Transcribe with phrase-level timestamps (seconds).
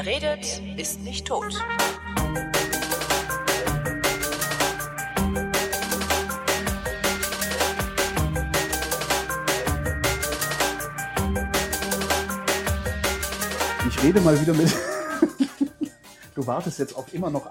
[0.00, 1.52] Wer redet, ist nicht tot.
[13.88, 14.72] Ich rede mal wieder mit.
[16.36, 17.50] Du wartest jetzt auf immer noch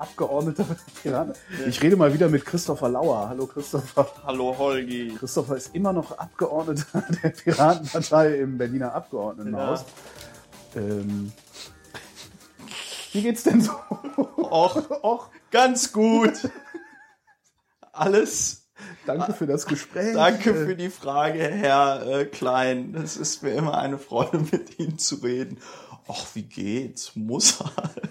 [1.04, 1.34] Piraten.
[1.68, 3.28] Ich rede mal wieder mit Christopher Lauer.
[3.28, 4.08] Hallo Christopher.
[4.26, 5.14] Hallo Holgi.
[5.20, 9.84] Christopher ist immer noch Abgeordneter der Piratenpartei im Berliner Abgeordnetenhaus.
[10.78, 11.34] Ähm,
[13.14, 13.72] wie geht's denn so?
[14.18, 16.50] Och, Och, ganz gut.
[17.92, 18.68] Alles.
[19.06, 20.14] danke für das Gespräch.
[20.14, 22.96] Danke für die Frage, Herr äh, Klein.
[22.96, 25.58] Es ist mir immer eine Freude, mit Ihnen zu reden.
[26.08, 27.12] Och, wie geht's?
[27.16, 28.02] Muss halt.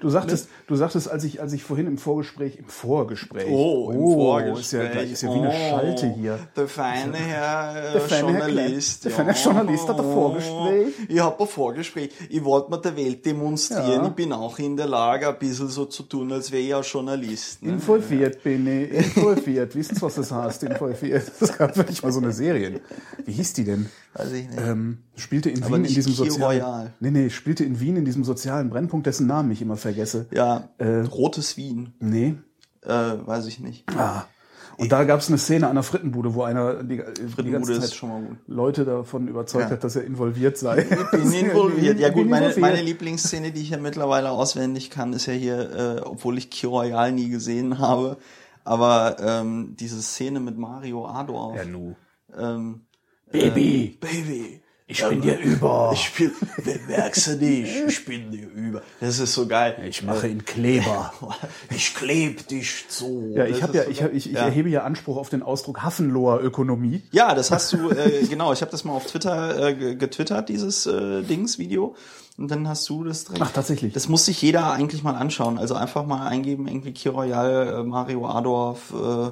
[0.00, 3.46] Du sagtest, du sagtest, als ich, als ich vorhin im Vorgespräch, im Vorgespräch.
[3.48, 4.60] Oh, im Vorgespräch.
[4.60, 6.38] Ist ja, ist ja wie eine Oh, Schalte hier.
[6.54, 9.00] Der feine Herr Der feine Herr Journalist.
[9.02, 9.12] Klein.
[9.16, 10.94] Der feine Journalist hat ein Vorgespräch.
[11.08, 12.10] Ich habe ein Vorgespräch.
[12.28, 14.02] Ich wollte mir der Welt demonstrieren.
[14.02, 14.06] Ja.
[14.06, 16.82] Ich bin auch in der Lage, ein bisschen so zu tun, als wäre ich ein
[16.82, 17.62] Journalist.
[17.62, 17.72] Ne?
[17.72, 19.74] Involviert bin ich, involviert.
[19.74, 21.30] Wissen Sie, was das heißt, involviert?
[21.40, 22.80] Das gab wirklich mal so eine Serie.
[23.24, 23.88] Wie hieß die denn?
[24.16, 24.58] Weiß ich nicht.
[24.60, 26.42] Ähm, spielte in Aber Wien in diesem sozialen...
[26.62, 26.94] Royal.
[27.00, 30.26] Nee, nee, spielte in Wien in diesem sozialen Brennpunkt, dessen Namen ich immer vergesse.
[30.32, 31.92] Ja, Äh, Rotes Wien.
[32.00, 32.36] Nee.
[32.82, 33.84] Äh, weiß ich nicht.
[33.96, 34.24] Ah.
[34.78, 37.74] Und da gab es eine Szene an der Frittenbude, wo einer die, die ganze Frittenbude
[37.74, 38.36] Zeit ist schon mal gut.
[38.46, 39.70] Leute davon überzeugt Ja.
[39.70, 40.80] hat, dass er involviert sei.
[40.88, 41.98] Ich bin involviert.
[41.98, 46.00] Ja gut, meine, meine Lieblingsszene, die ich ja mittlerweile auswendig kann, ist ja hier, äh,
[46.02, 48.18] obwohl ich Key Royal nie gesehen habe,
[48.64, 51.56] aber ähm, diese Szene mit Mario Adorf.
[51.56, 51.96] Ja, nu.
[52.36, 52.82] Ähm,
[53.32, 55.90] Baby, Baby, ich bin dir über.
[55.94, 56.30] ich bin,
[56.86, 58.82] merkst du nicht, ich bin dir über.
[59.00, 59.76] Das ist so geil.
[59.88, 61.12] Ich mache ihn Kleber.
[61.74, 63.32] Ich kleb dich so.
[63.34, 64.46] Ja, ich habe ja, so ich, ich, ich Ja.
[64.46, 67.02] erhebe ja Anspruch auf den Ausdruck Hafenloher Ökonomie.
[67.10, 70.48] Ja, das hast du, äh, genau, ich habe das mal auf Twitter äh, ge- getwittert,
[70.48, 71.96] dieses äh, Dings-Video.
[72.38, 73.42] Und dann hast du das direkt.
[73.42, 73.92] Ach, tatsächlich.
[73.94, 75.58] Das muss sich jeder eigentlich mal anschauen.
[75.58, 79.30] Also einfach mal eingeben, irgendwie Key Royal, äh, Mario Adorf, äh,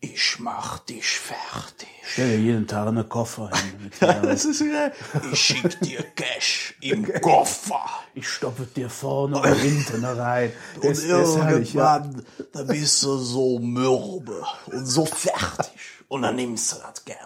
[0.00, 1.88] ich mach dich fertig.
[2.04, 3.90] Stell dir jeden Tag eine Koffer hin.
[4.00, 4.92] Ja, das ist wieder,
[5.32, 7.84] ich schick dir Cash im Koffer.
[8.14, 10.52] ich stoppe dir vorne und hinten rein.
[10.76, 11.96] Und Das ist herrlich, ja.
[11.96, 15.72] irgendwann, da bist du so mürbe und so fertig.
[16.06, 17.18] Und dann nimmst du das Geld.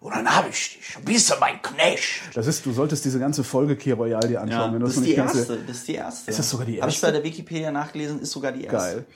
[0.00, 0.94] Und dann hab ich dich.
[0.94, 2.20] Dann bist du mein Knecht.
[2.34, 5.06] Das ist, du solltest diese ganze Folge Key Royal dir anschauen, wenn du das ist
[5.06, 5.58] die erste.
[5.66, 6.30] Das ist die erste.
[6.30, 7.06] Ist das sogar die Habe ich erste?
[7.06, 8.76] bei der Wikipedia nachgelesen, ist sogar die erste.
[8.76, 9.06] Geil.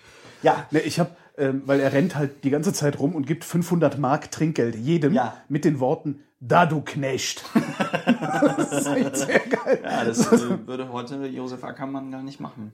[0.43, 0.67] Ja.
[0.73, 3.99] Ne, ich habe, ähm, weil er rennt halt die ganze Zeit rum und gibt 500
[3.99, 5.37] Mark Trinkgeld jedem Ja.
[5.49, 7.45] mit den Worten, da du Knecht.
[8.57, 9.81] das ist echt sehr geil.
[9.83, 12.73] Ja, das äh, würde heute Josef Ackermann gar nicht machen.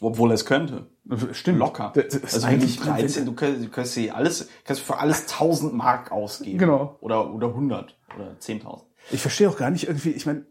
[0.00, 0.86] Obwohl er es könnte.
[1.32, 1.58] Stimmt.
[1.58, 1.92] Locker.
[1.94, 5.22] Das, ist also eigentlich eigentlich 13, du kannst, du kannst dir alles, kannst für alles
[5.22, 6.58] 1000 Mark ausgeben.
[6.58, 6.96] Genau.
[7.00, 8.82] Oder, oder 100 oder 10.000.
[9.12, 10.46] Ich verstehe auch gar nicht irgendwie, ich meine,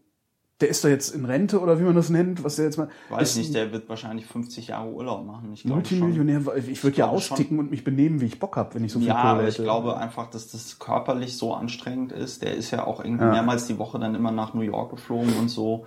[0.60, 2.88] der ist doch jetzt in Rente oder wie man das nennt, was der jetzt mal.
[3.10, 5.52] Weiß ist nicht, der wird wahrscheinlich 50 Jahre Urlaub machen.
[5.52, 5.98] Ich glaube schon.
[5.98, 7.32] Multimillionär, weil ich würde ja glaube schon.
[7.32, 9.42] austicken und mich benehmen, wie ich Bock habe, wenn ich so viel Ja, Kohle aber
[9.42, 9.50] hätte.
[9.50, 12.42] ich glaube einfach, dass das körperlich so anstrengend ist.
[12.42, 15.48] Der ist ja auch irgendwie mehrmals die Woche dann immer nach New York geflogen und
[15.48, 15.86] so.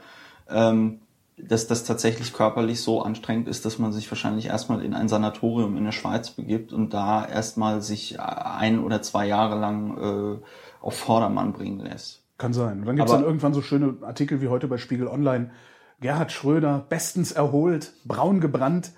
[0.49, 0.99] Ähm,
[1.37, 5.77] dass das tatsächlich körperlich so anstrengend ist, dass man sich wahrscheinlich erstmal in ein Sanatorium
[5.77, 10.39] in der Schweiz begibt und da erstmal sich ein oder zwei Jahre lang äh,
[10.81, 12.23] auf Vordermann bringen lässt.
[12.37, 12.79] Kann sein.
[12.81, 15.51] Und dann gibt's Aber- dann irgendwann so schöne Artikel wie heute bei Spiegel Online.
[15.99, 18.91] Gerhard Schröder, bestens erholt, braun gebrannt,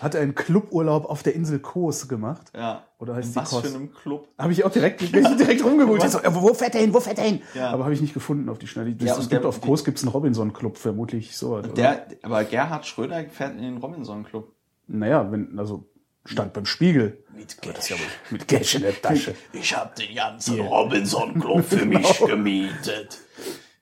[0.00, 2.50] hat einen Cluburlaub auf der Insel Kos gemacht.
[2.56, 2.84] Ja.
[2.98, 3.60] Oder heißt In die was Kos?
[3.60, 4.26] für einem Club?
[4.38, 6.04] Habe ich auch direkt, direkt rumgegoogelt.
[6.04, 6.94] Ich so, ja, wo fährt er hin?
[6.94, 7.42] Wo fährt er hin?
[7.54, 7.68] Ja.
[7.72, 8.88] Aber habe ich nicht gefunden auf die Schnelle.
[8.98, 11.60] Ja, es gibt der- auf Kos gibt's einen Robinson-Club, vermutlich so.
[11.60, 14.50] Der, aber Gerhard Schröder fährt in den Robinson Club.
[14.86, 15.84] Naja, wenn, also
[16.26, 17.18] stand beim Spiegel.
[17.34, 17.96] Mit ist ja
[18.30, 19.34] mit Cash in der Tasche.
[19.52, 23.18] Ich habe den ganzen Robinson Club für mich gemietet.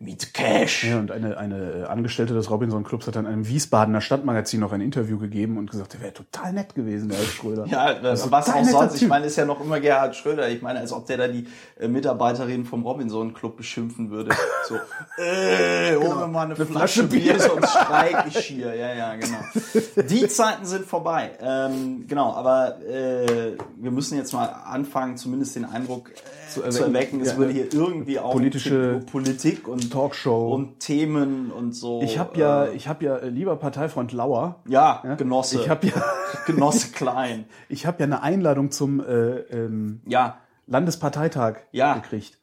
[0.04, 0.84] Mit Cash.
[0.84, 4.72] Ja, und eine, eine äh, Angestellte des Robinson Clubs hat dann einem Wiesbadener Stadtmagazin noch
[4.72, 7.66] ein Interview gegeben und gesagt, der wäre total nett gewesen, der Herr Schröder.
[7.66, 9.00] Ja, Also was auch sonst.
[9.00, 10.48] Ich meine, ist ja noch immer Gerhard Schröder.
[10.50, 11.46] Ich meine, als ob der da die
[11.80, 14.30] äh, Mitarbeiterin vom Robinson Club beschimpfen würde.
[14.66, 14.76] So,
[15.22, 17.40] äh, hol mir mal eine, Flasche, Flasche Bier, Bier.
[17.40, 18.74] sonst streik ich hier.
[18.74, 19.38] Ja, ja, genau.
[20.08, 21.32] Die Zeiten sind vorbei.
[21.40, 26.94] Ähm, genau, aber äh, wir müssen jetzt mal anfangen, zumindest den Eindruck äh, zu erwecken.
[26.94, 27.36] erwecken, es Ja.
[27.36, 30.54] würde hier irgendwie auch Politische Politik und Talkshow.
[30.54, 32.02] und Themen und so.
[32.02, 35.60] ich habe ja, äh, ich habe ja, äh, lieber Parteifreund Lauer, ja, Genosse.
[35.60, 35.94] ich habe ja,
[36.46, 37.46] Genosse Klein.
[37.68, 39.04] ich habe ja eine Einladung zum äh,
[39.50, 41.94] ähm, Ja, Landesparteitag Ja.
[41.94, 42.38] gekriegt.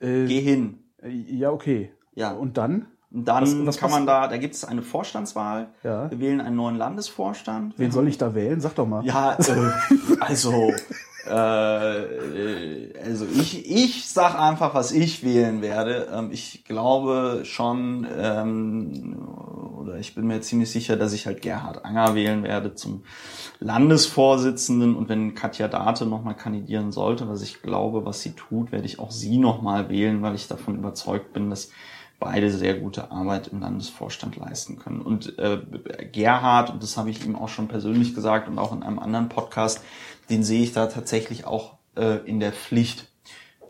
[0.00, 0.80] Äh, geh hin.
[1.02, 1.92] äh, ja, okay.
[2.14, 2.32] Ja.
[2.32, 2.86] Und dann?
[3.12, 5.68] Und dann Was- was kann man da, da gibt es eine Vorstandswahl.
[5.82, 6.10] Ja.
[6.10, 7.74] Wir wählen einen neuen Landesvorstand.
[7.76, 8.60] Wen soll ich da wählen?
[8.60, 9.04] Sag doch mal.
[9.04, 9.70] Ja, äh,
[10.20, 10.72] also
[11.26, 11.30] Äh,
[13.04, 16.08] also ich, ich sag einfach, was ich wählen werde.
[16.12, 19.18] Ähm, ich glaube schon, ähm,
[19.78, 23.04] oder ich bin mir ziemlich sicher, dass ich halt Gerhard Anger wählen werde zum
[23.58, 28.86] Landesvorsitzenden und wenn Katja Date nochmal kandidieren sollte, was ich glaube, was sie tut, werde
[28.86, 31.70] ich auch sie nochmal wählen, weil ich davon überzeugt bin, dass
[32.20, 35.00] beide sehr gute Arbeit im Landesvorstand leisten können.
[35.00, 35.58] Und äh,
[36.12, 39.30] Gerhard, und das habe ich ihm auch schon persönlich gesagt und auch in einem anderen
[39.30, 39.82] Podcast,
[40.30, 43.08] den sehe ich da tatsächlich auch äh, in der Pflicht.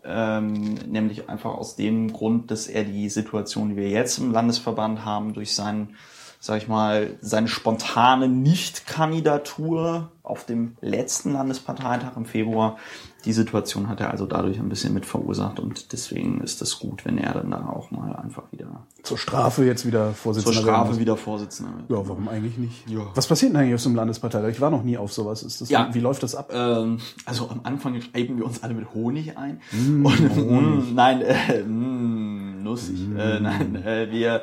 [0.03, 5.05] Ähm, nämlich einfach aus dem Grund, dass er die Situation, die wir jetzt im Landesverband
[5.05, 5.95] haben, durch seinen
[6.43, 12.79] sag ich mal, seine spontane Nicht-Kandidatur auf dem letzten Landesparteitag im Februar.
[13.25, 17.05] Die Situation hat er also dadurch ein bisschen mit verursacht und deswegen ist es gut,
[17.05, 20.99] wenn er dann da auch mal einfach wieder zur Strafe jetzt wieder Vorsitzender zur Strafe
[20.99, 21.71] wieder Vorsitzender.
[21.89, 22.87] Ja, warum eigentlich nicht?
[22.89, 23.01] Ja.
[23.15, 24.49] Was passiert denn eigentlich auf so einem Landesparteitag?
[24.49, 25.43] Ich war noch nie auf sowas.
[25.43, 25.89] Ist das, ja.
[25.93, 26.51] Wie läuft das ab?
[26.53, 29.61] Ähm, also am Anfang schreiben wir uns alle mit Honig ein.
[29.71, 30.93] Mm, und, Honig.
[30.93, 32.99] nein, äh, mm, nussig.
[33.07, 33.17] Mm.
[33.17, 34.41] Äh, nein, äh, wir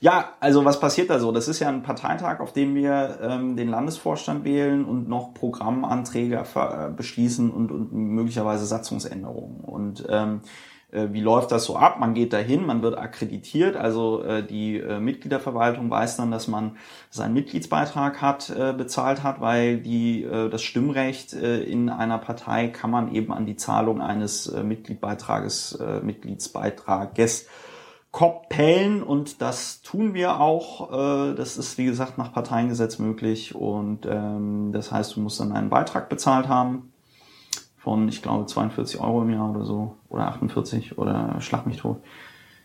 [0.00, 1.32] ja, also was passiert da so?
[1.32, 6.42] Das ist ja ein Parteitag, auf dem wir ähm, den Landesvorstand wählen und noch Programmanträge
[6.54, 9.60] äh, beschließen und, und möglicherweise Satzungsänderungen.
[9.60, 10.40] Und ähm,
[10.92, 11.98] äh, wie läuft das so ab?
[11.98, 16.76] Man geht dahin, man wird akkreditiert, also äh, die äh, Mitgliederverwaltung weiß dann, dass man
[17.10, 22.68] seinen Mitgliedsbeitrag hat, äh, bezahlt hat, weil die, äh, das Stimmrecht äh, in einer Partei
[22.68, 27.46] kann man eben an die Zahlung eines äh, Mitgliedbeitrages, äh, Mitgliedsbeitrages
[28.16, 30.90] koppeln und das tun wir auch.
[30.90, 35.52] Äh, das ist wie gesagt nach Parteiengesetz möglich und ähm, das heißt, du musst dann
[35.52, 36.94] einen Beitrag bezahlt haben
[37.76, 41.98] von, ich glaube, 42 Euro im Jahr oder so oder 48 oder schlag mich tot.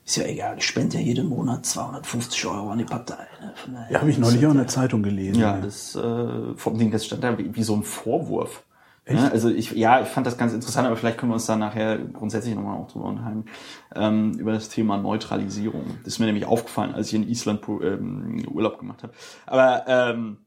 [0.05, 3.27] Ist ja egal, ich spende ja jeden Monat 250 Euro an die Partei.
[3.69, 3.87] Ne?
[3.91, 5.41] Ja, habe ich neulich auch in der Zeitung gelesen.
[5.41, 8.63] Ja, das äh, vom Ding, das stand da wie, wie so ein Vorwurf.
[9.07, 11.55] Ja, also ich, ja, ich fand das ganz interessant, aber vielleicht können wir uns da
[11.55, 13.45] nachher grundsätzlich nochmal auch drüber unterhalten,
[13.95, 15.83] ähm, über das Thema Neutralisierung.
[16.03, 19.13] Das ist mir nämlich aufgefallen, als ich in Island ähm, Urlaub gemacht habe.
[19.47, 20.37] Aber ähm,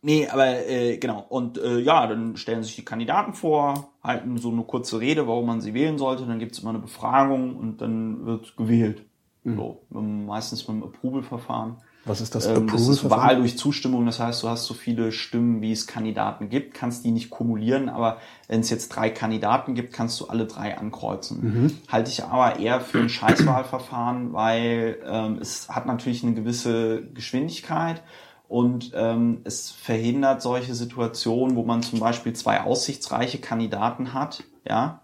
[0.00, 1.26] nee, aber äh, genau.
[1.28, 5.46] Und äh, ja, dann stellen sich die Kandidaten vor, halten so eine kurze Rede, warum
[5.46, 6.24] man sie wählen sollte.
[6.24, 9.04] Dann gibt's immer eine Befragung und dann wird gewählt.
[9.42, 9.56] Mhm.
[9.56, 11.76] So, meistens mit einem Approval-Verfahren.
[12.04, 12.46] Was ist das?
[12.46, 14.04] Ähm, das ist Wahl durch Zustimmung.
[14.06, 17.88] Das heißt, du hast so viele Stimmen, wie es Kandidaten gibt, kannst die nicht kumulieren.
[17.88, 18.18] Aber
[18.48, 21.40] wenn es jetzt drei Kandidaten gibt, kannst du alle drei ankreuzen.
[21.40, 21.78] Mhm.
[21.88, 28.02] Halte ich aber eher für ein Scheißwahlverfahren, weil ähm, es hat natürlich eine gewisse Geschwindigkeit
[28.48, 35.00] und ähm, es verhindert solche Situationen, wo man zum Beispiel zwei aussichtsreiche Kandidaten hat, ja,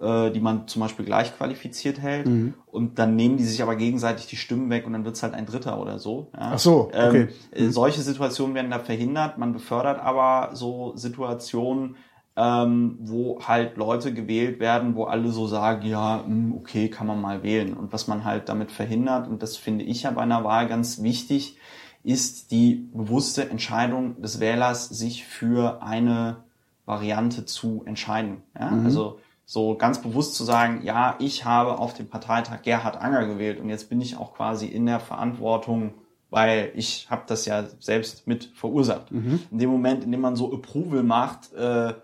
[0.00, 2.26] äh, die man zum Beispiel gleich qualifiziert hält.
[2.26, 2.54] Mhm.
[2.66, 5.46] Und dann nehmen die sich aber gegenseitig die Stimmen weg und dann wird's halt ein
[5.46, 6.30] Dritter oder so.
[6.34, 6.52] Ja.
[6.54, 7.28] Ach so, okay.
[7.52, 7.72] Ähm, mhm.
[7.72, 9.38] Solche Situationen werden da verhindert.
[9.38, 11.96] Man befördert aber so Situationen,
[12.36, 17.08] ähm, wo halt Leute gewählt werden, wo alle so sagen, ja, mh, hm, okay, kann
[17.08, 17.74] man mal wählen.
[17.74, 21.02] Und was man halt damit verhindert, und das finde ich ja bei einer Wahl ganz
[21.02, 21.58] wichtig,
[22.04, 26.44] ist die bewusste Entscheidung des Wählers, sich für eine
[26.86, 28.42] Variante zu entscheiden.
[28.56, 28.70] Ja?
[28.70, 28.86] Mhm.
[28.86, 29.18] Also
[29.50, 33.70] so ganz bewusst zu sagen, ja, ich habe auf dem Parteitag Gerhard Anger gewählt und
[33.70, 35.94] jetzt bin ich auch quasi in der Verantwortung,
[36.28, 39.10] weil ich habe das ja selbst mit verursacht.
[39.10, 39.40] Mhm.
[39.50, 41.94] In dem Moment, in dem man so Approval macht, äh,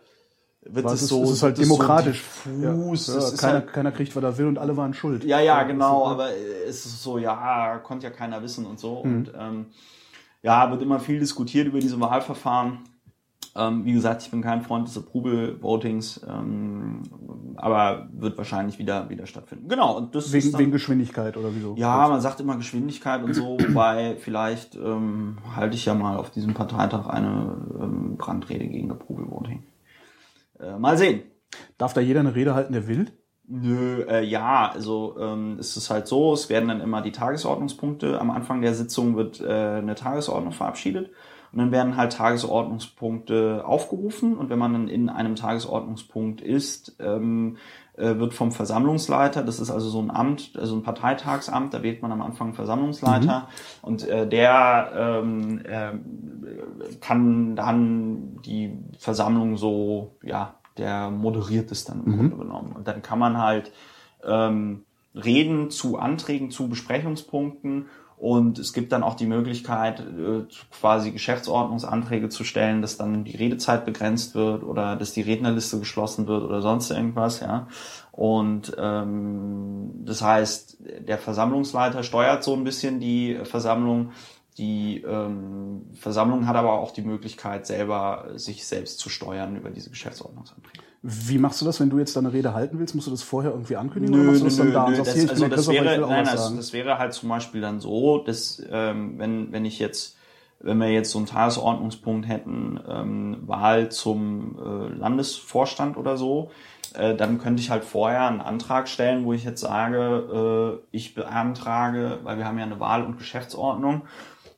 [0.62, 1.22] wird was es so.
[1.22, 2.24] Es ist halt demokratisch.
[2.46, 5.22] So Fuß, ja, ja, keiner, halt, keiner kriegt, was er will und alle waren schuld.
[5.24, 6.30] Ja, ja, genau, aber
[6.66, 9.04] es ist so, ja, konnte ja keiner wissen und so.
[9.04, 9.16] Mhm.
[9.16, 9.66] Und ähm,
[10.40, 12.78] ja, wird immer viel diskutiert über diese Wahlverfahren.
[13.56, 17.02] Ähm, wie gesagt, ich bin kein Freund des Approval-Votings, ähm,
[17.56, 19.68] aber wird wahrscheinlich wieder, wieder stattfinden.
[19.68, 19.96] Genau.
[19.96, 21.76] Und das wegen, dann, wegen Geschwindigkeit oder wieso?
[21.76, 26.30] Ja, man sagt immer Geschwindigkeit und so, wobei vielleicht ähm, halte ich ja mal auf
[26.30, 29.62] diesem Parteitag eine ähm, Brandrede gegen Approval-Voting.
[30.58, 31.22] Äh, mal sehen.
[31.78, 33.06] Darf da jeder eine Rede halten, der will?
[33.46, 38.20] Nö, äh, ja, also ähm, es ist halt so, es werden dann immer die Tagesordnungspunkte,
[38.20, 41.10] am Anfang der Sitzung wird äh, eine Tagesordnung verabschiedet
[41.54, 47.58] und dann werden halt Tagesordnungspunkte aufgerufen und wenn man dann in einem Tagesordnungspunkt ist, ähm,
[47.96, 52.02] äh, wird vom Versammlungsleiter, das ist also so ein Amt, also ein Parteitagsamt, da wählt
[52.02, 53.88] man am Anfang Versammlungsleiter mhm.
[53.88, 55.92] und äh, der ähm, äh,
[57.00, 62.16] kann dann die Versammlung so, ja, der moderiert es dann im mhm.
[62.16, 62.72] Grunde genommen.
[62.72, 63.70] Und dann kann man halt
[64.24, 64.82] ähm,
[65.14, 72.28] reden zu Anträgen, zu Besprechungspunkten und es gibt dann auch die Möglichkeit, äh, quasi Geschäftsordnungsanträge
[72.28, 76.62] zu stellen, dass dann die Redezeit begrenzt wird oder dass die Rednerliste geschlossen wird oder
[76.62, 77.66] sonst irgendwas, ja.
[78.12, 84.12] Und ähm, das heißt, der Versammlungsleiter steuert so ein bisschen die Versammlung
[84.56, 89.90] die ähm, Versammlung hat aber auch die Möglichkeit, selber sich selbst zu steuern über diese
[89.90, 90.83] Geschäftsordnungsanträge.
[91.06, 92.94] Wie machst du das, wenn du jetzt deine Rede halten willst?
[92.94, 94.14] Musst du das vorher irgendwie ankündigen?
[94.14, 96.00] oder machst du das dann da und sagst, das, hier, ich bin also das wäre,
[96.08, 100.16] nein, also das wäre halt zum Beispiel dann so, dass ähm, wenn wenn ich jetzt
[100.60, 106.50] wenn wir jetzt so einen Tagesordnungspunkt hätten, ähm, Wahl zum äh, Landesvorstand oder so,
[106.94, 111.14] äh, dann könnte ich halt vorher einen Antrag stellen, wo ich jetzt sage, äh, ich
[111.14, 114.02] beantrage, weil wir haben ja eine Wahl- und Geschäftsordnung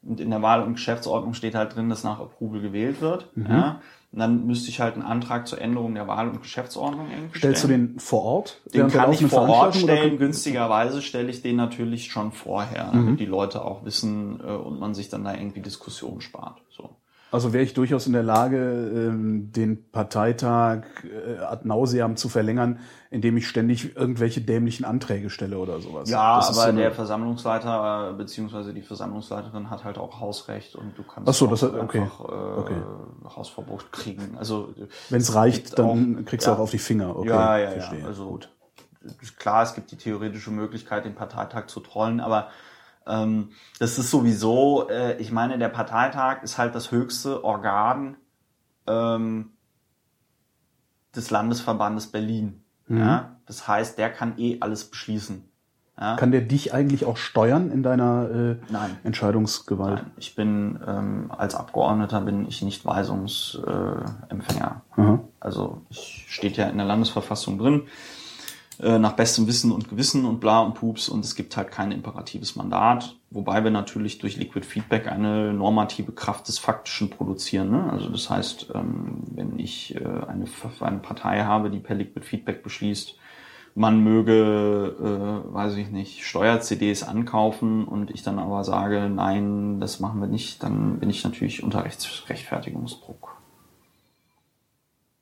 [0.04, 3.36] und in der Wahl- und Geschäftsordnung steht halt drin, dass nach Approval gewählt wird.
[3.36, 3.50] Mhm.
[3.50, 3.80] Ja.
[4.12, 7.64] Und dann müsste ich halt einen Antrag zur Änderung der Wahl- und Geschäftsordnung irgendwie Stellst
[7.64, 7.88] du stellen.
[7.94, 8.60] den vor Ort?
[8.72, 10.16] Den kann ich vor Ort stellen.
[10.18, 12.92] Günstigerweise stelle ich den natürlich schon vorher, Mhm.
[13.06, 16.62] damit die Leute auch wissen äh, und man sich dann da irgendwie Diskussion spart.
[16.70, 16.90] So.
[17.37, 22.78] Also wäre ich durchaus in der Lage, ähm, den Parteitag äh, ad nauseam zu verlängern,
[23.11, 26.09] indem ich ständig irgendwelche dämlichen Anträge stelle oder sowas.
[26.09, 30.97] Ja, Das aber so der Versammlungsleiter äh, beziehungsweise die Versammlungsleiterin hat halt auch Hausrecht und
[30.97, 32.00] du kannst so, auch das hat- okay.
[32.00, 32.76] einfach äh, Okay.
[33.37, 34.37] Hausverbot kriegen.
[34.38, 34.73] Also
[35.11, 36.57] Wenn es reicht, dann auch- kriegst du ja.
[36.57, 37.16] auch auf die Finger.
[37.16, 38.00] Okay, ja, ja, verstehe.
[38.00, 38.07] ja.
[38.07, 38.40] Also
[39.23, 42.49] ist klar, es gibt die theoretische Möglichkeit, den Parteitag zu trollen, aber
[43.06, 48.16] ähm, das ist sowieso, äh, ich meine, der Parteitag ist halt das höchste Organ
[48.86, 49.50] ähm,
[51.14, 52.62] des Landesverbandes Berlin.
[52.88, 52.98] Mhm.
[52.98, 53.36] Ja?
[53.46, 55.44] Das heißt, der kann eh alles beschließen.
[55.98, 56.16] Ja?
[56.16, 58.98] Kann der dich eigentlich auch steuern in deiner äh, Nein.
[59.02, 60.02] Entscheidungsgewalt?
[60.02, 64.82] Nein, ich bin ähm, als Abgeordneter bin ich nicht Weisungsempfänger.
[64.96, 65.00] Äh.
[65.00, 65.20] Aha.
[65.40, 67.84] Also ich steht ja in der Landesverfassung drin,
[68.80, 71.92] äh, nach bestem Wissen und Gewissen und bla und pups und es gibt halt kein
[71.92, 77.71] imperatives Mandat, wobei wir natürlich durch Liquid Feedback eine normative Kraft des Faktischen produzieren.
[77.71, 77.90] Ne?
[77.90, 80.45] Also das heißt, ähm, wenn ich äh, eine,
[80.80, 83.16] eine Partei habe, die per Liquid Feedback beschließt,
[83.75, 90.00] man möge, äh, weiß ich nicht, Steuer-CDs ankaufen und ich dann aber sage, nein, das
[90.00, 93.37] machen wir nicht, dann bin ich natürlich unter Rechts Rechtfertigungsdruck.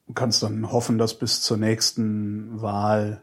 [0.07, 3.23] Du kannst dann hoffen, dass bis zur nächsten Wahl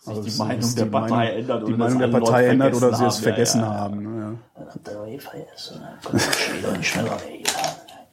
[0.00, 2.18] Sich also die es- Meinung der die Partei Meinung- ändert die oder Meinung dass der
[2.20, 3.74] Partei ändert oder sie es vergessen ja, ja.
[3.80, 4.02] haben.
[4.02, 5.18] ne, Ja.
[5.18, 5.80] Vergessen.
[5.82, 6.22] Dann kommt.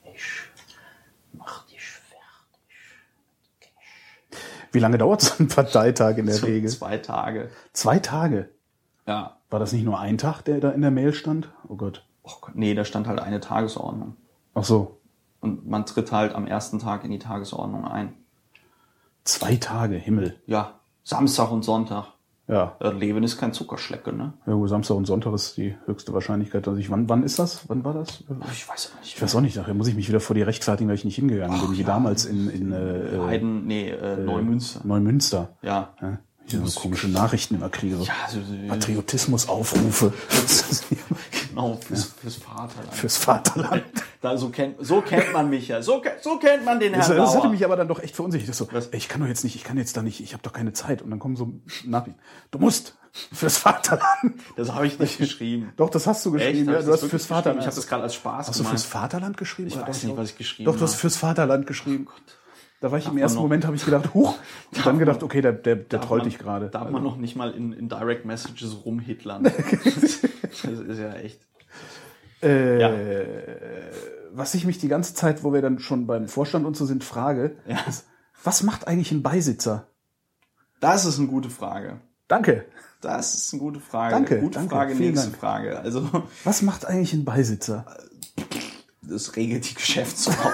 [0.03, 0.21] Ich
[1.33, 2.19] mach dich fertig.
[4.71, 6.69] Wie lange dauert so ein Parteitag in der So Regel?
[6.69, 7.49] Zwei Tage.
[7.73, 8.49] Zwei Tage.
[9.07, 9.37] Ja.
[9.49, 11.49] War das nicht nur ein Tag, der da in der Mail stand?
[11.67, 12.03] Oh Gott.
[12.23, 14.15] Oh Gott, nee, da stand halt eine Tagesordnung.
[14.55, 14.99] Ach so.
[15.41, 18.13] Und man tritt halt am ersten Tag in die Tagesordnung ein.
[19.23, 20.39] Zwei Tage, Himmel.
[20.47, 22.07] Ja, Samstag und Sonntag.
[22.47, 22.75] Ja.
[22.79, 24.33] Äh, Leben ist kein Zuckerschlecke, ne?
[24.45, 26.91] ja gut, Samstag und Sonntag ist die höchste Wahrscheinlichkeit, dass ich.
[26.91, 27.67] Wann, wann ist das?
[27.69, 28.23] Wann war das?
[28.51, 29.15] Ich weiß auch nicht.
[29.15, 31.15] Ich weiß auch nicht, nachher muss ich mich wieder vor dir rechtfertigen, weil ich nicht
[31.15, 31.87] hingegangen bin, wie ja.
[31.87, 34.81] damals in, in äh, äh, Heiden, nee, äh, Neumünster.
[34.83, 35.49] Neumünster.
[35.63, 35.93] Ja.
[35.99, 37.97] Ja, ich so komische Nachrichten immer kriege.
[37.97, 40.13] So Ja, also, Patriotismusaufrufe
[41.49, 42.93] genau, fürs, fürs Vaterland.
[42.93, 43.83] fürs Vaterland.
[44.21, 45.83] Da, so, kennt, so kennt man mich ja.
[45.83, 47.49] So, so kennt man den Das, Herrn das hatte Bauer.
[47.51, 48.49] mich aber dann doch echt verunsichert.
[48.49, 50.41] Das so, ey, ich kann doch jetzt nicht, ich kann jetzt da nicht, ich habe
[50.41, 51.03] doch keine Zeit.
[51.03, 52.19] Und dann kommen so Nachrichten.
[52.49, 52.95] Du musst
[53.31, 54.33] fürs Vaterland.
[54.55, 55.71] Das habe ich nicht geschrieben.
[55.77, 56.67] Doch, das hast du geschrieben.
[56.69, 57.59] Hab Ja, ich du das hast fürs Vaterland.
[57.61, 58.79] Ich habe das gerade als Spaß Hast du gemeint.
[58.79, 59.67] fürs Vaterland geschrieben?
[59.67, 61.01] Ich weiß nicht, was ich geschrieben Doch, du hast habe.
[61.01, 62.07] fürs Vaterland geschrieben.
[62.81, 64.37] Da war ich im man ersten noch- Moment, habe ich gedacht, huch.
[64.75, 66.69] Und dann gedacht, okay, der, der, der Darf trollt man- dich gerade.
[66.69, 69.43] Darf man noch nicht mal in, in Direct Messages rumhitlern.
[69.43, 69.53] das
[70.63, 71.39] ist ja echt.
[72.43, 72.91] Äh, Ja.
[74.33, 77.03] Was ich mich die ganze Zeit, wo wir dann schon beim Vorstand und so sind,
[77.05, 77.77] frage, Ja.
[77.87, 78.05] ist,
[78.43, 79.87] was macht eigentlich ein Beisitzer?
[80.81, 82.01] Das ist eine gute Frage.
[82.27, 82.65] Danke.
[82.99, 84.13] Das ist eine gute Frage.
[84.13, 85.39] Danke, Gute danke, Frage, nächste Dank.
[85.39, 85.79] Frage.
[85.79, 86.09] Also,
[86.43, 87.85] Was macht eigentlich ein Beisitzer?
[89.01, 90.53] das regelt die Geschäftsordnung.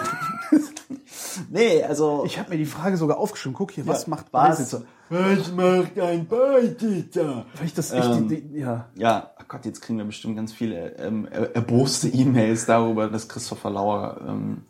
[1.50, 2.24] Nee, also.
[2.26, 3.56] Ich habe mir die Frage sogar aufgeschrieben.
[3.56, 4.32] Guck hier, was Ja, macht?
[4.32, 4.84] Beisitzer?
[5.10, 7.46] Was macht ein Beisitzer?
[7.58, 8.88] Weil ich das echt, Ähm, die, die, ja.
[8.96, 13.28] Ja, ach Gott, jetzt kriegen wir bestimmt ganz viele ähm, er- erboste E-Mails darüber, dass
[13.28, 14.64] Christopher Lauer ähm,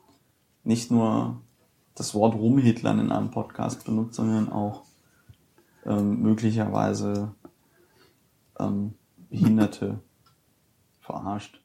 [0.63, 1.41] nicht nur
[1.95, 4.83] das Wort Rumhitlern in einem Podcast benutzt, sondern auch
[5.85, 7.35] ähm, möglicherweise
[8.59, 8.95] ähm,
[9.29, 9.99] Behinderte
[11.01, 11.60] verarscht.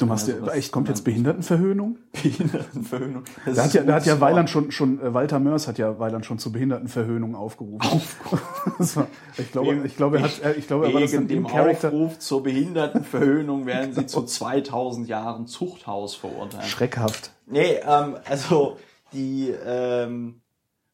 [0.00, 1.98] Du machst Ja, sowas- echt, kommt jetzt Behindertenverhöhnung?
[2.22, 3.24] Behindertenverhöhnung.
[3.44, 4.20] Das Da hat ja, da hat ja.
[4.20, 8.00] Weiland schon, schon, äh, Walter Mörs hat ja Weiland schon zur Behindertenverhöhnung aufgerufen.
[8.78, 11.28] Das war, ich glaube, ich glaube, er hat, er- ich glaube, er war das im
[11.28, 11.88] dem Charakter.
[11.88, 16.64] Aufruf zur Behindertenverhöhnung werden sie zu 2000 Jahren Zuchthaus verurteilt.
[16.64, 17.32] Schreckhaft.
[17.46, 18.76] Nee, ähm, also
[19.12, 20.39] die, ähm,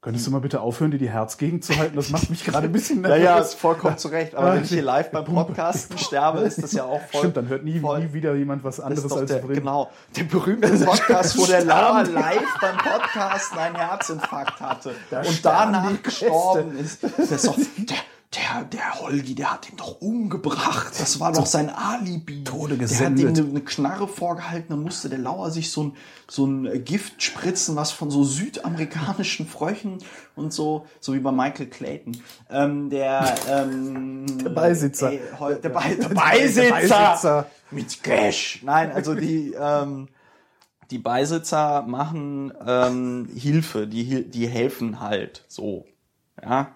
[0.06, 1.96] Könntest du mal bitte aufhören, dir die Herzgegend zu halten?
[1.96, 3.48] Das macht mich gerade ein bisschen nervös.
[3.48, 4.36] ist vollkommen zu Recht.
[4.36, 7.22] Aber wenn ich hier live beim Podcasten sterbe, ist das ja auch voll.
[7.22, 9.56] Stimmt, dann hört nie, nie wieder jemand was anderes als der, Brin.
[9.56, 15.72] genau, der berühmte Podcast, wo der Lauer live beim Podcasten einen Herzinfarkt hatte und sterben
[15.72, 17.02] danach gestorben ist.
[17.02, 17.56] Das ist doch
[18.34, 20.92] der, der Holgi, der hat ihn doch umgebracht.
[20.98, 22.44] Das war doch sein Alibi.
[22.44, 23.38] Tode Der hat ihm gesendet.
[23.38, 25.96] eine, eine Knarre vorgehalten, dann musste der Lauer sich so ein,
[26.28, 29.98] so ein Gift spritzen, was von so südamerikanischen Fröchen
[30.34, 32.16] und so, so wie bei Michael Clayton.
[32.50, 35.10] Ähm, der, ähm, der Beisitzer.
[35.10, 36.70] der, Be der Der Beisitzer.
[36.70, 37.50] Beisitzer.
[37.70, 38.60] Mit Cash.
[38.64, 40.08] Nein, also die, ähm,
[40.90, 45.86] die Beisitzer machen ähm, Hilfe, die, die helfen halt so.
[46.42, 46.75] Ja.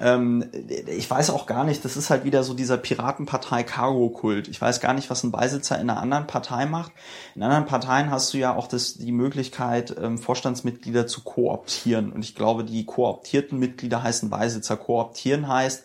[0.00, 0.44] Ähm,
[0.86, 4.48] ich weiß auch gar nicht, das ist halt wieder so dieser Piratenpartei Cargo-Kult.
[4.48, 6.92] Ich weiß gar nicht, was ein Beisitzer in einer anderen Partei macht.
[7.34, 12.12] In anderen Parteien hast du ja auch das, die Möglichkeit, ähm, Vorstandsmitglieder zu kooptieren.
[12.12, 14.78] Und ich glaube, die kooptierten Mitglieder heißen Beisitzer.
[14.78, 15.84] Kooptieren heißt,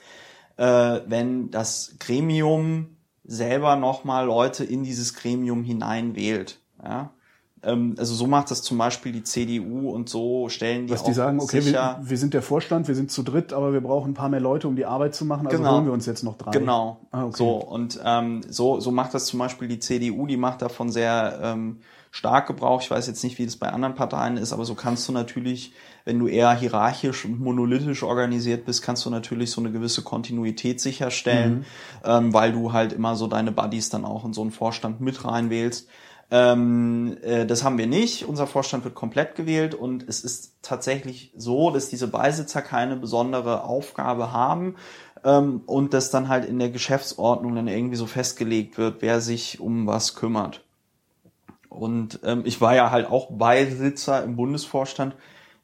[0.57, 2.95] äh, wenn das Gremium
[3.25, 6.60] selber nochmal Leute in dieses Gremium hineinwählt.
[6.81, 7.12] Ja?
[7.65, 11.05] Ähm, also so macht das zum Beispiel die CDU und so stellen die Dass auch
[11.07, 14.12] die sagen, okay, wir, wir sind der Vorstand, wir sind zu dritt, aber wir brauchen
[14.12, 15.74] ein paar mehr Leute, um die Arbeit zu machen, also Genau.
[15.75, 16.51] holen wir uns jetzt noch drei.
[16.51, 16.98] Genau.
[17.12, 17.38] Ah, okay.
[17.38, 20.27] So und ähm, so so macht das zum Beispiel die CDU.
[20.27, 21.79] Die macht davon sehr ähm,
[22.12, 22.81] stark Gebrauch.
[22.81, 25.74] Ich weiß jetzt nicht, wie das bei anderen Parteien ist, aber so kannst du natürlich,
[26.05, 30.79] wenn du eher hierarchisch und monolithisch organisiert bist, kannst du natürlich so eine gewisse Kontinuität
[30.79, 31.63] sicherstellen, Mhm.
[32.05, 35.25] ähm, weil du halt immer so deine Buddies dann auch in so einen Vorstand mit
[35.25, 35.89] reinwählst.
[36.32, 38.27] Ähm, äh, das haben wir nicht.
[38.27, 43.63] Unser Vorstand wird komplett gewählt und es ist tatsächlich so, dass diese Beisitzer keine besondere
[43.63, 44.75] Aufgabe haben
[45.24, 49.60] ähm, und dass dann halt in der Geschäftsordnung dann irgendwie so festgelegt wird, wer sich
[49.60, 50.63] um was kümmert.
[51.70, 55.15] Und ähm, ich war ja halt auch Beisitzer im Bundesvorstand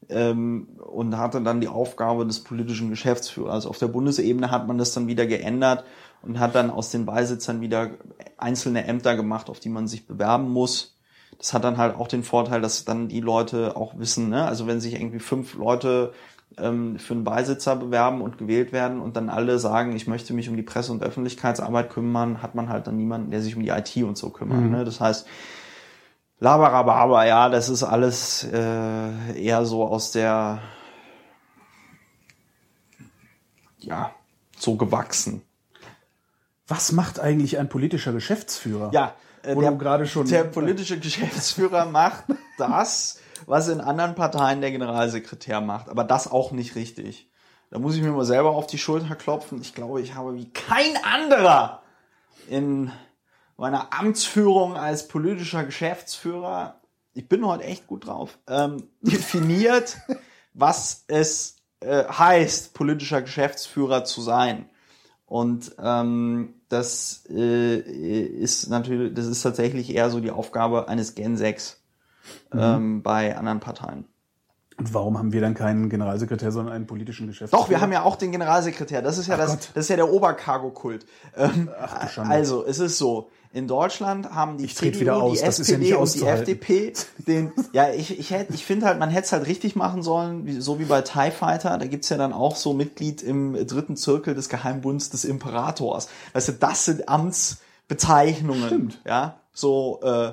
[0.10, 3.54] ähm, und hatte dann die Aufgabe des politischen Geschäftsführers.
[3.54, 5.86] Also auf der Bundesebene hat man das dann wieder geändert
[6.24, 7.92] und hat dann aus den Beisitzern wieder
[8.38, 10.98] einzelne Ämter gemacht, auf die man sich bewerben muss.
[11.38, 14.46] Das hat dann halt auch den Vorteil, dass dann die Leute auch wissen, ne?
[14.46, 16.14] also wenn sich irgendwie fünf Leute
[16.58, 20.50] ähm, für einen Beisitzer bewerben und gewählt werden und dann alle sagen, ich möchte mich
[20.50, 23.70] um die Presse- und Öffentlichkeitsarbeit kümmern, hat man halt dann niemanden, der sich um die
[23.70, 24.70] IT und so kümmert.
[24.70, 24.86] Ne?
[24.86, 25.28] Das heißt,
[26.40, 30.60] Labarababa, ja, das ist alles äh, eher so aus der,
[33.80, 34.12] ja,
[34.58, 35.44] so gewachsen.
[36.72, 38.92] Was macht eigentlich ein politischer Geschäftsführer?
[38.94, 42.24] Ja, äh, Wo du gerade schon- der politische Geschäftsführer macht
[42.58, 47.30] das, was in anderen Parteien der Generalsekretär macht, aber das auch nicht richtig.
[47.72, 49.60] Da muss ich mir mal selber auf die Schulter klopfen.
[49.62, 51.82] Ich glaube, ich habe wie kein anderer
[52.50, 52.92] in
[53.58, 56.80] meiner Amtsführung als politischer Geschäftsführer,
[57.14, 59.98] ich bin heute echt gut drauf, ähm, definiert,
[60.54, 64.70] was es äh, heißt, politischer Geschäftsführer zu sein.
[65.32, 71.38] Und ähm, das äh, ist natürlich, das ist tatsächlich eher so die Aufgabe eines Gen
[71.38, 71.82] 6
[72.54, 74.04] ähm, bei anderen Parteien.
[74.78, 77.62] Und warum haben wir dann keinen Generalsekretär, sondern einen politischen Geschäftsführer?
[77.62, 79.02] Doch, wir haben ja auch den Generalsekretär.
[79.02, 79.70] Das ist ja das, Gott.
[79.74, 81.06] das ist ja der Obercargo-Kult.
[81.38, 82.36] Ähm, Ach du Schande.
[82.36, 83.30] also, es ist so.
[83.54, 86.22] In Deutschland haben die Ich CDU, wieder aus, die das ist ja und die.
[86.26, 90.04] FDP den, ja, ich, ich, hätt, ich finde halt, man hätte es halt richtig machen
[90.04, 91.78] sollen, wie, so wie bei TIE Fighter.
[91.78, 96.08] Da gibt's ja dann auch so Mitglied im dritten Zirkel des Geheimbunds des Imperators.
[96.32, 98.68] Weißt du, das sind Amtsbezeichnungen.
[98.68, 99.02] Stimmt.
[99.06, 100.32] Ja, so, äh,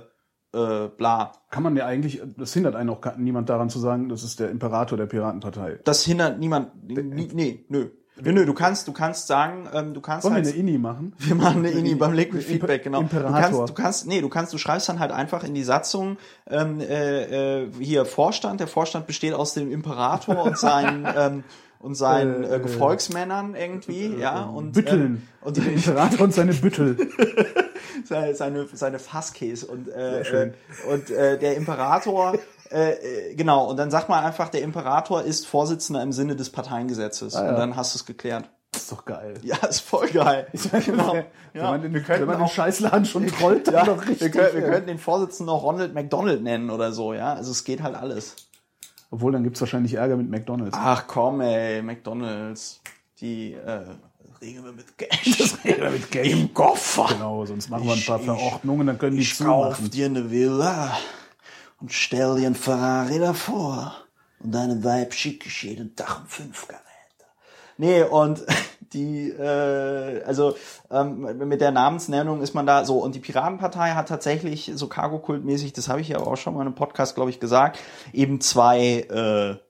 [0.52, 1.32] äh, bla.
[1.50, 4.50] Kann man ja eigentlich, das hindert einen auch niemand daran zu sagen, das ist der
[4.50, 5.80] Imperator der Piratenpartei.
[5.84, 7.90] Das hindert niemand, nie, nee, nö.
[8.20, 10.78] Nö, nö, du kannst, du kannst sagen, ähm, du kannst Wollen wir halt, eine INI
[10.78, 11.14] machen?
[11.18, 12.98] Wir machen eine INI beim Liquid Feedback, genau.
[12.98, 13.40] Du Imperator.
[13.40, 16.16] kannst, du kannst, nee, du kannst, du schreibst dann halt einfach in die Satzung
[16.50, 18.60] ähm, äh, äh, hier Vorstand.
[18.60, 21.44] Der Vorstand besteht aus dem Imperator und seinen ähm,
[21.80, 25.00] und seinen äh, Äh, Gefolgsmännern irgendwie, ja und Bütteln.
[25.00, 26.96] ähm, und der Imperator und seine Büttel.
[28.04, 30.48] seine seine, seine Fasskäse und äh, Sehr schön.
[30.50, 32.34] äh, und äh, der Imperator
[32.70, 36.50] äh, äh, genau und dann sagt man einfach der Imperator ist Vorsitzender im Sinne des
[36.50, 37.50] Parteiengesetzes Ah, ja.
[37.50, 38.48] und dann hast du es geklärt.
[38.72, 39.34] Das ist doch geil.
[39.42, 40.46] Ja, ist voll geil.
[40.84, 41.14] genau.
[41.14, 41.70] Wenn Ja.
[41.70, 44.32] man den, Wir wenn man den Scheißladen schon trollt, dann Ja, doch wir, richtig.
[44.32, 44.68] können, wir ja.
[44.68, 47.32] könnten den Vorsitzenden auch Ronald McDonald nennen oder so, ja.
[47.32, 48.36] Also es geht halt alles.
[49.10, 50.76] Obwohl, dann gibt's wahrscheinlich Ärger mit McDonalds.
[50.78, 52.80] Ach komm, ey, McDonalds.
[53.22, 53.80] Die äh,
[54.42, 55.54] regeln wir mit Cash.
[55.64, 56.26] mit Geld.
[56.30, 57.06] Im Koffer.
[57.08, 59.90] Genau, sonst machen wir ein Ich- paar ich- Verordnungen, dann können die Ich kauf zumachen.
[59.90, 60.94] dir eine Villa
[61.80, 63.94] und stell dir einen Ferrari davor.
[64.40, 66.84] Und deine Weib schicke ich jeden Tag um fünf Geräte.
[67.76, 68.44] Nee, und
[68.92, 70.56] die, äh, also
[70.90, 72.98] ähm, mit der Namensnennung ist man da so.
[72.98, 76.68] Und die Piratenpartei hat tatsächlich so Cargo-Kultmäßig, das habe ich ja auch schon mal in
[76.68, 77.78] einem Podcast, glaube ich, gesagt,
[78.12, 79.67] eben zwei äh,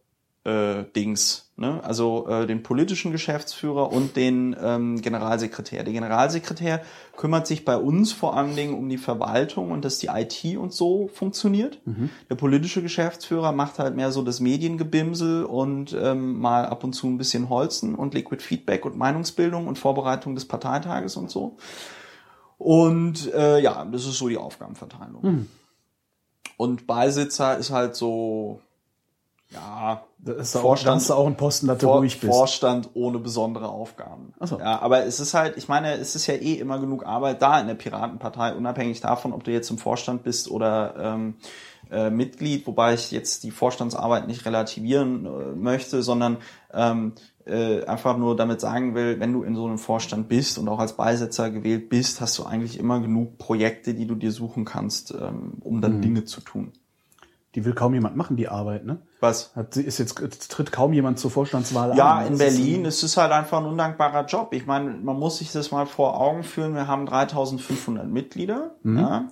[0.48, 1.82] äh, Dings, ne?
[1.84, 5.84] also äh, den politischen Geschäftsführer und den ähm, Generalsekretär.
[5.84, 6.80] Der Generalsekretär
[7.16, 10.72] kümmert sich bei uns vor allen Dingen um die Verwaltung und dass die IT und
[10.72, 11.80] so funktioniert.
[11.84, 12.08] Mhm.
[12.30, 17.08] Der politische Geschäftsführer macht halt mehr so das Mediengebimsel und ähm, mal ab und zu
[17.08, 21.58] ein bisschen Holzen und Liquid Feedback und Meinungsbildung und Vorbereitung des Parteitages und so.
[22.56, 25.22] Und äh, ja, das ist so die Aufgabenverteilung.
[25.22, 25.46] Mhm.
[26.56, 28.60] Und Beisitzer ist halt so,
[29.50, 32.32] ja, Das ist auch, Vorstand- das ist auch ein Posten, dass du Vor ruhig bist.
[32.32, 34.34] Vorstand ohne besondere Aufgaben.
[34.38, 34.58] Ach so.
[34.58, 37.58] Ja, aber es ist halt, ich meine, es ist ja eh immer genug Arbeit da
[37.60, 41.34] in der Piratenpartei, unabhängig davon, ob du jetzt im Vorstand bist oder ähm,
[41.90, 46.36] äh, Mitglied, wobei ich jetzt die Vorstandsarbeit nicht relativieren äh, möchte, sondern
[46.74, 47.12] ähm,
[47.46, 50.80] äh, einfach nur damit sagen will, wenn du in so einem Vorstand bist und auch
[50.80, 55.12] als Beisitzer gewählt bist, hast du eigentlich immer genug Projekte, die du dir suchen kannst,
[55.12, 55.80] ähm, um Mhm.
[55.80, 56.72] dann Dinge zu tun.
[57.58, 58.98] Die will kaum jemand machen, die Arbeit, ne?
[59.18, 59.50] Was?
[59.56, 60.14] Hat, sie- ist jetzt,
[60.48, 62.26] tritt kaum jemand zur Vorstandswahl Ja, an.
[62.26, 64.54] in Das Berlin ein- ist es halt einfach ein undankbarer Job.
[64.54, 66.74] Ich meine, man muss sich das mal vor Augen führen.
[66.76, 68.76] Wir haben 3500 Mitglieder.
[68.84, 69.26] Ja.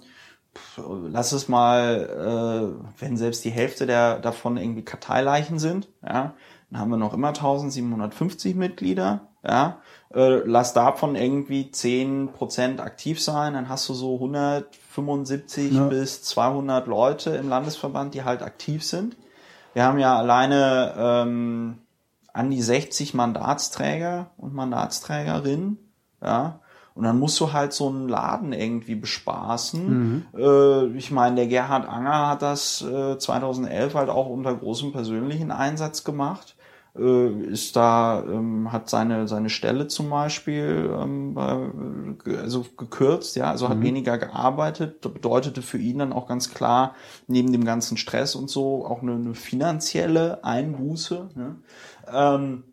[0.57, 6.35] Pff, Lass es mal, äh, wenn selbst die Hälfte der davon irgendwie Karteileichen sind, ja,
[6.71, 9.29] dann haben wir noch immer 1750 Mitglieder.
[9.47, 9.79] Ja.
[10.15, 15.85] Äh, lass davon irgendwie 10% aktiv sein, dann hast du so 175 Ja.
[15.89, 19.17] bis 200 Leute im Landesverband, die halt aktiv sind.
[19.75, 21.79] Wir haben ja alleine ähm,
[22.33, 25.79] an die 60 Mandatsträger und Mandatsträgerinnen,
[26.23, 26.61] ja.
[26.95, 30.27] Und dann musst du halt so einen Laden irgendwie bespaßen.
[30.35, 35.51] Äh, ich meine, der Gerhard Anger hat das äh, 2011 halt auch unter großem persönlichen
[35.51, 36.56] Einsatz gemacht.
[36.99, 43.69] Äh, ist da, ähm, hat seine, seine Stelle zum Beispiel ähm, also gekürzt, ja, also
[43.69, 45.05] hat weniger gearbeitet.
[45.05, 46.95] Das bedeutete für ihn dann auch ganz klar,
[47.27, 51.31] neben dem ganzen Stress und so, auch eine, eine finanzielle Einbuße.
[51.35, 51.57] Ne?
[52.13, 52.65] Ähm,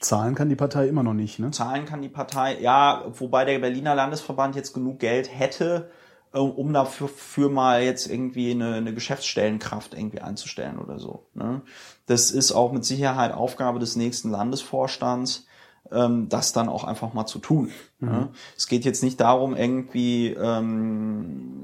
[0.00, 1.52] Zahlen kann die Partei immer noch nicht, ne?
[1.52, 5.90] zahlen kann die Partei, ja, wobei der Berliner Landesverband jetzt genug Geld hätte,
[6.40, 11.26] um dafür für mal jetzt irgendwie eine, eine Geschäftsstellenkraft irgendwie einzustellen oder so.
[11.34, 11.62] Ne?
[12.06, 15.46] Das ist auch mit Sicherheit Aufgabe des nächsten Landesvorstands,
[15.90, 17.70] ähm, das dann auch einfach mal zu tun.
[18.00, 18.30] Ne?
[18.56, 21.62] Es geht jetzt nicht darum, irgendwie ähm,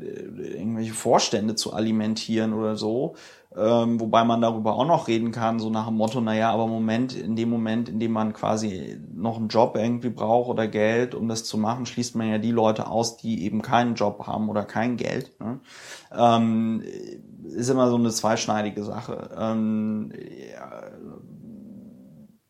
[0.00, 3.16] äh, irgendwelche Vorstände zu alimentieren oder so,
[3.56, 7.14] ähm, wobei man darüber auch noch reden kann, so nach dem Motto, naja, aber Moment,
[7.16, 11.26] in dem Moment, in dem man quasi noch einen Job irgendwie braucht oder Geld, um
[11.26, 14.64] das zu machen, schließt man ja die Leute aus, die eben keinen Job haben oder
[14.64, 15.32] kein Geld.
[15.40, 15.60] Ne?
[16.14, 16.82] Ähm,
[17.44, 19.30] ist immer so eine zweischneidige Sache.
[19.38, 20.12] Ähm,
[20.52, 20.82] ja,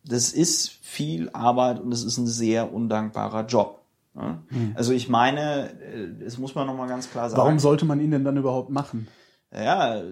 [0.05, 3.83] das ist viel Arbeit und es ist ein sehr undankbarer Job.
[4.15, 4.43] Ne?
[4.75, 7.41] Also ich meine, äh, das muss man nochmal ganz klar sagen.
[7.41, 9.07] Warum sollte man ihn denn dann überhaupt machen?
[9.55, 10.03] Ja,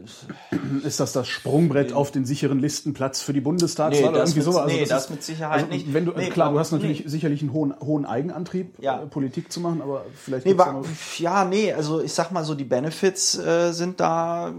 [0.85, 4.39] Ist das das Sprungbrett auf den sicheren Listenplatz für die Bundestagswahl Nee, oder das irgendwie
[4.39, 4.63] mit- sowas?
[4.67, 5.93] Also nee, das ist- mit Sicherheit also nicht.
[5.93, 7.09] Wenn du, Nee, klar, du hast natürlich nee.
[7.11, 9.03] sicherlich einen hohen, hohen Eigenantrieb, Ja.
[9.03, 10.57] äh, Politik zu machen, aber vielleicht nee,
[11.19, 14.55] ja, nee, also ich sag mal so, die Benefits äh, sind da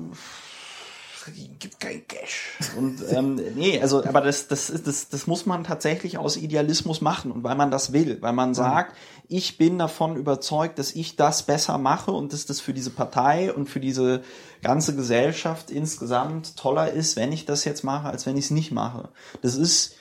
[1.59, 2.57] gibt kein Cash.
[2.77, 7.31] Und ähm, nee, also aber das, das, das, das muss man tatsächlich aus Idealismus machen
[7.31, 8.95] und weil man das will, weil man sagt,
[9.27, 13.51] ich bin davon überzeugt, dass ich das besser mache und dass das für diese Partei
[13.53, 14.21] und für diese
[14.61, 18.71] ganze Gesellschaft insgesamt toller ist, wenn ich das jetzt mache, als wenn ich es nicht
[18.71, 19.09] mache.
[19.41, 19.95] Das ist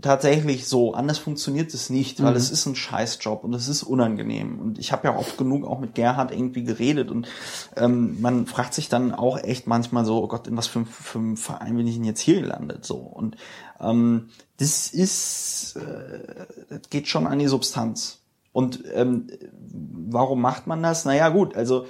[0.00, 0.94] tatsächlich so.
[0.94, 4.58] Anders funktioniert es nicht, weil es ist ein Scheißjob und es ist unangenehm.
[4.58, 7.28] Und ich habe ja oft genug auch mit Gerhard irgendwie geredet und
[7.76, 11.18] ähm, man fragt sich dann auch echt manchmal so, oh Gott, in was für, für
[11.18, 12.84] einem Verein bin ich denn jetzt hier gelandet?
[12.84, 13.36] So und
[13.78, 18.18] ähm, das ist, äh, das geht schon an die Substanz.
[18.52, 19.28] Und ähm,
[19.70, 21.04] warum macht man das?
[21.04, 21.86] Naja, gut, also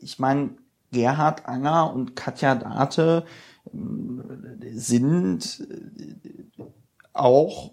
[0.00, 0.50] ich meine,
[0.90, 3.24] Gerhard Anger und Katja Date
[3.72, 4.24] ähm,
[4.72, 6.64] sind äh,
[7.12, 7.72] auch,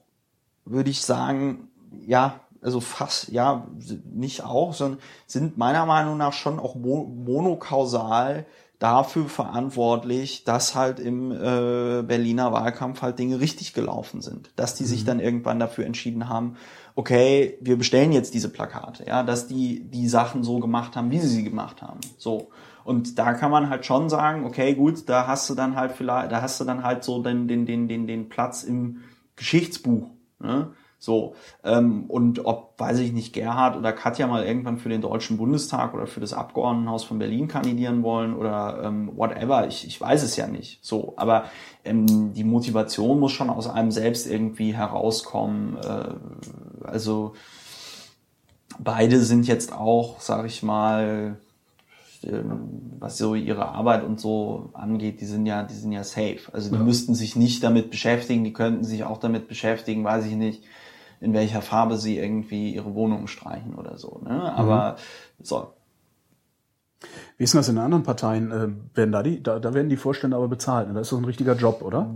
[0.66, 1.70] würde ich sagen,
[2.06, 3.68] ja, also fast, ja,
[4.12, 8.46] nicht auch, sondern sind meiner Meinung nach schon auch mo monokausal
[8.80, 14.50] dafür verantwortlich, dass halt im äh, Berliner Wahlkampf halt Dinge richtig gelaufen sind.
[14.56, 16.58] Dass die sich dann irgendwann dafür entschieden haben,
[16.96, 21.20] okay, wir bestellen jetzt diese Plakate, ja, dass die die Sachen so gemacht haben, wie
[21.20, 22.00] sie sie gemacht haben.
[22.18, 22.50] So.
[22.84, 26.32] Und da kann man halt schon sagen, okay, gut, da hast du dann halt vielleicht,
[26.32, 29.02] da hast du dann halt so den, den, den, den, den Platz im
[29.36, 30.10] Geschichtsbuch.
[30.40, 30.72] Ne?
[30.98, 35.38] So, ähm, und ob, weiß ich nicht, Gerhard oder Katja mal irgendwann für den Deutschen
[35.38, 40.24] Bundestag oder für das Abgeordnetenhaus von Berlin kandidieren wollen oder ähm, whatever, ich, ich weiß
[40.24, 40.84] es ja nicht.
[40.84, 41.46] So, aber
[41.84, 45.78] ähm, die Motivation muss schon aus einem selbst irgendwie herauskommen.
[45.78, 47.34] Äh, also
[48.80, 51.38] beide sind jetzt auch, sag ich mal,
[52.26, 56.40] ähm, was so ihre Arbeit und so angeht, die sind ja, die sind ja safe.
[56.54, 56.84] Also die Ja.
[56.84, 60.64] müssten sich nicht damit beschäftigen, die könnten sich auch damit beschäftigen, weiß ich nicht,
[61.22, 64.22] in welcher Farbe sie irgendwie ihre Wohnung streichen oder so.
[64.24, 64.54] Ne?
[64.54, 64.98] Aber
[65.42, 65.68] so,
[67.38, 68.52] Wie ist denn das in anderen Parteien?
[68.52, 70.88] Äh, werden da, die, da, da werden die Vorstände aber bezahlt.
[70.88, 70.94] Ne?
[70.94, 72.10] Da ist das ein richtiger Job, oder?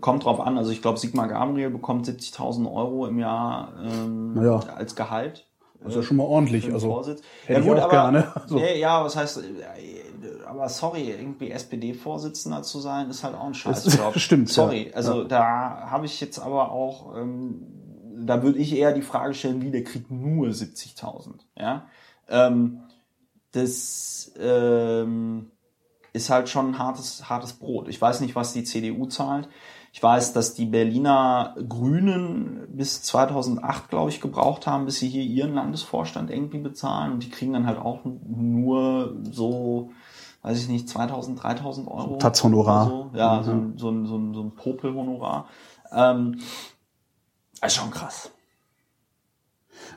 [0.00, 0.58] kommt drauf an.
[0.58, 4.60] Also ich glaube, Sigmar Gabriel bekommt 70.000 Euro im Jahr ähm, Naja.
[4.76, 5.45] als Gehalt.
[5.88, 6.72] Ja schon mal ordentlich.
[6.72, 7.22] Also, Vorsitz.
[7.46, 8.32] hätte ich auch gerne.
[8.34, 8.56] Also.
[8.56, 13.54] Nee, ja, was heißt, äh, aber sorry, irgendwie SPD-Vorsitzender zu sein, ist halt auch ein
[13.54, 14.14] Scheißjob.
[14.14, 14.94] Das stimmt, Sorry, ja.
[14.94, 15.28] also Ja.
[15.28, 17.62] da habe ich jetzt aber auch, ähm,
[18.18, 21.86] da würde ich eher die Frage stellen, wie, der kriegt nur 70.000, ja.
[22.28, 22.80] Ähm,
[23.52, 25.50] das ähm,
[26.12, 27.88] ist halt schon ein hartes, hartes Brot.
[27.88, 29.48] Ich weiß nicht, was die CDU zahlt.
[29.96, 35.22] Ich weiß, dass die Berliner Grünen bis 2008, glaube ich, gebraucht haben, bis sie hier
[35.22, 37.14] ihren Landesvorstand irgendwie bezahlen.
[37.14, 39.92] Und die kriegen dann halt auch nur so,
[40.42, 42.18] weiß ich nicht, 2000, 3000 Euro.
[42.18, 42.86] Taz-Honorar.
[42.92, 43.18] oder So.
[43.18, 43.42] Ja, Mhm.
[43.44, 45.48] so, ein- so, ein- so, ein- so ein Popel-Honorar.
[45.90, 46.40] Ähm,
[47.64, 48.30] ist schon krass.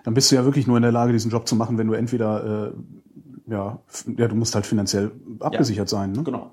[0.05, 1.93] Dann bist du ja wirklich nur in der Lage, diesen Job zu machen, wenn du
[1.93, 2.71] entweder, äh,
[3.51, 3.79] ja,
[4.15, 6.13] ja, du musst halt finanziell abgesichert sein.
[6.13, 6.23] Ne?
[6.23, 6.51] Genau.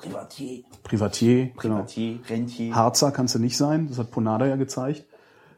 [0.00, 0.64] Privatier.
[0.82, 1.76] Privatier, genau.
[1.76, 2.74] Privatier, Rentier.
[2.74, 3.88] Harzer kannst du nicht sein.
[3.88, 5.06] Das hat Ponada ja gezeigt,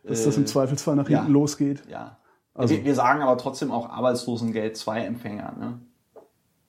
[0.04, 1.32] dass das im Zweifelsfall nach hinten ja.
[1.32, 1.82] losgeht.
[1.88, 2.18] Ja.
[2.54, 5.54] Also- wir, wir sagen aber trotzdem auch Arbeitslosengeld 2 Empfänger.
[5.58, 5.80] Ne?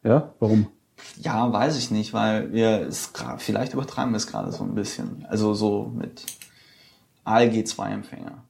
[0.04, 0.68] Ja, warum?
[1.18, 5.26] Ja, weiß ich nicht, weil wir es vielleicht übertreiben wir es gerade so ein bisschen.
[5.28, 6.26] Also so mit
[7.24, 8.44] ALG 2 Empfänger.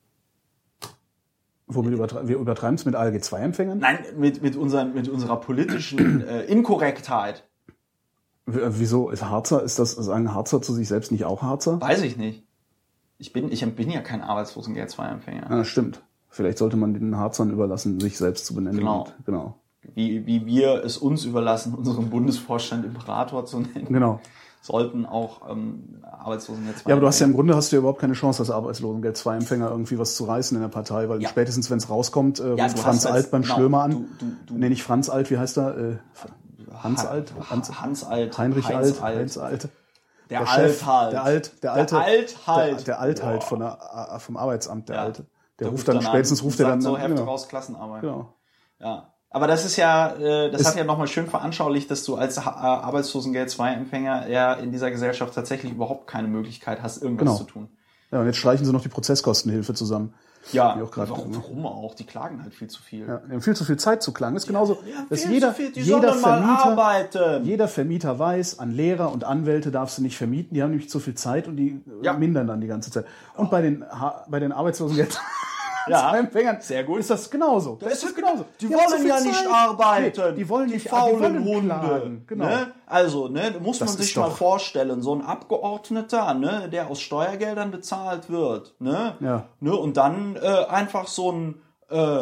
[1.74, 3.80] Womit übertre wir übertreiben es mit ALG-2-Empfängern?
[3.80, 7.48] Nein, mit, mit, unseren, mit unserer politischen äh, Inkorrektheit.
[8.56, 11.80] Äh, Wieso ist Harzer, ist das, sagen Harzer zu sich selbst nicht auch Harzer?
[11.82, 12.44] Weiß ich nicht.
[13.18, 15.48] Ich bin, ich bin ja kein Arbeitslosengeld 2 Empfänger.
[15.50, 16.02] Ja, stimmt.
[16.30, 18.80] Vielleicht sollte man den Harzern überlassen, sich selbst zu benennen.
[18.80, 19.02] Genau.
[19.04, 19.56] Und- genau.
[19.96, 24.20] Wie, wie wir es uns überlassen, unseren Bundesvorstand Imperator zu nennen, Genau.
[24.62, 27.80] sollten auch ähm, Arbeitslosengeld 2 Ja, aber du hast ja im Grunde hast du ja
[27.80, 31.20] überhaupt keine Chance, als Arbeitslosengeld zwei Empfänger irgendwie was zu reißen in der Partei, weil
[31.22, 31.30] Ja.
[31.30, 33.92] spätestens wenn es rauskommt, äh, Ja, ruft Franz Alt beim genau, Schlömer an.
[33.92, 35.76] du- du- du- nee, nicht Franz Alt, wie heißt er?
[35.78, 35.98] Äh,
[36.84, 37.34] Hans Alt?
[37.50, 38.38] Hans, Hans Alt.
[38.38, 39.70] Heinrich Heinz Alt, Heinz Alt.
[40.30, 41.14] Der, Chef, Alt halt.
[41.14, 42.78] Der Alt, der alte, Der Alt halt.
[42.80, 45.02] Der, der Alt halt von der, äh, vom Arbeitsamt, der Ja.
[45.04, 45.24] Alte.
[45.60, 48.02] Der, Der ruft dann, an spätestens ruft er dann, so Hefte genau, raus, Klassenarbeit.
[48.02, 48.34] genau.
[48.80, 49.08] Ja.
[49.30, 52.38] Aber das ist ja, äh, das Ist- hat ja nochmal schön veranschaulicht, dass du als
[52.38, 57.38] äh, Arbeitslosengeld 2 Empfänger ja in dieser Gesellschaft tatsächlich überhaupt keine Möglichkeit hast, irgendwas Genau.
[57.38, 57.70] zu tun.
[58.12, 60.14] Ja, und jetzt streichen sie noch die Prozesskostenhilfe zusammen.
[60.52, 61.94] Ja, auch warum, warum auch?
[61.94, 63.08] Die klagen halt viel zu viel.
[63.08, 64.34] Ja, die haben viel zu viel Zeit zu klagen.
[64.34, 69.72] Das ist genauso, dass viel jeder, jeder Vermieter, jeder Vermieter weiß, an Lehrer und Anwälte
[69.72, 72.14] darfst du nicht vermieten, die haben nämlich zu viel Zeit und die äh, Ja.
[72.14, 73.06] mindern dann die ganze Zeit.
[73.36, 73.86] Und bei den,
[74.30, 74.52] bei den
[75.92, 76.16] Ja.
[76.18, 77.00] Empfängern Sehr gut.
[77.00, 77.76] ist das genauso.
[77.80, 78.46] Da ist das genauso.
[78.60, 80.12] Die zu wollen ja nicht arbeiten.
[80.18, 82.22] Nee, die wollen nicht, die faulen die wollen Hunde.
[82.28, 82.46] Genau.
[82.46, 82.72] Ne?
[82.86, 86.90] Also, ne, da muss Das man sich ist mal vorstellen, so ein Abgeordneter, ne, der
[86.90, 89.46] aus Steuergeldern bezahlt wird, ne, Ja.
[89.60, 92.22] ne, und dann äh, einfach so ein äh,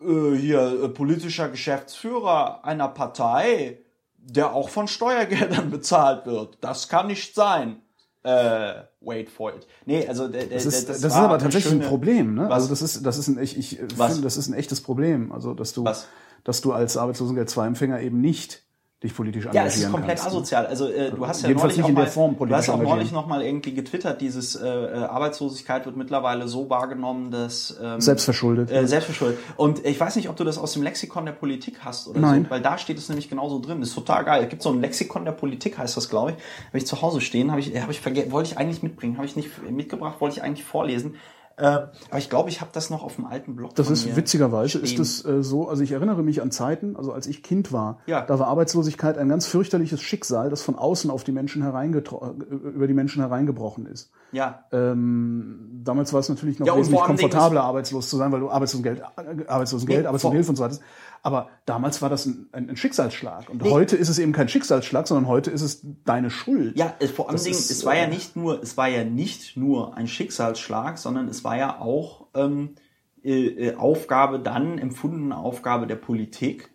[0.00, 3.78] äh, hier äh, politischer Geschäftsführer einer Partei,
[4.16, 6.58] der auch von Steuergeldern bezahlt wird.
[6.60, 7.82] Das kann nicht sein.
[8.24, 9.66] Äh, wait for it.
[9.86, 12.34] Nee, also der, der, Das ist, das war ist aber tatsächlich ein schöne- Problem.
[12.34, 12.42] Ne?
[12.48, 12.52] Was?
[12.52, 14.08] Also das ist, das ist ein, ich, ich Was?
[14.12, 15.30] finde, das ist ein echtes Problem.
[15.32, 16.06] Also dass du, Was?
[16.44, 18.64] dass du als Arbeitslosengeld 2 Empfänger eben nicht
[19.02, 20.24] dich politisch Ja, engagieren es ist komplett kannst.
[20.24, 20.30] ne?
[20.30, 20.66] asozial.
[20.66, 22.82] Also äh, du hast ja Jedenfalls neulich nicht in der mal, Form du hast auch
[22.82, 28.00] neulich noch mal irgendwie getwittert, dieses äh, äh, Arbeitslosigkeit wird mittlerweile so wahrgenommen, dass ähm,
[28.00, 28.72] Selbstverschuldet.
[28.72, 29.38] Äh, selbstverschuldet.
[29.56, 32.44] Und ich weiß nicht, ob du das aus dem Lexikon der Politik hast oder Nein.
[32.44, 33.78] so, weil da steht es nämlich genauso drin.
[33.78, 34.42] Das ist total geil.
[34.42, 36.36] Es gibt so ein Lexikon der Politik, heißt das, glaube ich.
[36.66, 39.36] Habe ich zu Hause stehen, habe ich, habe ich wollte ich eigentlich mitbringen, habe ich
[39.36, 41.14] nicht mitgebracht, wollte ich eigentlich vorlesen.
[41.58, 43.74] Äh, aber ich glaube, ich habe das noch auf dem alten Blog.
[43.74, 44.84] Das ist witzigerweise stehen.
[44.84, 47.98] ist es äh, so, also ich erinnere mich an Zeiten, also als ich Kind war,
[48.06, 48.24] Ja.
[48.24, 52.54] da war Arbeitslosigkeit ein ganz fürchterliches Schicksal, das von außen auf die Menschen hereingetro- äh,
[52.54, 54.10] über die Menschen hereingebrochen ist.
[54.30, 58.50] Ja, Ähm, damals war es natürlich noch Ja, wesentlich komfortabler, arbeitslos zu sein, weil du
[58.50, 60.78] Arbeitslosengeld, äh, Arbeitslosengeld, Nee, Arbeitslosengehilfe und so weiter.
[61.22, 63.48] Aber damals war das ein, ein, ein Schicksalsschlag.
[63.48, 63.70] Und Nee.
[63.70, 66.76] heute ist es eben kein Schicksalsschlag, sondern heute ist es deine Schuld.
[66.76, 69.04] Ja, vor allen Das Dingen, ist, es war ja äh, nicht nur, es war ja
[69.04, 72.74] nicht nur ein Schicksalsschlag, sondern es war ja auch ähm,
[73.22, 76.70] äh, äh, Aufgabe dann, empfundene Aufgabe der Politik.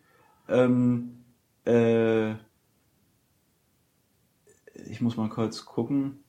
[0.50, 1.24] Ähm,
[1.66, 2.32] äh,
[4.90, 6.23] ich muss mal kurz gucken.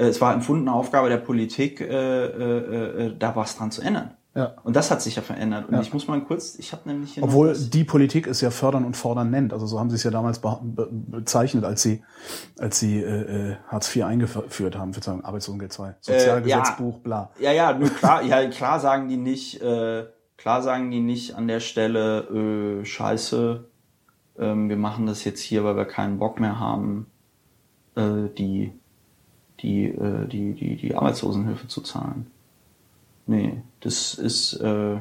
[0.00, 4.12] Äh, Es war empfundene Aufgabe der Politik, äh, äh, äh, da was dran zu ändern.
[4.34, 4.54] Ja.
[4.62, 5.68] Und das hat sich ja verändert.
[5.68, 5.80] Und Ja.
[5.80, 8.96] ich muss mal kurz, ich habe nämlich hier Obwohl die Politik es ja fördern und
[8.96, 9.52] fordern nennt.
[9.52, 12.04] Also so haben sie es ja damals be be bezeichnet, als sie,
[12.58, 17.30] als sie äh, äh, Hartz IV eingeführt haben, Verzeihung, Arbeitslosengeld 2, Sozialgesetzbuch, bla.
[17.40, 21.48] Ja, ja, nur klar, ja, klar sagen die nicht, äh, klar sagen die nicht an
[21.48, 23.64] der Stelle, äh, scheiße,
[24.38, 27.06] ähm, wir machen das jetzt hier, weil wir keinen Bock mehr haben,
[27.96, 28.72] äh, die,
[29.62, 32.26] die, äh, die, die, die Arbeitslosenhilfe zu zahlen.
[33.26, 34.98] Nee, das ist, äh,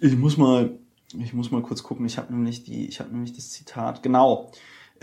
[0.00, 0.78] ich muss mal,
[1.18, 4.50] ich muss mal kurz gucken, ich habe nämlich die, ich habe nämlich das Zitat, genau.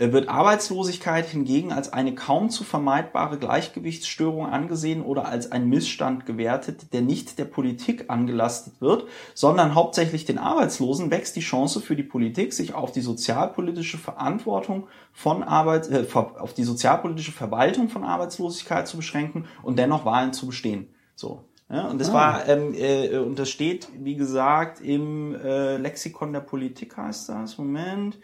[0.02, 6.26] Äh, Wird Arbeitslosigkeit hingegen als eine kaum zu vermeidbare Gleichgewichtsstörung angesehen oder als ein Missstand
[6.26, 11.94] gewertet, der nicht der Politik angelastet wird, sondern hauptsächlich den Arbeitslosen, wächst die Chance für
[11.94, 18.02] die Politik, sich auf die sozialpolitische Verantwortung von Arbeit, äh, auf die sozialpolitische Verwaltung von
[18.02, 20.88] Arbeitslosigkeit zu beschränken und dennoch Wahlen zu bestehen.
[21.14, 21.44] So.
[21.70, 22.14] Ja, und das Ah.
[22.14, 27.56] war, ähm, äh, und das steht, wie gesagt, im äh, Lexikon der Politik heißt das.
[27.56, 28.18] Moment.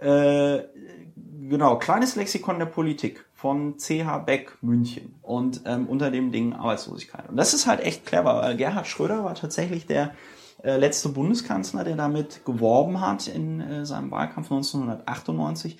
[0.00, 0.64] Äh,
[1.48, 7.28] genau, kleines Lexikon der Politik von CH Beck München und ähm, unter dem Ding Arbeitslosigkeit.
[7.28, 10.12] Und das ist halt echt clever, weil Gerhard Schröder war tatsächlich der
[10.62, 15.78] äh, letzte Bundeskanzler, der damit geworben hat in äh, seinem Wahlkampf 1998,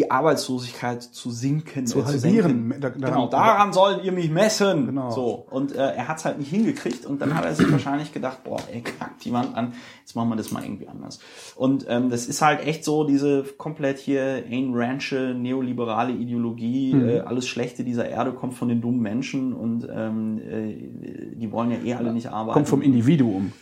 [0.00, 2.70] die Arbeitslosigkeit zu sinken, Zu äh, halbieren.
[2.70, 2.80] senken.
[2.80, 4.86] Da- daran- genau, daran sollt ihr mich messen.
[4.86, 5.10] Genau.
[5.10, 5.46] So.
[5.50, 8.42] Und äh, er hat es halt nicht hingekriegt und dann hat er sich wahrscheinlich gedacht,
[8.44, 11.18] boah, ey, kackt die Wand an, jetzt machen wir das mal irgendwie anders.
[11.54, 17.08] Und ähm, das ist halt echt so diese komplett hier Ayn Ranche, neoliberale Ideologie, Mhm.
[17.08, 21.70] äh, alles Schlechte dieser Erde kommt von den dummen Menschen und ähm, äh, die wollen
[21.72, 22.54] ja eh alle nicht arbeiten.
[22.54, 23.52] Kommt vom Individuum.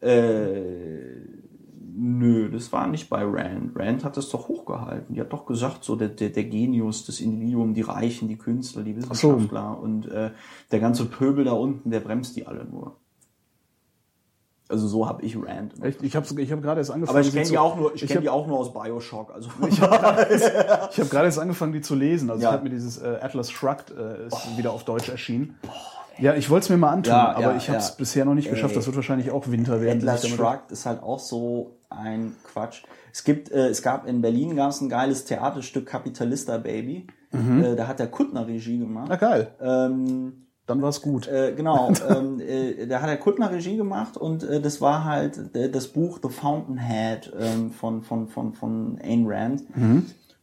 [0.00, 1.15] Äh,
[1.98, 3.76] nö, das war nicht bei Rand.
[3.78, 5.14] Rand hat das doch hochgehalten.
[5.14, 8.82] Die hat doch gesagt, so der, der, der Genius, das Individuum, die Reichen, die Künstler,
[8.82, 10.30] die Wissenschaftler und äh,
[10.70, 12.96] der ganze Pöbel da unten, der bremst die alle nur.
[14.68, 15.80] Also so habe ich Rand.
[15.82, 16.02] Echt?
[16.02, 17.18] Ich habe ich hab gerade erst angefangen.
[17.18, 19.32] Aber ich kenne die auch nur, ich, ich kenne hab- die auch nur aus Bioshock.
[19.32, 20.28] Also Ich habe
[21.08, 22.30] gerade erst angefangen, die zu lesen.
[22.30, 22.48] Also Ja.
[22.48, 25.54] ich habe mir dieses äh, Atlas Shrugged äh, ist wieder auf Deutsch erschienen.
[26.18, 27.94] Ja, ich wollte es mir mal antun, Ja, aber ja, ich habe es ja.
[27.98, 28.72] bisher noch nicht geschafft.
[28.72, 28.76] Ey.
[28.78, 29.98] Das wird wahrscheinlich auch Winter werden.
[29.98, 32.82] Atlas Shrugged ist halt auch so ein Quatsch.
[33.12, 37.06] Es gibt, äh, es gab in Berlin gab es ein geiles Theaterstück Kapitalista Baby.
[37.62, 39.06] Äh, da hat der Kuttner Regie gemacht.
[39.08, 41.28] Na geil, Ähm, dann war's gut.
[41.28, 45.54] Äh, genau, ähm, äh, da hat der Kuttner Regie gemacht und äh, das war halt
[45.54, 49.62] äh, das Buch The Fountainhead ähm, von, von, von, von Ayn Rand.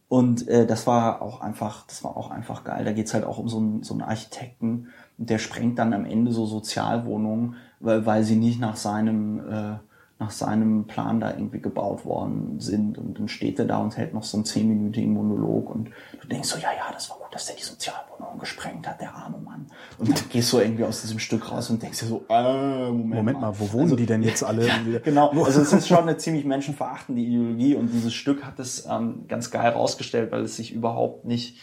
[0.08, 2.84] Und äh, das war auch einfach, das war auch einfach geil.
[2.84, 6.32] Da geht's halt auch um so einen, so einen Architekten, der sprengt dann am Ende
[6.32, 9.76] so Sozialwohnungen, weil, weil sie nicht nach seinem äh,
[10.18, 12.98] nach seinem Plan da irgendwie gebaut worden sind.
[12.98, 16.48] Und dann steht er da und hält noch so einen zehnminütigen Monolog und du denkst
[16.48, 19.66] so, ja, ja, das war gut, dass der die Sozialwohnung gesprengt hat, der arme Mann.
[19.98, 23.14] Und dann gehst du irgendwie aus diesem Stück raus und denkst dir so, äh, Moment,
[23.14, 24.64] Moment mal, wo wohnen die denn jetzt alle?
[25.04, 29.26] Genau, also es ist schon eine ziemlich menschenverachtende Ideologie und dieses Stück hat es ähm,
[29.28, 31.58] ganz geil rausgestellt, weil es sich überhaupt nicht,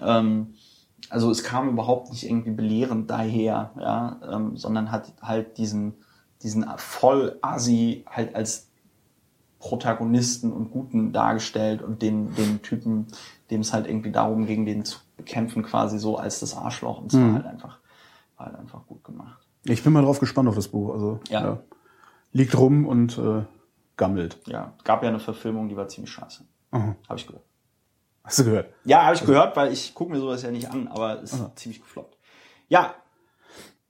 [0.00, 0.54] ähm,
[1.08, 5.94] also es kam überhaupt nicht irgendwie belehrend daher, ja, ähm, sondern hat halt diesen,
[6.42, 8.68] diesen voll Asi halt als
[9.58, 13.06] Protagonisten und Guten dargestellt und den, den Typen,
[13.50, 16.98] dem es halt irgendwie darum ging, den zu bekämpfen, quasi so als das Arschloch.
[17.02, 17.78] Und es war halt einfach,
[18.38, 19.46] war halt einfach gut gemacht.
[19.64, 20.94] Ich bin mal drauf gespannt auf das Buch.
[20.94, 21.58] Also Ja.
[22.32, 23.42] liegt rum und äh,
[23.98, 24.38] gammelt.
[24.46, 26.44] Ja, gab ja eine Verfilmung, die war ziemlich scheiße.
[26.70, 26.96] Aha.
[27.06, 27.44] Habe ich gehört.
[28.24, 28.72] Hast du gehört?
[28.84, 31.58] Ja, habe ich gehört, weil ich gucke mir sowas ja nicht an, aber es ist
[31.58, 32.16] ziemlich gefloppt.
[32.68, 32.94] Ja,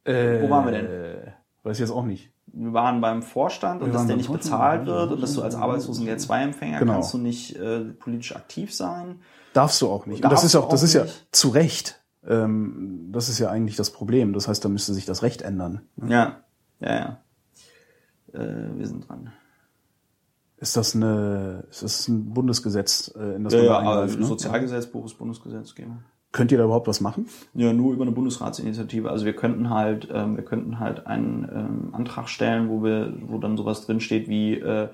[0.03, 1.33] Äh, Wo waren wir denn?
[1.63, 2.30] Weiß ich jetzt auch nicht.
[2.53, 5.23] Wir waren beim Vorstand und Wir dass waren der nicht Vorstand, bezahlt ja, wird und
[5.23, 6.93] dass du als Arbeitslosengeld 2-Empfänger Genau.
[6.95, 9.21] kannst du nicht äh, politisch aktiv sein.
[9.53, 10.25] Darfst du auch nicht.
[10.25, 11.29] Und das ist ja auch, das ist ja nicht.
[11.33, 12.01] zu Recht.
[12.27, 14.33] Ähm, das ist ja eigentlich das Problem.
[14.33, 15.81] Das heißt, da müsste sich das Recht ändern.
[16.07, 16.41] Ja,
[16.81, 17.21] ja, ja.
[18.33, 19.33] Äh, wir sind dran.
[20.59, 23.91] Ist das eine, ist das ein Bundesgesetz, äh, in das Ja, man ja, da aber
[24.03, 24.21] eingreift?
[24.21, 24.27] Ne?
[24.27, 25.97] Sozialgesetzbuch ist Bundesgesetzgeber.
[26.33, 27.27] Könnt ihr da überhaupt was machen?
[27.55, 29.11] Ja, nur über eine Bundesratsinitiative.
[29.11, 33.39] Also wir könnten halt, ähm, wir könnten halt einen ähm, Antrag stellen, wo wir, wo
[33.39, 34.89] dann sowas drinsteht wie äh,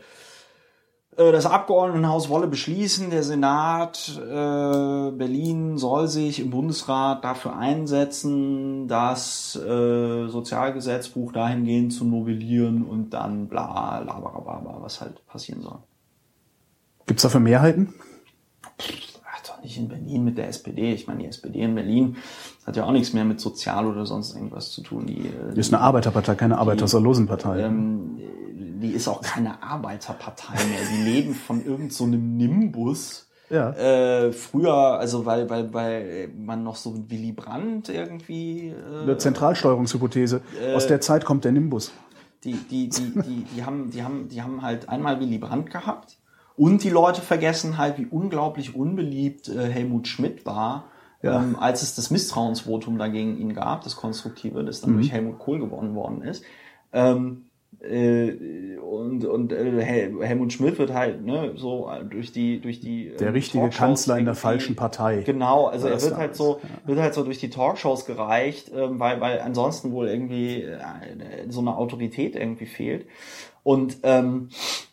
[1.17, 8.87] äh, das Abgeordnetenhaus wolle beschließen, der Senat äh, Berlin soll sich im Bundesrat dafür einsetzen,
[8.89, 15.79] das äh, Sozialgesetzbuch dahingehend zu novellieren und dann bla, laberababa, was halt passieren soll.
[17.07, 17.95] Gibt's dafür Mehrheiten?
[19.67, 20.93] Nicht in Berlin mit der SPD.
[20.93, 22.17] Ich meine, die SPD in Berlin
[22.65, 25.07] hat ja auch nichts mehr mit Sozial oder sonst irgendwas zu tun.
[25.07, 27.63] Die, äh, Die ist eine Arbeiterpartei, keine Arbeiterlosenpartei.
[27.65, 28.17] ähm,
[28.81, 30.79] die ist auch keine Arbeiterpartei mehr.
[30.93, 33.27] Die leben von irgend so einem Nimbus.
[33.51, 33.71] ja.
[33.73, 40.43] Äh, früher, also weil, weil, weil man noch so Willy Brandt irgendwie äh, Eine Zentralsteuerungshypothese.
[40.77, 41.91] Aus der Zeit kommt der Nimbus.
[42.45, 46.19] die, die, die, die, die, haben, die, haben, die haben halt einmal Willy Brandt gehabt
[46.57, 50.85] und die Leute vergessen halt, wie unglaublich unbeliebt äh, Helmut Schmidt war,
[51.23, 51.43] Ja.
[51.43, 55.59] ähm, als es das Misstrauensvotum dagegen ihn gab, das Konstruktive, das dann durch Helmut Kohl
[55.59, 56.45] gewonnen worden ist.
[56.93, 57.43] Ähm,
[57.81, 62.81] äh, und und äh, Hel Helmut Schmidt wird halt ne so äh, durch die durch
[62.81, 65.23] die der ähm, richtige Talkshows Kanzler in der falschen Partei.
[65.27, 69.21] Genau, also er wird halt so wird halt so durch die Talkshows gereicht, ähm, weil
[69.21, 70.79] weil ansonsten wohl irgendwie äh,
[71.51, 73.07] so eine Autorität irgendwie fehlt.
[73.67, 74.51] Und ähm,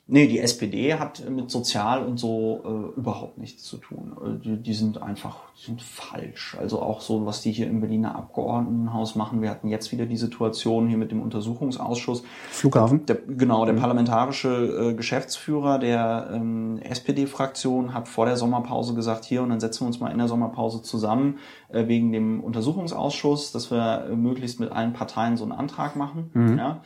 [0.07, 4.17] nee, die SPD hat mit sozial und so äh, überhaupt nichts zu tun.
[4.19, 6.57] Äh, Die, die sind einfach die sind falsch.
[6.59, 9.43] Also auch so, was die hier im Berliner Abgeordnetenhaus machen.
[9.43, 12.23] Wir hatten jetzt wieder die Situation hier mit dem Untersuchungsausschuss.
[12.49, 13.05] Flughafen.
[13.05, 14.49] Der, genau, der parlamentarische
[14.89, 19.87] äh, Geschäftsführer der ähm, SPD-Fraktion hat vor der Sommerpause gesagt, hier, und dann setzen wir
[19.87, 21.37] uns mal in der Sommerpause zusammen
[21.69, 26.31] äh, wegen dem Untersuchungsausschuss, dass wir möglichst mit allen Parteien so einen Antrag machen.
[26.57, 26.81] Ja?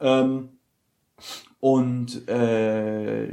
[0.00, 0.50] Ähm,
[1.60, 3.28] und äh,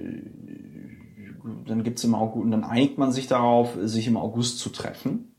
[1.65, 5.31] dann gibt's im August, und dann einigt man sich darauf, sich im August zu treffen.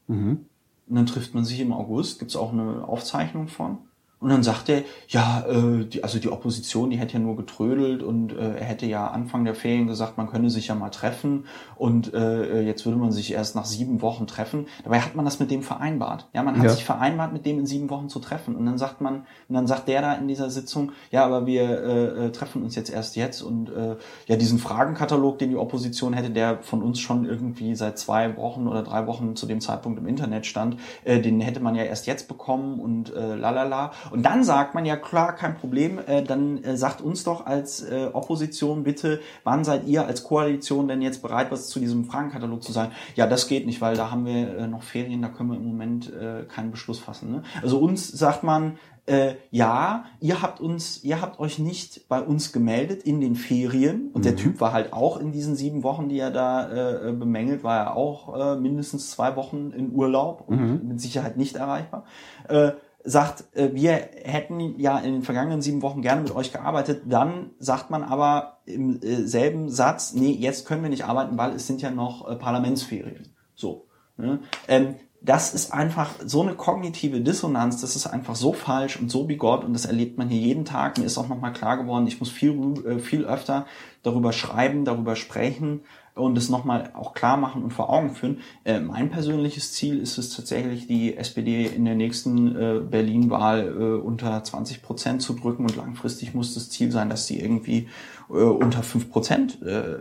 [0.88, 3.78] Und dann trifft man sich im August, gibt's auch eine Aufzeichnung von.
[4.20, 8.02] Und dann sagt er, ja, äh, die, also die Opposition, die hätte ja nur getrödelt
[8.02, 11.44] und äh, er hätte ja Anfang der Ferien gesagt, man könne sich ja mal treffen
[11.76, 14.66] und äh, jetzt würde man sich erst nach sieben Wochen treffen.
[14.82, 16.26] Dabei hat man das mit dem vereinbart.
[16.32, 16.70] Ja, man hat Ja.
[16.70, 18.56] sich vereinbart, mit dem in sieben Wochen zu treffen.
[18.56, 21.62] Und dann sagt man, und dann sagt der da in dieser Sitzung, ja, aber wir
[21.62, 23.96] äh, äh, treffen uns jetzt erst jetzt und äh,
[24.26, 28.66] ja, diesen Fragenkatalog, den die Opposition hätte, der von uns schon irgendwie seit zwei Wochen
[28.66, 32.06] oder drei Wochen zu dem Zeitpunkt im Internet stand, äh, den hätte man ja erst
[32.08, 33.92] jetzt bekommen und äh, lalala.
[34.10, 37.82] Und dann sagt man ja klar, kein Problem, äh, dann äh, sagt uns doch als
[37.82, 42.62] äh, Opposition bitte, wann seid ihr als Koalition denn jetzt bereit, was zu diesem Fragenkatalog
[42.62, 42.92] zu sagen?
[43.14, 45.66] Ja, das geht nicht, weil da haben wir äh, noch Ferien, da können wir im
[45.66, 47.30] Moment äh, keinen Beschluss fassen.
[47.30, 47.42] Ne?
[47.62, 48.78] Also uns sagt man,
[49.08, 54.10] äh, ja, ihr habt uns, ihr habt euch nicht bei uns gemeldet in den Ferien
[54.12, 57.64] und der Typ war halt auch in diesen sieben Wochen, die er da äh, bemängelt,
[57.64, 62.04] war er auch äh, mindestens zwei Wochen in Urlaub und mit Sicherheit nicht erreichbar.
[62.48, 62.72] Äh,
[63.04, 63.92] sagt, äh, wir
[64.24, 68.58] hätten ja in den vergangenen sieben Wochen gerne mit euch gearbeitet, dann sagt man aber
[68.66, 72.28] im äh, selben Satz, nee, jetzt können wir nicht arbeiten, weil es sind ja noch
[72.28, 73.34] äh, Parlamentsferien.
[73.54, 73.86] So.
[74.16, 74.40] Ne?
[74.66, 79.24] Ähm, das ist einfach so eine kognitive Dissonanz, das ist einfach so falsch und so
[79.24, 80.96] bigott und das erlebt man hier jeden Tag.
[80.96, 83.66] Mir ist auch nochmal klar geworden, ich muss viel, viel öfter
[84.04, 85.80] darüber schreiben, darüber sprechen
[86.18, 88.38] und es nochmal auch klar machen und vor Augen führen.
[88.64, 94.04] Äh, mein persönliches Ziel ist es tatsächlich, die SPD in der nächsten äh, Berlin-Wahl äh,
[94.04, 97.88] unter 20 Prozent zu drücken und langfristig muss das Ziel sein, dass sie irgendwie
[98.30, 99.96] äh, unter 5 Prozent äh,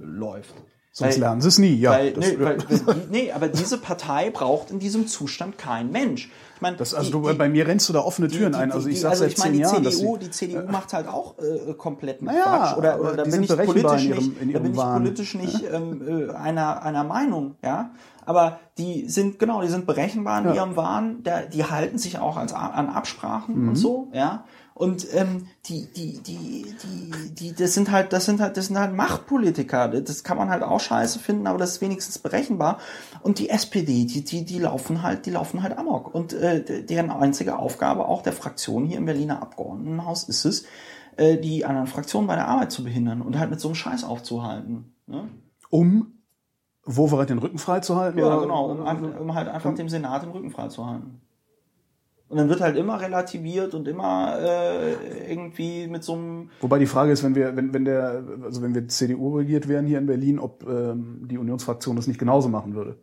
[0.00, 0.54] läuft.
[0.92, 1.74] Sonst Weil- lernen sie es nie.
[1.74, 2.58] Ja, weil, das, nee, weil,
[3.10, 6.30] nee, aber diese Partei braucht in diesem Zustand kein Mensch.
[6.58, 8.58] Ich meine, das, also die- du, die- bei mir rennst du da offene Türen die,
[8.58, 8.72] ein.
[8.72, 10.70] Also die, ich die- sag also seit zehn die Jahren, dass CDU, die, die CDU
[10.72, 12.76] macht halt auch äh, kompletten Naja, Quatsch.
[12.78, 15.02] Oder, oder da die bin ich politisch in ihrem- nicht, in da bin ich Wahn.
[15.04, 17.90] politisch nicht ähm, äh, einer, einer Meinung, ja.
[18.26, 20.54] Aber die sind, genau, die sind berechenbar in Ja.
[20.54, 23.68] ihrem Wahn, der, die halten sich auch als, an Absprachen Mhm.
[23.70, 24.42] und so, ja.
[24.78, 28.78] Und ähm, die, die, die, die, die, das sind halt, das sind halt, das sind
[28.78, 29.88] halt Machtpolitiker.
[29.88, 32.78] Das kann man halt auch scheiße finden, aber das ist wenigstens berechenbar.
[33.22, 36.14] Und die SPD, die, die, die laufen halt, die laufen halt amok.
[36.14, 40.64] Und äh, deren einzige Aufgabe auch der Fraktion hier im Berliner Abgeordnetenhaus ist es,
[41.16, 44.04] äh, die anderen Fraktionen bei der Arbeit zu behindern und halt mit so einem Scheiß
[44.04, 44.94] aufzuhalten.
[45.06, 45.28] Ne?
[45.70, 46.14] um
[46.84, 48.18] Wowereit den Rücken frei zu halten?
[48.18, 51.20] Ja, oder- genau, um, ein- um halt einfach dem Senat den Rücken frei zu halten.
[52.28, 56.86] Und dann wird halt immer relativiert und immer äh, irgendwie mit so einem Wobei die
[56.86, 60.06] Frage ist, wenn wir, wenn, wenn der, also wenn wir CDU regiert wären hier in
[60.06, 62.98] Berlin, ob ähm, die Unionsfraktion das nicht genauso machen würde.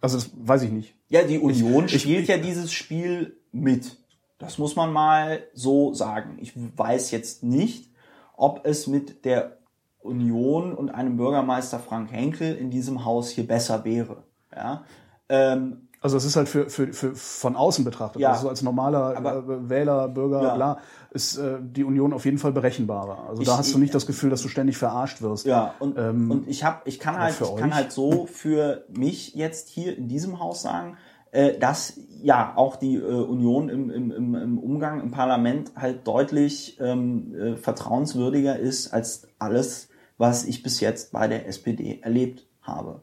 [0.00, 0.94] Also das weiß ich nicht.
[1.08, 3.96] Ja, die Union ich- spielt ich- ja dieses Spiel mit.
[4.38, 6.36] Das muss man mal so sagen.
[6.40, 7.90] Ich weiß jetzt nicht,
[8.36, 9.58] ob es mit der
[10.00, 14.22] Union und einem Bürgermeister Frank Henkel in diesem Haus hier besser wäre.
[14.54, 14.84] Ja.
[15.28, 18.22] Ähm, Also es ist halt für, für, für von außen betrachtet.
[18.22, 18.30] Ja.
[18.30, 20.54] Also als normaler Aber- äh, Wähler, Bürger, Ja.
[20.54, 20.78] bla,
[21.10, 23.28] ist äh, die Union auf jeden Fall berechenbarer.
[23.28, 25.46] Also Ich- da hast du nicht das Gefühl, dass du ständig verarscht wirst.
[25.46, 29.34] Ja, und, Ähm, und ich hab, ich kann halt, ich kann halt so für mich
[29.34, 30.96] jetzt hier in diesem Haus sagen,
[31.32, 36.06] äh, dass ja auch die äh, Union im, im, im, im Umgang im Parlament halt
[36.06, 39.88] deutlich ähm, äh, vertrauenswürdiger ist als alles,
[40.18, 43.00] was ich bis jetzt bei der SPD erlebt habe.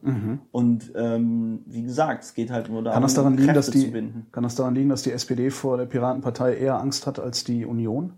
[0.51, 3.65] Und ähm, wie gesagt, es geht halt nur darum, Kann das daran liegen, Kräfte dass
[3.67, 4.27] zu die, binden.
[4.31, 7.65] kann das daran liegen, dass die SPD vor der Piratenpartei eher Angst hat als die
[7.65, 8.13] Union?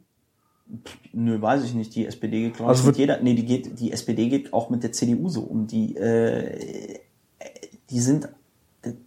[1.14, 1.93] Nö, weiß ich nicht.
[1.96, 3.22] Die SPD geht, glaube Also ich, jeder.
[3.22, 5.68] Nee, die geht, die SPD geht auch mit der CDU so um.
[5.68, 7.00] Die, äh,
[7.91, 8.30] die sind,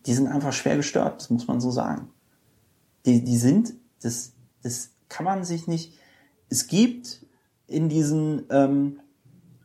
[0.07, 2.09] die sind einfach schwer gestört, das muss man so sagen.
[3.07, 5.99] Die, die sind, das, das kann man sich nicht.
[6.49, 7.26] Es gibt
[7.66, 9.01] in diesen, ähm,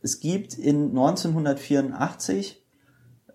[0.01, 2.62] es gibt in 1984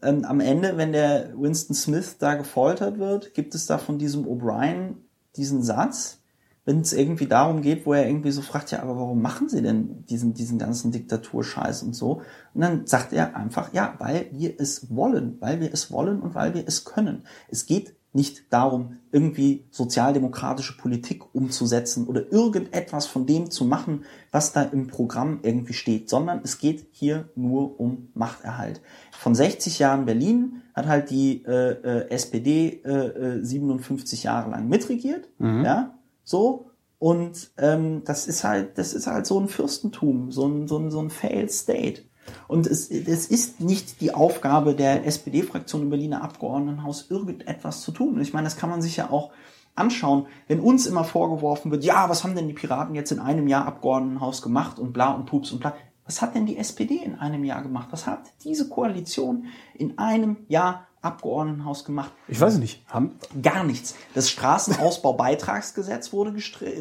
[0.03, 4.25] ähm, am Ende, wenn der Winston Smith da gefoltert wird, gibt es da von diesem
[4.27, 4.95] O'Brien
[5.37, 6.19] diesen Satz,
[6.65, 9.63] wenn es irgendwie darum geht, wo er irgendwie so fragt, ja, aber warum machen sie
[9.63, 12.21] denn diesen, diesen ganzen Diktaturscheiß und so?
[12.53, 16.35] Und dann sagt er einfach, ja, weil wir es wollen, weil wir es wollen und
[16.35, 17.25] weil wir es können.
[17.49, 24.53] Es geht nicht darum, irgendwie sozialdemokratische Politik umzusetzen oder irgendetwas von dem zu machen, was
[24.53, 28.81] da im Programm irgendwie steht, sondern es geht hier nur um Machterhalt.
[29.13, 34.69] Von 60 Jahren Berlin hat halt die äh, äh, SPD äh, 57 äh, Jahre lang
[34.69, 35.65] mitregiert, mhm.
[35.65, 35.95] ja,
[36.25, 36.65] so.
[36.99, 40.91] Und ähm, das ist halt, das ist halt so ein Fürstentum, so ein, so ein,
[40.91, 42.03] so ein Failed State.
[42.47, 48.15] Und es, es ist nicht die Aufgabe der SPD-Fraktion im Berliner Abgeordnetenhaus, irgendetwas zu tun.
[48.15, 49.31] Und ich meine, das kann man sich ja auch
[49.75, 53.47] anschauen, wenn uns immer vorgeworfen wird, ja, was haben denn die Piraten jetzt in einem
[53.47, 55.75] Jahr Abgeordnetenhaus gemacht und bla und pups und bla.
[56.05, 57.89] Was hat denn die SPD in einem Jahr gemacht?
[57.91, 62.11] Was hat diese Koalition in einem Jahr Abgeordnetenhaus gemacht?
[62.27, 62.85] Ich weiß nicht.
[62.89, 63.95] Haben Gar nichts.
[64.15, 66.35] Das Straßenausbaubeitragsgesetz wurde,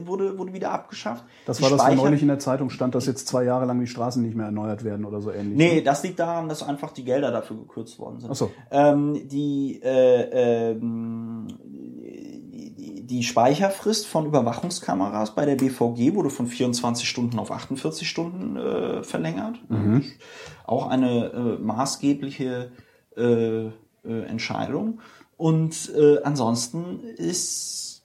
[0.06, 1.24] wurde, wurde wieder abgeschafft.
[1.46, 3.88] Das war das, was neulich in der Zeitung stand, dass jetzt zwei Jahre lang die
[3.88, 5.58] Straßen nicht mehr erneuert werden oder so ähnlich.
[5.58, 5.82] Nee, ne?
[5.84, 8.32] das liegt daran, dass einfach die Gelder dafür gekürzt worden sind.
[8.32, 8.52] Ach so.
[8.72, 11.48] Ähm, die, äh, ähm,
[13.08, 19.04] die Speicherfrist von Überwachungskameras bei der BVG wurde von 24 Stunden auf 48 Stunden äh,
[19.04, 19.58] verlängert.
[19.70, 20.04] Mhm.
[20.66, 22.72] Auch eine äh, maßgebliche
[23.16, 23.70] äh,
[24.08, 25.00] äh, Entscheidung.
[25.38, 28.04] Und äh, ansonsten ist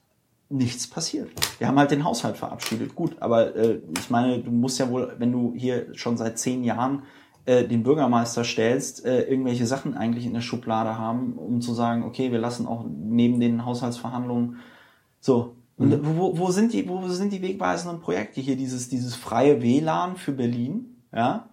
[0.51, 1.31] nichts passiert.
[1.59, 2.95] Wir haben halt den Haushalt verabschiedet.
[2.95, 6.63] Gut, aber äh, ich meine, du musst ja wohl, wenn du hier schon seit zehn
[6.63, 7.05] Jahren
[7.47, 12.05] äh, den Bürgermeister stellst, äh, irgendwelche Sachen eigentlich in der Schublade haben, um zu sagen,
[12.05, 14.59] okay, wir lassen auch neben den Haushaltsverhandlungen
[15.21, 15.57] so.
[15.77, 16.19] Und mhm.
[16.19, 18.57] wo, wo sind die, wo sind die wegweisenden Projekte hier?
[18.57, 21.49] Dieses, dieses freie WLAN für Berlin, ja?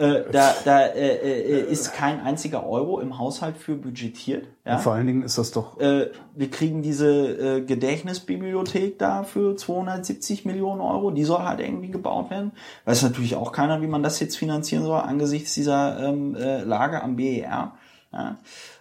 [0.00, 4.46] Äh, da da äh, äh, ist kein einziger Euro im Haushalt für budgetiert.
[4.64, 4.76] Ja?
[4.76, 5.78] Und vor allen Dingen ist das doch.
[5.78, 11.10] Äh, wir kriegen diese äh, Gedächtnisbibliothek da für 270 Millionen Euro.
[11.10, 12.52] Die soll halt irgendwie gebaut werden.
[12.86, 17.02] Weiß natürlich auch keiner, wie man das jetzt finanzieren soll angesichts dieser ähm, äh, Lage
[17.02, 17.74] am BER.
[18.12, 18.38] Ja?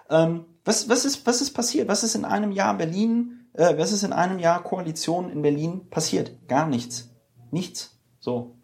[0.10, 1.90] Ähm, was, was, ist, was ist passiert?
[1.90, 5.90] Was ist in einem Jahr Berlin äh, was ist in einem Jahr Koalition in Berlin
[5.90, 6.48] passiert?
[6.48, 7.10] Gar nichts.
[7.52, 8.00] Nichts.
[8.20, 8.59] So.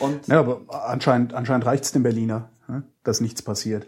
[0.00, 3.86] Und ja, aber anscheinend, anscheinend reicht es dem Berliner, ne, dass nichts passiert.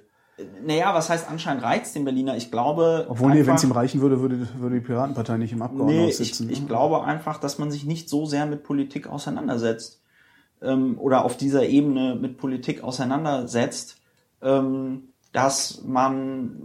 [0.65, 2.37] Naja, was heißt anscheinend reizt den Berliner?
[2.37, 3.07] Ich glaube.
[3.09, 6.51] Obwohl, wenn es ihm reichen würde, würde, würde die Piratenpartei nicht im Abgeordnetenhaus nee, sitzen.
[6.51, 10.01] Ich, ich glaube einfach, dass man sich nicht so sehr mit Politik auseinandersetzt
[10.63, 14.01] ähm, oder auf dieser Ebene mit Politik auseinandersetzt,
[14.41, 16.57] ähm, dass man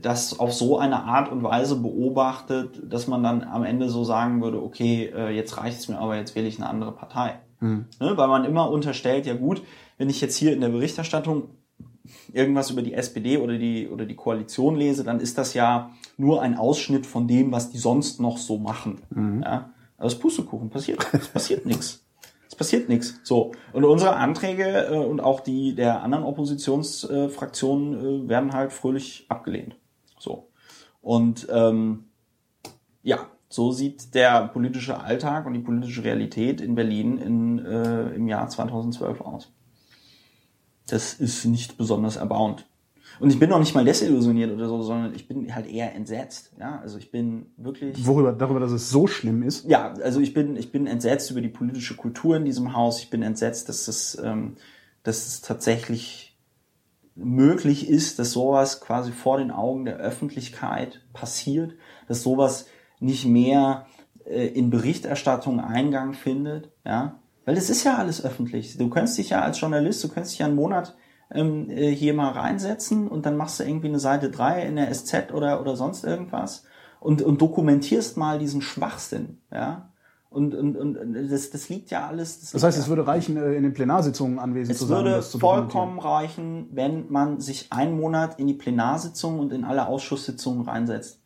[0.00, 4.42] das auf so eine Art und Weise beobachtet, dass man dann am Ende so sagen
[4.42, 7.38] würde, okay, äh, jetzt reicht es mir, aber jetzt wähle ich eine andere Partei.
[7.64, 7.86] Mhm.
[7.98, 8.16] Ne?
[8.16, 9.62] Weil man immer unterstellt, ja gut,
[9.96, 11.48] wenn ich jetzt hier in der Berichterstattung
[12.32, 16.42] irgendwas über die SPD oder die, oder die Koalition lese, dann ist das ja nur
[16.42, 19.00] ein Ausschnitt von dem, was die sonst noch so machen.
[19.10, 19.42] Mhm.
[19.42, 19.70] Ja?
[19.96, 22.04] Aber das Pustekuchen passiert, es passiert nichts.
[22.46, 23.18] Es passiert nichts.
[23.24, 23.52] So.
[23.72, 29.76] Und unsere Anträge äh, und auch die der anderen Oppositionsfraktionen äh, werden halt fröhlich abgelehnt.
[30.18, 30.50] So.
[31.00, 32.04] Und ähm,
[33.02, 38.26] ja, so sieht der politische Alltag und die politische Realität in Berlin in, äh, im
[38.26, 39.52] Jahr 2012 aus.
[40.88, 42.66] Das ist nicht besonders erbauend.
[43.20, 46.52] Und ich bin noch nicht mal desillusioniert oder so, sondern ich bin halt eher entsetzt.
[46.58, 48.04] Ja, also ich bin wirklich.
[48.04, 49.68] Worüber, darüber, dass es so schlimm ist?
[49.68, 53.00] Ja, also ich bin, ich bin entsetzt über die politische Kultur in diesem Haus.
[53.00, 54.56] Ich bin entsetzt, dass es, ähm,
[55.04, 56.36] dass es tatsächlich
[57.14, 61.74] möglich ist, dass sowas quasi vor den Augen der Öffentlichkeit passiert,
[62.08, 62.66] dass sowas
[63.04, 63.86] nicht mehr
[64.24, 68.76] äh, in Berichterstattung Eingang findet, ja, weil es ist ja alles öffentlich.
[68.78, 70.96] Du könntest dich ja als Journalist, du könntest dich ja einen Monat
[71.30, 74.92] ähm, äh, hier mal reinsetzen und dann machst du irgendwie eine Seite 3 in der
[74.92, 76.64] SZ oder, oder sonst irgendwas
[77.00, 79.90] und, und dokumentierst mal diesen Schwachsinn, ja.
[80.30, 82.40] Und, und, und das, das liegt ja alles.
[82.40, 82.82] Das, das heißt, ja.
[82.82, 85.06] es würde reichen, äh, in den Plenarsitzungen anwesend zu sein.
[85.06, 89.86] Es würde vollkommen reichen, wenn man sich einen Monat in die Plenarsitzungen und in alle
[89.86, 91.23] Ausschusssitzungen reinsetzt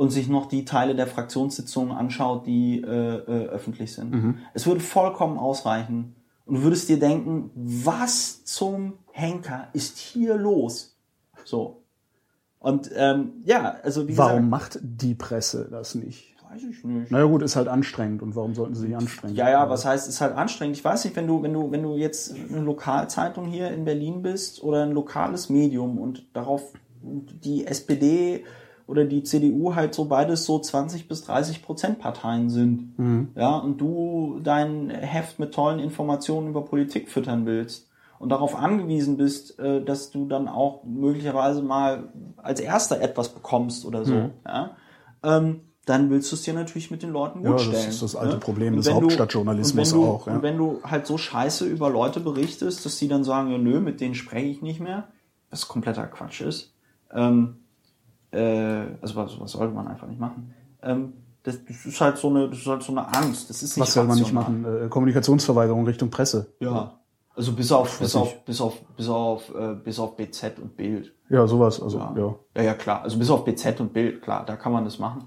[0.00, 4.12] und sich noch die Teile der Fraktionssitzungen anschaut, die äh, äh, öffentlich sind.
[4.12, 4.38] Mhm.
[4.54, 6.16] Es würde vollkommen ausreichen.
[6.46, 10.96] Und du würdest dir denken, was zum Henker ist hier los?
[11.44, 11.82] So.
[12.60, 16.34] Und ähm, ja, also wie Warum gesagt, macht die Presse das nicht?
[16.50, 17.10] Weiß ich nicht.
[17.10, 18.22] Naja gut, ist halt anstrengend.
[18.22, 19.36] Und warum sollten sie sich anstrengen?
[19.36, 20.78] Ja, ja, was heißt, ist halt anstrengend.
[20.78, 24.22] Ich weiß nicht, wenn du, wenn du, wenn du jetzt eine Lokalzeitung hier in Berlin
[24.22, 26.72] bist oder ein lokales Medium und darauf
[27.02, 28.46] die SPD
[28.90, 32.98] oder die CDU halt so beides so 20 bis 30 Prozent Parteien sind.
[32.98, 33.28] Mhm.
[33.36, 37.88] Ja, und du dein Heft mit tollen Informationen über Politik füttern willst
[38.18, 43.86] und darauf angewiesen bist, äh, dass du dann auch möglicherweise mal als erster etwas bekommst
[43.86, 44.14] oder so.
[44.14, 44.30] Mhm.
[44.44, 44.76] Ja?
[45.22, 47.88] Ähm, dann willst du es dir natürlich mit den Leuten gut Ja, das stellen.
[47.88, 48.40] ist das alte ne?
[48.40, 50.34] Problem des Hauptstadtjournalismus du, auch, ja.
[50.34, 53.80] Und wenn du halt so scheiße über Leute berichtest, dass die dann sagen, ja, nö,
[53.80, 55.08] mit denen spreche ich nicht mehr,
[55.48, 56.74] was kompletter Quatsch ist,
[57.12, 57.56] ähm,
[58.32, 60.54] äh, also was, was sollte man einfach nicht machen.
[60.82, 61.12] Ähm,
[61.42, 63.48] das, das ist halt so eine, das ist halt so eine Angst.
[63.48, 64.64] Das ist nicht Was soll man nicht machen?
[64.64, 66.52] Äh, Kommunikationsverweigerung Richtung Presse.
[66.60, 67.00] Ja.
[67.34, 70.76] Also bis auf, bis Weiß auf, bis auf, bis auf, äh, bis auf BZ und
[70.76, 71.14] Bild.
[71.30, 71.80] Ja, sowas.
[71.80, 72.14] Also, Ja.
[72.16, 72.34] ja.
[72.56, 73.02] ja, ja, klar.
[73.02, 75.24] Also bis auf BZ und Bild, klar, da kann man das machen.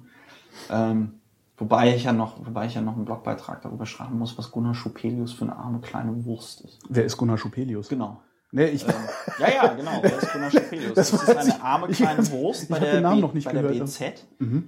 [0.70, 1.14] Ähm,
[1.58, 4.76] wobei ich ja noch, wobei ich ja noch einen Blogbeitrag darüber schreiben muss, was Gunnar
[4.76, 6.80] Schupelius für eine arme kleine Wurst ist.
[6.89, 7.89] Wer ist Gunnar Schupelius?
[7.89, 8.22] Genau.
[8.56, 8.93] Nee, ich, Ähm,
[9.39, 9.91] ja, ja, genau.
[10.01, 10.93] Wer ist Gunnar Schupelius?
[10.93, 11.56] Das, Das ist eine ich.
[11.62, 14.26] arme Ich kleine hab- Wurst ich bei der, B- noch nicht bei der BZ.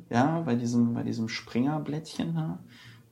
[0.10, 2.60] Ja, bei diesem, bei diesem Springerblättchen da.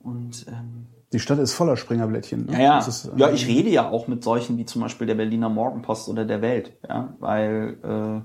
[0.02, 2.46] Und ähm, die Stadt ist voller Springerblättchen.
[2.46, 2.52] Ne?
[2.54, 2.74] Ja, ja.
[2.78, 5.48] Das ist, ja, äh, ich rede ja auch mit solchen wie zum Beispiel der Berliner
[5.48, 8.20] Morgenpost oder der Welt, ja, weil äh,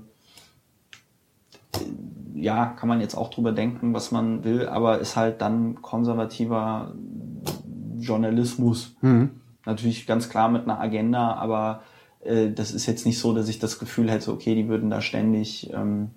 [2.34, 6.92] ja, kann man jetzt auch drüber denken, was man will, aber ist halt dann konservativer
[7.98, 8.96] Journalismus.
[9.66, 11.82] Natürlich ganz klar mit einer Agenda, aber
[12.24, 15.00] äh, das ist jetzt nicht so, dass ich das Gefühl hätte, okay, die würden da
[15.00, 16.10] ständig ähm,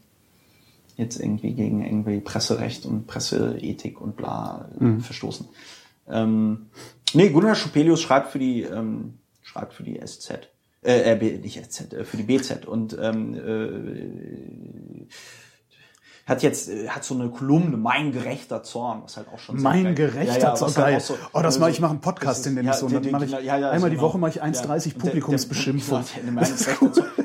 [0.97, 5.47] jetzt irgendwie gegen irgendwie Presserecht und Presseethik und bla äh, verstoßen.
[6.07, 6.67] Ähm,
[7.13, 10.49] nee, Gunnar Schupelius schreibt für die ähm, schreibt für die SZ.
[10.83, 15.07] Äh, äh, nicht SZ, äh, für die BZ und ähm, äh,
[16.25, 19.93] hat jetzt äh, hat so eine Kolumne mein gerechter Zorn, was halt auch schon Mein
[19.93, 20.95] gerechter Ja, ja, Zorn, halt geil.
[20.97, 22.85] auch so- Oh, das so- mache ich, mache einen Podcast, den nenne ich so.
[22.85, 24.07] Und dann mache ich, ja, ja, einmal die genau.
[24.07, 24.93] Woche mache ich 1,30 Ja.
[24.95, 26.03] Und der- Publikumsbeschimpfung.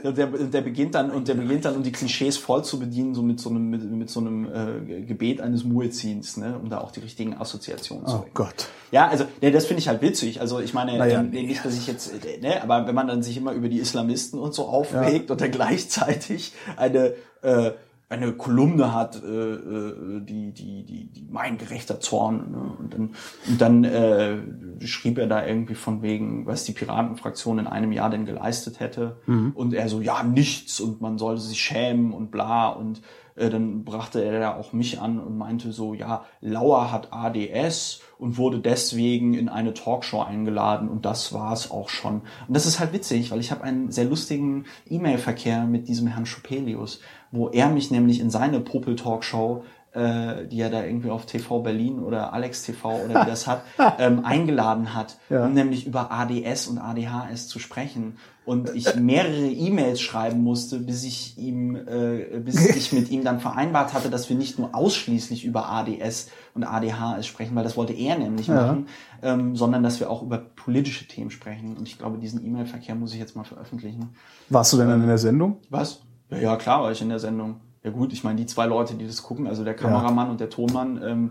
[0.05, 3.15] Der, der, der, beginnt dann und der beginnt dann, um die Klischees voll zu bedienen,
[3.15, 6.79] so mit so einem, mit, mit so einem äh, Gebet eines Muezzins, ne, um da
[6.81, 8.67] auch die richtigen Assoziationen zu Oh Gott.
[8.91, 10.41] ja, also ne, das finde ich halt witzig.
[10.41, 11.43] Also ich meine, Naja, ähm, nee.
[11.43, 14.39] nicht, dass ich jetzt, äh, ne, aber wenn man dann sich immer über die Islamisten
[14.41, 17.71] und so aufregt und dann gleichzeitig eine äh,
[18.11, 22.51] eine Kolumne hat, äh, äh, die, die, die, die mein gerechter Zorn.
[22.51, 22.73] Ne?
[22.79, 23.11] Und dann,
[23.49, 28.09] und dann äh, schrieb er da irgendwie von wegen, was die Piratenfraktion in einem Jahr
[28.09, 29.21] denn geleistet hätte.
[29.55, 32.69] Und er so, ja, nichts und man sollte sich schämen und bla.
[32.69, 33.03] Und
[33.39, 38.01] äh, dann brachte er da auch mich an und meinte so, ja, Lauer hat ADS
[38.19, 42.23] und wurde deswegen in eine Talkshow eingeladen und das war's auch schon.
[42.47, 46.27] Und das ist halt witzig, weil ich habe einen sehr lustigen E-Mail-Verkehr mit diesem Herrn
[46.27, 47.01] Schupelius,
[47.31, 49.62] wo er mich nämlich in seine Popel-Talkshow
[49.95, 53.62] äh, die er da irgendwie auf TV Berlin oder Alex TV oder wie das hat,
[53.99, 55.47] ähm, eingeladen hat, Ja.
[55.47, 58.18] um nämlich über ADS und ADHS zu sprechen.
[58.45, 63.41] Und ich mehrere E-Mails schreiben musste, bis ich ihm, äh, bis ich mit ihm dann
[63.41, 67.95] vereinbart hatte, dass wir nicht nur ausschließlich über ADS und ADHS sprechen, weil das wollte
[67.95, 68.55] er nämlich Ja.
[68.66, 68.87] machen,
[69.22, 71.76] ähm, sondern dass wir auch über politische Themen sprechen.
[71.79, 74.11] Und ich glaube, diesen E-Mail-Verkehr muss ich jetzt mal veröffentlichen.
[74.51, 75.57] Warst du denn dann in der Sendung?
[75.70, 76.03] Was?
[76.31, 77.61] Ja, ja, klar war ich in der Sendung.
[77.83, 80.51] Ja gut, ich meine, die zwei Leute, die das gucken, also der Kameramann und der
[80.51, 81.31] Tonmann, ähm,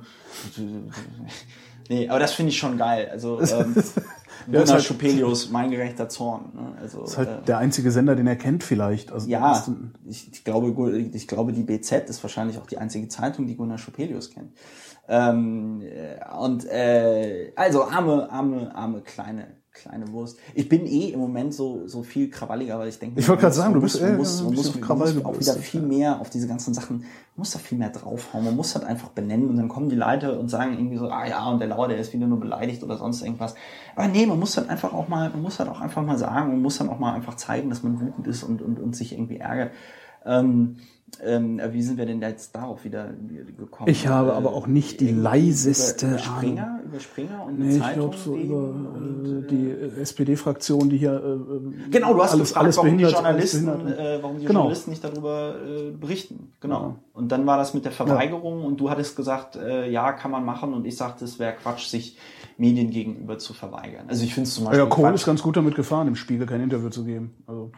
[1.90, 3.10] nee, aber das finde ich schon geil.
[3.12, 4.02] Also ähm, ist
[4.46, 6.52] Gunnar halt- Schupelius, mein gerechter Zorn.
[6.54, 6.74] Ne?
[6.80, 9.12] Also, Das ist halt äh, der einzige Sender, den er kennt vielleicht.
[9.12, 9.64] Also, ja,
[10.06, 13.78] ich, ich glaube, ich glaube, die BZ ist wahrscheinlich auch die einzige Zeitung, die Gunnar
[13.78, 14.54] Schupelius kennt.
[15.10, 19.48] Ähm, äh, und äh, also arme, arme, arme kleine
[19.78, 20.38] kleine Wurst.
[20.54, 23.56] Ich bin eh im Moment so so viel krawalliger, weil ich denke, Ich wollte gerade
[23.56, 26.20] sagen, man du bist, muss, man muss, man muss, man muss auch wieder viel mehr
[26.20, 28.46] auf diese ganzen Sachen, man muss da viel mehr draufhauen.
[28.46, 31.28] Man muss halt einfach benennen und dann kommen die Leute und sagen irgendwie so, ah
[31.28, 33.56] ja, und der Lauer, der ist wieder nur beleidigt oder sonst irgendwas.
[33.96, 36.52] Aber nee, man muss halt einfach auch mal, man muss halt auch einfach mal sagen,
[36.52, 39.14] man muss dann auch mal einfach zeigen, dass man wütend ist und, und, und sich
[39.14, 39.72] irgendwie ärgert.
[40.26, 40.78] Ähm,
[41.24, 43.12] ähm, wie sind wir denn jetzt darauf wieder
[43.58, 43.90] gekommen?
[43.90, 46.36] Ich habe Äh, aber auch nicht die leiseste über, über Ahnung.
[46.38, 50.90] Springer, über Springer und eine Nee, ich glaube so über und, äh, die äh, SPD-Fraktion,
[50.90, 54.46] die hier äh, Genau, du hast alles, gefragt, alles warum, die Journalisten, äh, warum die
[54.46, 54.60] Genau.
[54.60, 56.52] Journalisten nicht darüber äh, berichten.
[56.60, 56.82] Genau.
[56.82, 56.96] Ja.
[57.14, 60.46] Und dann war das mit der Verweigerung und du hattest gesagt, äh, ja, kann man
[60.46, 62.18] machen und ich sagte, es wäre Quatsch, sich
[62.58, 64.06] Medien gegenüber zu verweigern.
[64.08, 65.16] Also ich finde es zum Beispiel Ja, Kohl Quatsch.
[65.16, 67.32] ist ganz gut damit gefahren, im Spiegel kein Interview zu geben.
[67.48, 67.72] Also,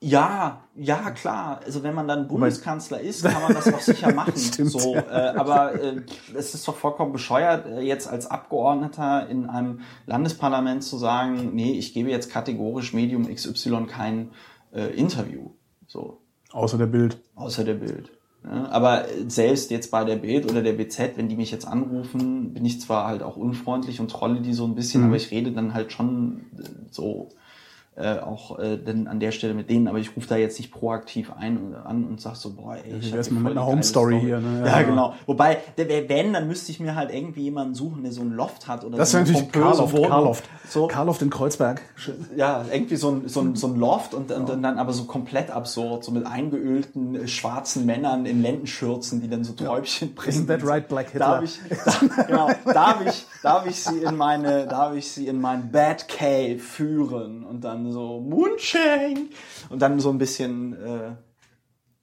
[0.00, 1.60] Ja, ja, klar.
[1.64, 4.34] Also wenn man dann Bundeskanzler ist, kann man das auch sicher machen.
[4.36, 5.00] Stimmt, so, äh,
[5.36, 6.02] aber äh,
[6.34, 11.72] es ist doch vollkommen bescheuert, äh, jetzt als Abgeordneter in einem Landesparlament zu sagen, nee,
[11.72, 14.30] ich gebe jetzt kategorisch Medium XY kein
[14.74, 15.50] äh, Interview.
[15.86, 16.18] So,
[16.52, 17.18] außer der Bild.
[17.34, 18.10] außer der Bild.
[18.44, 22.52] Ja, aber selbst jetzt bei der Bild oder der BZ, wenn die mich jetzt anrufen,
[22.54, 25.06] bin ich zwar halt auch unfreundlich und trolle die so ein bisschen, Mhm.
[25.08, 27.30] aber ich rede dann halt schon äh, so
[27.96, 30.70] äh, auch äh, dann an der Stelle mit denen, aber ich rufe da jetzt nicht
[30.70, 33.58] proaktiv ein an und sag so, boah, ey, ich Wie wär's hab hier mal mit
[33.58, 34.60] einer Home Story hier, ne?
[34.66, 34.82] Ja, Ja.
[34.82, 35.14] genau.
[35.24, 38.68] Wobei, der, wenn, dann müsste ich mir halt irgendwie jemanden suchen, der so ein Loft
[38.68, 40.08] hat oder Das so wäre natürlich Karloft, Wohnung.
[40.10, 40.44] Karloft.
[40.68, 41.80] So, Karloft in Kreuzberg.
[42.36, 45.04] ja, irgendwie so ein, so ein, so ein Loft und, und, und dann aber so
[45.04, 50.46] komplett absurd, so mit eingeölten äh, schwarzen Männern in Lendenschürzen, die dann so Träubchen bringen.
[50.46, 51.40] Isn't that right, Black Hitler?
[51.40, 55.40] Darf ich, da, genau, darf ich, darf ich sie in meine, darf ich sie in
[55.40, 59.28] mein Bad Cave führen und dann so Moonshine
[59.70, 61.16] und dann so ein bisschen, äh,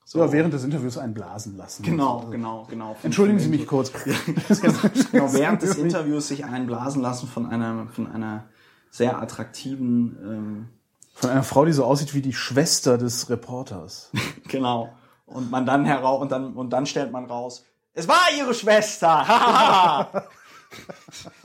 [0.06, 0.20] so.
[0.20, 1.84] Ja, während des Interviews einblasen lassen.
[1.84, 2.96] Genau, genau, genau.
[3.04, 3.92] Entschuldigen Sie mich kurz.
[3.92, 8.46] genau, während des Interviews sich einblasen lassen von einer, von einer
[8.90, 10.70] sehr attraktiven, ähm,
[11.16, 14.12] Von einer Frau, die so aussieht wie die Schwester des Reporters.
[14.48, 14.94] Genau.
[15.26, 20.28] Und man dann heraus und dann und dann stellt man raus, es war ihre Schwester.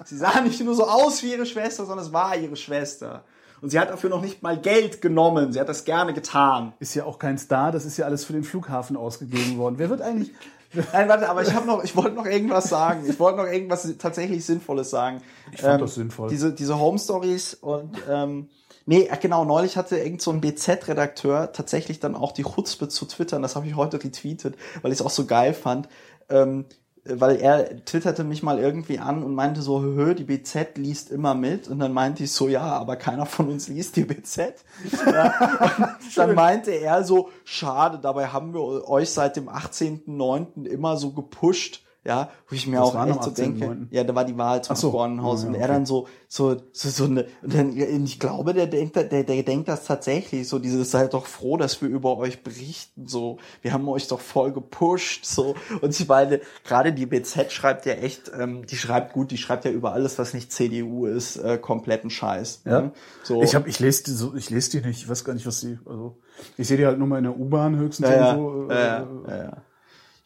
[0.05, 3.25] Sie sah nicht nur so aus wie ihre Schwester, sondern es war ihre Schwester.
[3.61, 5.53] Und sie hat dafür noch nicht mal Geld genommen.
[5.53, 6.75] Sie hat das gerne getan.
[6.79, 9.77] Ist ja auch kein Star, das ist ja alles für den Flughafen ausgegeben worden.
[9.79, 10.33] Wer wird eigentlich.
[10.93, 13.05] Nein, warte, aber ich habe noch, ich wollte noch irgendwas sagen.
[13.09, 15.23] Ich wollte noch irgendwas tatsächlich Sinnvolles sagen.
[15.53, 16.29] Ich fand das sinnvoll.
[16.29, 18.51] Diese, diese Home Stories und ähm,
[18.85, 23.41] nee, genau, neulich hatte irgend so ein BZ-Redakteur tatsächlich dann auch die Chutzpe zu twittern.
[23.41, 25.89] Das habe ich heute retweetet, weil ich es auch so geil fand.
[26.29, 26.67] Ähm,
[27.15, 31.35] weil er twitterte mich mal irgendwie an und meinte so, hö, die BZ liest immer
[31.35, 31.69] mit.
[31.69, 34.65] Und dann meinte ich so, ja, aber keiner von uns liest die BZ.
[35.07, 40.65] Ja, dann meinte er so, schade, dabei haben wir euch seit dem 18.09.
[40.67, 41.83] immer so gepusht.
[42.09, 43.87] Ja, wo ich mir Das auch echt so denke, 18.09..
[43.91, 44.97] ja, da war die Wahl zum so.
[44.97, 45.67] Ja, und er okay.
[45.67, 49.69] dann so, so, so, so eine, und dann, ich glaube, der denkt, der, der denkt
[49.69, 53.87] das tatsächlich, so dieses, seid doch froh, dass wir über euch berichten, so, wir haben
[53.91, 58.65] euch doch voll gepusht, so, und sie beide, gerade die BZ schreibt ja echt, ähm,
[58.65, 62.63] die schreibt gut, die schreibt ja über alles, was nicht CDU ist, äh, kompletten Scheiß.
[62.65, 62.81] Ja.
[62.81, 62.93] Ne?
[63.23, 63.43] So.
[63.43, 65.61] Ich, hab, ich lese die, so, ich lese die nicht, ich weiß gar nicht, was
[65.61, 65.79] die.
[65.85, 66.17] Also,
[66.57, 68.73] ich sehe die halt nur mal in der U-Bahn höchstens ja, irgendwo.
[68.73, 69.57] äh, ja, ja,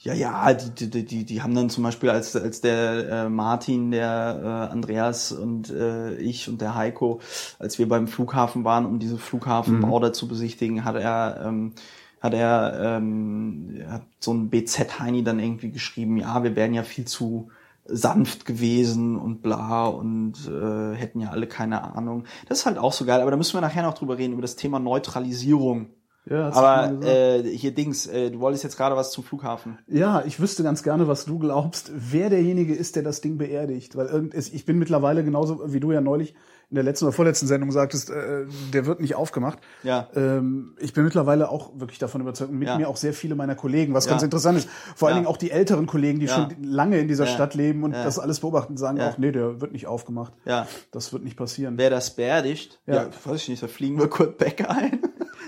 [0.03, 0.15] ja.
[0.15, 4.41] Ja, die, die, die, die haben dann zum Beispiel, als, als der äh, Martin, der
[4.43, 7.21] äh, Andreas und äh, ich und der Heiko,
[7.59, 11.73] als wir beim Flughafen waren, um diese Flughafenbau da zu besichtigen, hat er, ähm,
[12.21, 17.05] hat er ähm, hat so ein BZ-Heini dann irgendwie geschrieben, ja, wir wären ja viel
[17.05, 17.51] zu
[17.85, 22.25] sanft gewesen und bla und äh, hätten ja alle keine Ahnung.
[22.49, 24.43] Das ist halt auch so geil, aber da müssen wir nachher noch drüber reden, über
[24.43, 25.91] das Thema Neutralisierung.
[26.31, 29.79] Ja, Aber äh, hier Dings, äh, du wolltest jetzt gerade was zum Flughafen.
[29.89, 33.97] Ja, ich wüsste ganz gerne, was du glaubst, wer derjenige ist, der das Ding beerdigt.
[33.97, 36.35] Weil irgend, ich bin mittlerweile genauso, wie du ja neulich
[36.71, 39.59] in der letzten oder vorletzten Sendung sagtest, äh, der wird nicht aufgemacht.
[39.83, 40.09] Ja.
[40.15, 42.79] Ähm, ich bin mittlerweile auch wirklich davon überzeugt, und mit Ja.
[42.79, 44.13] mir auch sehr viele meiner Kollegen, was Ja.
[44.13, 44.69] ganz interessant ist.
[44.97, 45.17] Vor allen.
[45.17, 47.27] Dingen auch die älteren Kollegen, die schon lange in dieser.
[47.27, 50.33] Stadt leben und das alles beobachten, sagen auch, nee, der wird nicht aufgemacht.
[50.45, 50.67] Ja.
[50.93, 51.75] Das wird nicht passieren.
[51.79, 52.95] Wer das beerdigt, ja.
[52.95, 53.09] Ja.
[53.25, 55.01] weiß ich nicht, da fliegen wir Kurt Becker ein.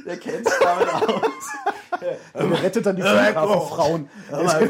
[0.05, 1.21] Der kennt sich damit aus.
[2.35, 4.09] Der rettet dann die Flughafenfrauen.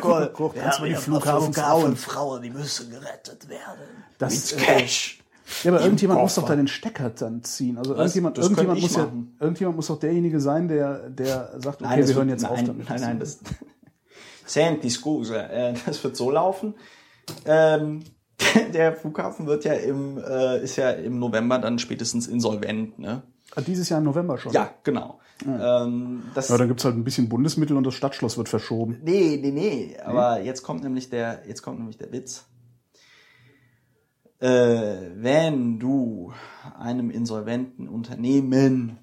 [0.01, 1.97] Kohl, Koch, wir kannst mal die Flughafenfrauen.
[1.97, 4.05] Flughafenfrauen, die müssen gerettet werden.
[4.19, 5.19] Das, Mit äh, Cash.
[5.63, 7.77] Ja, aber irgendjemand muss doch da den Stecker dann ziehen.
[7.77, 7.99] Also Was?
[7.99, 12.09] irgendjemand, Das irgendjemand muss ja, irgendjemand muss doch derjenige sein, der, der sagt, okay, das
[12.09, 12.89] wir hören jetzt auf nein, damit.
[12.89, 13.41] Nein, nein, das.
[14.47, 15.37] Senti, scusa.
[15.37, 16.75] Äh, das wird so laufen.
[17.47, 18.05] Ähm,
[18.73, 23.23] der Flughafen wird ja im, äh, ist ja im November dann spätestens insolvent, ne?
[23.55, 24.53] Ah, Dieses Jahr im November schon.
[24.53, 25.21] Ja, genau.
[25.47, 29.01] Ähm, das, Ja, dann gibt's halt ein bisschen Bundesmittel und das Stadtschloss wird verschoben.
[29.03, 29.97] Nee, nee, nee.
[30.05, 32.47] Aber jetzt kommt nämlich der, jetzt kommt nämlich der Witz.
[34.41, 36.33] Äh, wenn du
[36.79, 38.99] einem insolventen Unternehmen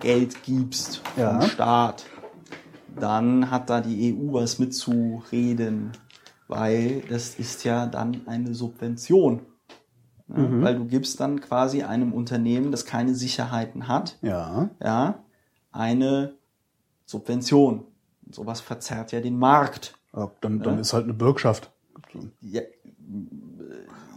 [0.00, 1.40] Geld gibst Ja.
[1.40, 2.06] vom Staat,
[2.98, 5.92] dann hat da die EU was mitzureden,
[6.48, 9.42] weil das ist ja dann eine Subvention.
[10.28, 10.62] Ne?
[10.62, 14.70] Weil du gibst dann quasi einem Unternehmen, das keine Sicherheiten hat, Ja.
[14.82, 15.22] ja,
[15.76, 16.34] eine
[17.04, 17.84] Subvention.
[18.24, 19.94] Und sowas verzerrt ja den Markt.
[20.14, 21.70] ja dann dann ist halt eine Bürgschaft.
[22.40, 22.62] Ja,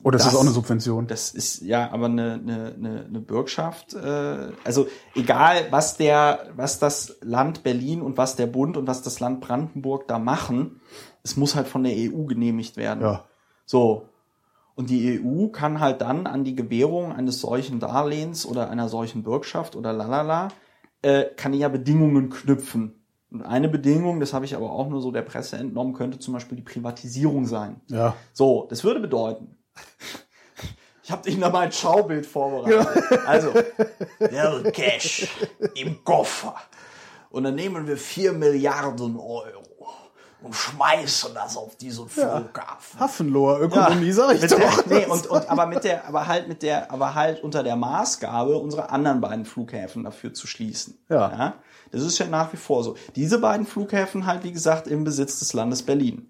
[0.04, 1.08] Oder ist das, Das- auch eine Subvention?
[1.08, 3.94] das ist ja aber eine, eine, eine, eine Bürgschaft.
[3.94, 9.02] Äh, also egal, was der, was das Land Berlin und was der Bund und was
[9.02, 10.80] das Land Brandenburg da machen,
[11.24, 13.02] es muss halt von der EU genehmigt werden.
[13.04, 13.26] Ja.
[13.66, 14.06] So.
[14.76, 19.24] Und die EU kann halt dann an die Gewährung eines solchen Darlehens oder einer solchen
[19.24, 20.48] Bürgschaft oder lalala,
[21.02, 22.96] äh, kann die ja Bedingungen knüpfen.
[23.32, 26.34] Und eine Bedingung, das habe ich aber auch nur so der Presse entnommen, könnte zum
[26.34, 27.80] Beispiel die Privatisierung sein.
[27.88, 28.16] Ja.
[28.34, 29.56] So, das würde bedeuten,
[31.04, 33.20] ich habe Ihnen da mal ein Schaubild vorbereitet.
[33.28, 33.54] Also,
[34.20, 35.28] Der Cash
[35.76, 36.56] im Koffer.
[37.30, 39.59] und dann nehmen wir 4 Milliarden Euro.
[40.42, 43.00] Und schmeißen das auf diesen Flughafen.
[43.00, 44.84] Hafenloher Ökonomie, sag ich mit doch.
[44.84, 47.76] der, nee, und, und aber mit der, aber halt mit der, aber halt unter der
[47.76, 50.98] Maßgabe, unsere anderen beiden Flughäfen dafür zu schließen.
[51.10, 51.56] Ja.
[51.92, 52.96] Das ist ja nach wie vor so.
[53.16, 56.28] Diese beiden Flughäfen halt, wie gesagt, im Besitz des Landes Berlin.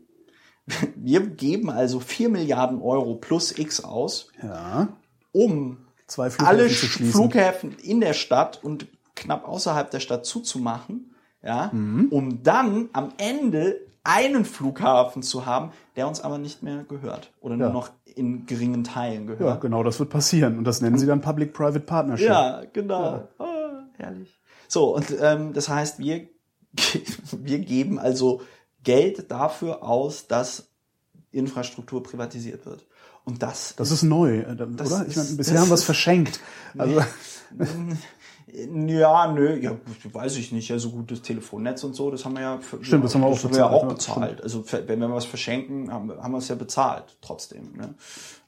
[0.95, 4.87] Wir geben also 4 Milliarden Euro plus X aus, ja.
[5.31, 6.69] um Zwei Flughäfen alle.
[6.69, 12.07] Flughäfen in der Stadt und knapp außerhalb der Stadt zuzumachen, ja, Mhm.
[12.09, 13.79] um dann am Ende
[14.09, 17.73] einen Flughafen zu haben, der uns aber nicht mehr gehört oder nur Ja.
[17.73, 19.61] noch in geringen Teilen Ja, gehört.
[19.61, 20.57] genau, das wird passieren.
[20.57, 22.27] Und das nennen sie dann Public-Private Partnership.
[22.27, 23.27] Ja, genau.
[23.37, 24.39] Ah, herrlich.
[24.67, 26.27] So, und ähm, das heißt, wir,
[27.31, 28.41] wir geben also
[28.83, 30.69] Geld dafür aus, dass
[31.31, 32.85] Infrastruktur privatisiert wird.
[33.25, 34.67] Und das, Das ist neu, äh, oder?
[34.67, 36.39] Ich meine, ist- bisher haben wir es ist- verschenkt.
[36.77, 37.01] Also,
[38.53, 40.69] Ja, nö, ja, gut, weiß ich nicht.
[40.69, 43.27] Ja, so gutes Telefonnetz und so, das haben wir ja, für, Stimmt, das haben wir
[43.27, 44.43] auch ja bezahlt, auch ja, bezahlt.
[44.43, 47.73] Also wenn wir was verschenken, haben, haben wir es ja bezahlt, trotzdem.
[47.75, 47.93] Ne?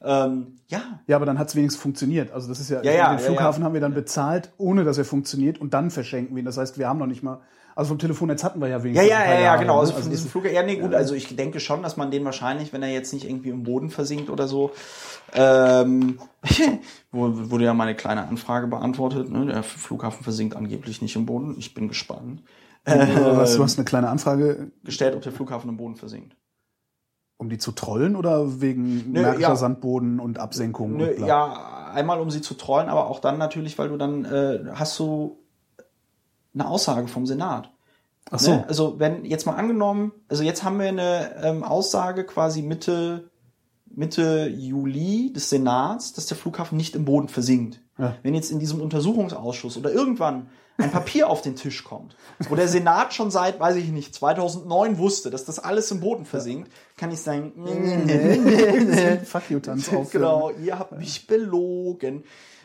[0.04, 2.32] Ähm, ja, ja, aber dann hat es wenigstens funktioniert.
[2.32, 3.66] Also das ist ja, Ja, ja, den ja, Flughafen ja.
[3.66, 6.46] haben wir dann bezahlt, ohne dass er funktioniert und dann verschenken wir ihn.
[6.46, 7.42] Das heißt, wir haben noch nicht mal,
[7.76, 9.76] also vom Telefonnetz hatten wir ja ja, wenigstens ja, ja, ja, Jahre, genau.
[9.76, 9.80] ne?
[9.82, 10.94] Also von das diesem Flug, ja, nee, gut.
[10.94, 13.90] Also ich denke schon, dass man den wahrscheinlich, wenn er jetzt nicht irgendwie im Boden
[13.90, 14.72] versinkt oder so,
[15.34, 16.20] ähm,
[17.12, 19.30] wurde ja meine kleine Anfrage beantwortet.
[19.30, 19.46] Ne?
[19.46, 21.56] Der Flughafen versinkt angeblich nicht im Boden.
[21.58, 22.44] Ich bin gespannt.
[22.84, 26.36] was, du hast eine kleine Anfrage, Gestellt, ob der Flughafen im Boden versinkt.
[27.38, 29.56] um die zu trollen oder wegen Nö, ja.
[29.56, 30.98] Sandboden und Absenkung?
[30.98, 34.26] Nö, und ja, einmal um sie zu trollen, aber auch dann natürlich, weil du dann
[34.26, 35.41] äh, hast du
[36.54, 37.72] eine Aussage vom Senat.
[38.30, 38.52] Ach so.
[38.52, 38.66] Ne?
[38.68, 43.32] Also wenn jetzt mal angenommen, also jetzt haben wir eine ähm, Aussage quasi Mitte
[43.94, 47.82] Mitte Juli des Senats, dass der Flughafen nicht im Boden versinkt.
[47.98, 48.16] Ja.
[48.24, 52.16] Wenn jetzt in diesem Untersuchungsausschuss oder irgendwann ein Papier auf den Tisch kommt,
[52.50, 56.26] wo der Senat schon seit, weiß ich nicht, 2009 wusste, dass das alles im Boden
[56.26, 57.54] versinkt, kann ich sagen,
[59.26, 60.10] Fuck you, Tanz auf.
[60.12, 62.24] genau, ihr habt mich belogen.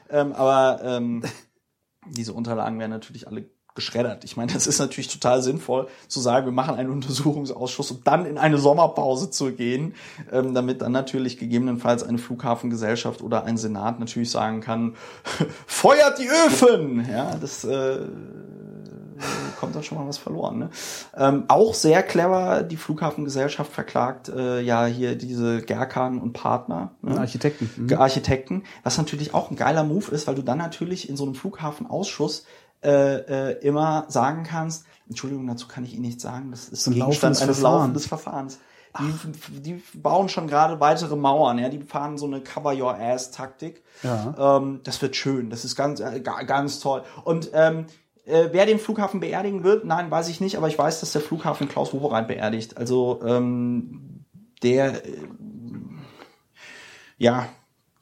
[0.09, 1.23] Ähm, aber ähm,
[2.11, 3.45] diese Unterlagen werden natürlich alle
[3.77, 4.25] geschreddert.
[4.25, 8.27] Ich meine, das ist natürlich total sinnvoll zu sagen, wir machen einen Untersuchungsausschuss, um dann
[8.27, 9.95] in eine Sommerpause zu gehen,
[10.33, 14.97] ähm, damit dann natürlich gegebenenfalls eine Flughafengesellschaft oder ein Senat natürlich sagen kann,
[15.67, 17.07] feuert die Öfen!
[17.09, 18.01] Ja, das äh,
[19.59, 20.59] kommt dann schon mal was verloren.
[20.59, 20.71] Ne?
[21.17, 26.93] Ähm, auch sehr clever, die Flughafengesellschaft verklagt äh, ja hier diese Gerkan und Partner.
[27.03, 27.19] Ne?
[27.19, 27.71] Architekten.
[27.77, 27.95] Mhm.
[27.95, 31.35] Architekten, was natürlich auch ein geiler Move ist, weil du dann natürlich in so einem
[31.35, 32.45] Flughafenausschuss
[32.83, 36.95] äh, äh, immer sagen kannst, Entschuldigung, dazu kann ich Ihnen nichts sagen, das ist ein
[36.95, 37.79] Gegenstand laufendes eines Verfahren.
[37.79, 38.59] laufendes Verfahrens.
[38.99, 43.83] Die, die bauen schon gerade weitere Mauern, ja, die fahren so eine Cover-Your-Ass-Taktik.
[44.03, 44.57] Ja.
[44.57, 47.03] Ähm, das wird schön, das ist ganz, äh, ga- ganz toll.
[47.25, 47.87] Und ähm,
[48.25, 51.21] äh, wer den Flughafen beerdigen wird, nein, weiß ich nicht, aber ich weiß, dass der
[51.21, 52.79] Flughafen Klaus Wowereit beerdigt.
[52.79, 54.25] Also ähm,
[54.63, 55.19] der, äh,
[57.19, 57.49] ja,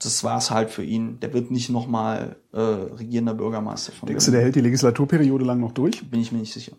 [0.05, 1.21] das war's halt für ihn.
[1.21, 5.61] Der wird nicht nochmal äh, regierender Bürgermeister von Denkst du, der hält die Legislaturperiode lang
[5.61, 6.09] noch durch?
[6.11, 6.73] bin ich mir nicht sicher.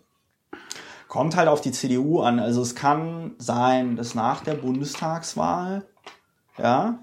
[1.08, 2.38] Kommt halt auf die CDU an.
[2.38, 5.84] Also es kann sein, dass nach der Bundestagswahl,
[6.58, 7.00] ja,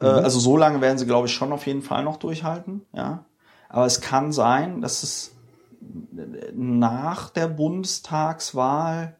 [0.00, 3.24] äh, also so lange werden sie, glaube ich, schon auf jeden Fall noch durchhalten, ja.
[3.68, 5.36] Aber es kann sein, dass es
[6.52, 9.16] nach der Bundestagswahl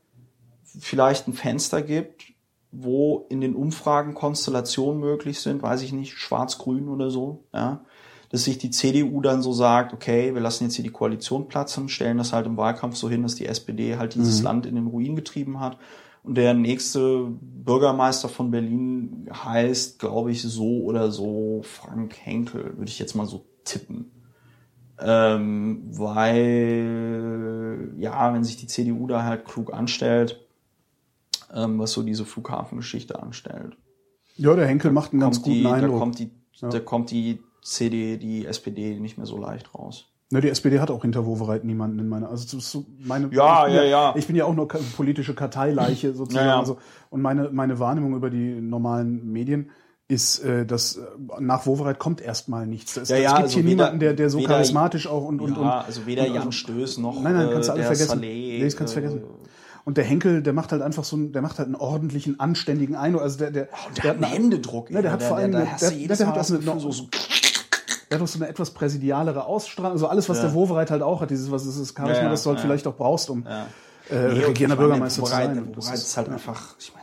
[0.78, 2.29] vielleicht ein Fenster gibt,
[2.72, 7.84] wo in den Umfragen Konstellationen möglich sind, weiß ich nicht, schwarz-grün oder so, ja,
[8.30, 11.88] dass sich die CDU dann so sagt, okay, wir lassen jetzt hier die Koalition platzen,
[11.88, 14.86] stellen das halt im Wahlkampf so hin, dass die SPD halt dieses Land in den
[14.86, 15.78] Ruin getrieben hat.
[16.22, 22.90] Und der nächste Bürgermeister von Berlin heißt, glaube ich, so oder so Frank Henkel, würde
[22.90, 24.12] ich jetzt mal so tippen.
[25.00, 30.46] Ähm, weil, ja, wenn sich die CDU da halt klug anstellt,
[31.54, 33.76] ähm, was so diese Flughafengeschichte anstellt,
[34.36, 35.98] Ja, der Henkel macht einen ganz guten die, da Eindruck.
[35.98, 36.30] kommt die,
[36.60, 40.06] da kommt die CD, die SPD nicht mehr so leicht raus.
[40.32, 43.72] Ne, die SPD hat auch hinter Wowereit niemanden in meiner, also so meine, Ja, ich
[43.72, 44.14] bin ja, ja.
[44.16, 46.46] Ich bin ja auch nur politische Karteileiche sozusagen.
[46.46, 46.60] Ja, ja.
[46.60, 46.78] Also,
[47.10, 49.70] und meine, meine Wahrnehmung über die normalen Medien
[50.06, 51.02] ist, äh, dass äh,
[51.40, 52.96] nach Wowereit kommt erstmal nichts.
[52.96, 55.24] Es, Ja, es ja, gibt also hier weder- niemanden, der, der so weder- charismatisch auch
[55.24, 57.74] und, und, ja, und also weder und, Jan Stöß noch Nein, nein, kannst du äh,
[57.74, 58.08] alle der vergessen.
[58.20, 59.24] Saleh, nee, das kannst du äh, vergessen.
[59.84, 62.96] Und der Henkel, der macht halt einfach so, einen, der macht halt einen ordentlichen, anständigen
[62.96, 63.22] Eindruck.
[63.22, 64.90] Also der, der, Oh, Der, hat einen Händedruck.
[64.90, 67.08] Ne, der hat vor allem, der, eine- der, der, hat auch eine, so, so,
[68.10, 69.92] der hat auch so eine etwas präsidialere Ausstrahlung.
[69.92, 70.44] Also alles, was Ja.
[70.44, 72.58] der Wowereit halt auch hat, dieses, was ist das Charisma, Ja, ja, das du halt
[72.58, 72.62] ja.
[72.64, 73.66] vielleicht auch brauchst, um Ja.
[74.10, 75.72] äh, Nee, regierender ich meine, Bürgermeister zu sein.
[75.74, 76.99] Das Wowereit ist- halt einfach, ich meine,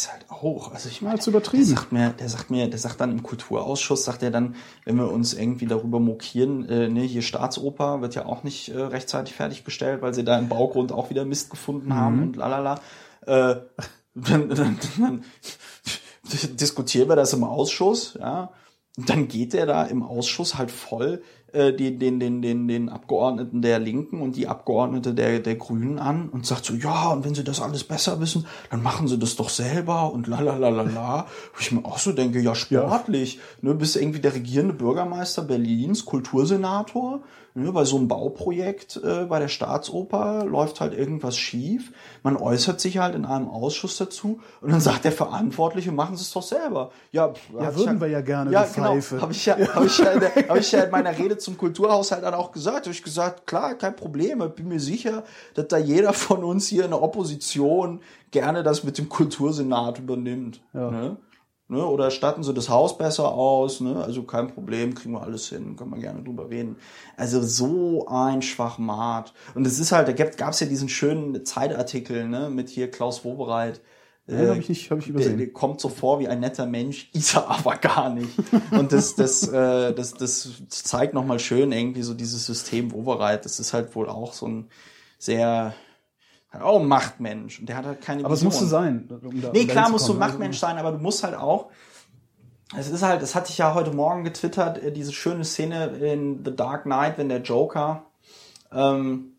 [0.00, 1.66] ist halt auch, also ich meine, ist übertrieben.
[1.66, 4.96] Der sagt mir, der sagt mir, der sagt dann im Kulturausschuss, sagt er dann, wenn
[4.96, 9.34] wir uns irgendwie darüber mokieren, äh, ne, hier Staatsoper wird ja auch nicht äh, rechtzeitig
[9.34, 12.80] fertiggestellt, weil sie da im Baugrund auch wieder Mist gefunden haben und lalala.
[13.26, 13.56] Äh,
[14.14, 15.24] dann, dann, dann
[16.54, 18.50] diskutieren wir das im Ausschuss, ja.
[18.96, 21.22] Und dann geht der da im Ausschuss halt voll
[21.52, 25.98] äh, den, den, den, den, den Abgeordneten der Linken und die Abgeordnete der, der Grünen
[25.98, 29.18] an und sagt so, ja, und wenn sie das alles besser wissen, dann machen sie
[29.18, 31.26] das doch selber und la la la la la.
[31.52, 33.40] Wo ich mir auch so denke, ja, sportlich.
[33.62, 37.22] Ne, bist irgendwie der regierende Bürgermeister Berlins, Kultursenator.
[37.54, 41.92] Ne, bei so einem Bauprojekt äh, bei der Staatsoper läuft halt irgendwas schief.
[42.22, 46.22] Man äußert sich halt in einem Ausschuss dazu und dann sagt der Verantwortliche, machen Sie
[46.22, 46.90] es doch selber.
[47.10, 48.96] Ja, Ja, würden wir ja gerne, Ja, genau.
[49.20, 51.58] Habe ich, ja, hab ich, ja in der- hab ich ja in meiner Rede zum
[51.58, 52.86] Kulturhaushalt dann auch gesagt.
[52.86, 54.40] Habe ich gesagt, klar, kein Problem.
[54.42, 55.24] Ich bin mir sicher,
[55.54, 60.60] dass da jeder von uns hier in der Opposition gerne das mit dem Kultursenat übernimmt.
[60.72, 61.16] Ne?
[61.70, 61.86] Ne?
[61.86, 63.80] Oder statten sie das Haus besser aus.
[63.80, 64.02] Ne?
[64.02, 66.76] Also kein Problem, kriegen wir alles hin, können wir gerne drüber reden.
[67.16, 69.32] Also so ein Schwachmat.
[69.54, 72.50] Und es ist halt, da gab es ja diesen schönen Zeitartikel ne?
[72.50, 73.80] mit hier Klaus Wobereit.
[74.26, 75.38] Nee, hab ich nicht- hab ich der, übersehen.
[75.38, 78.30] der kommt so vor wie ein netter Mensch, ist er aber gar nicht.
[78.70, 83.44] Und das, das, äh, das, das zeigt nochmal schön irgendwie so dieses System Wobereit.
[83.44, 84.68] Das ist halt wohl auch so ein
[85.18, 85.74] sehr,
[86.52, 87.60] auch ein Machtmensch.
[87.60, 88.52] Und der hat halt keine Aber es Vision.
[88.52, 89.08] musste sein.
[89.22, 90.28] Um da, Nee, um klar musst du ein kommen.
[90.30, 91.70] Machtmensch sein, aber du musst halt auch.
[92.76, 96.44] Es ist halt, das hatte ich ja heute Morgen getwittert, äh, diese schöne Szene in
[96.44, 98.04] The Dark Knight, wenn der Joker
[98.72, 99.29] ähm,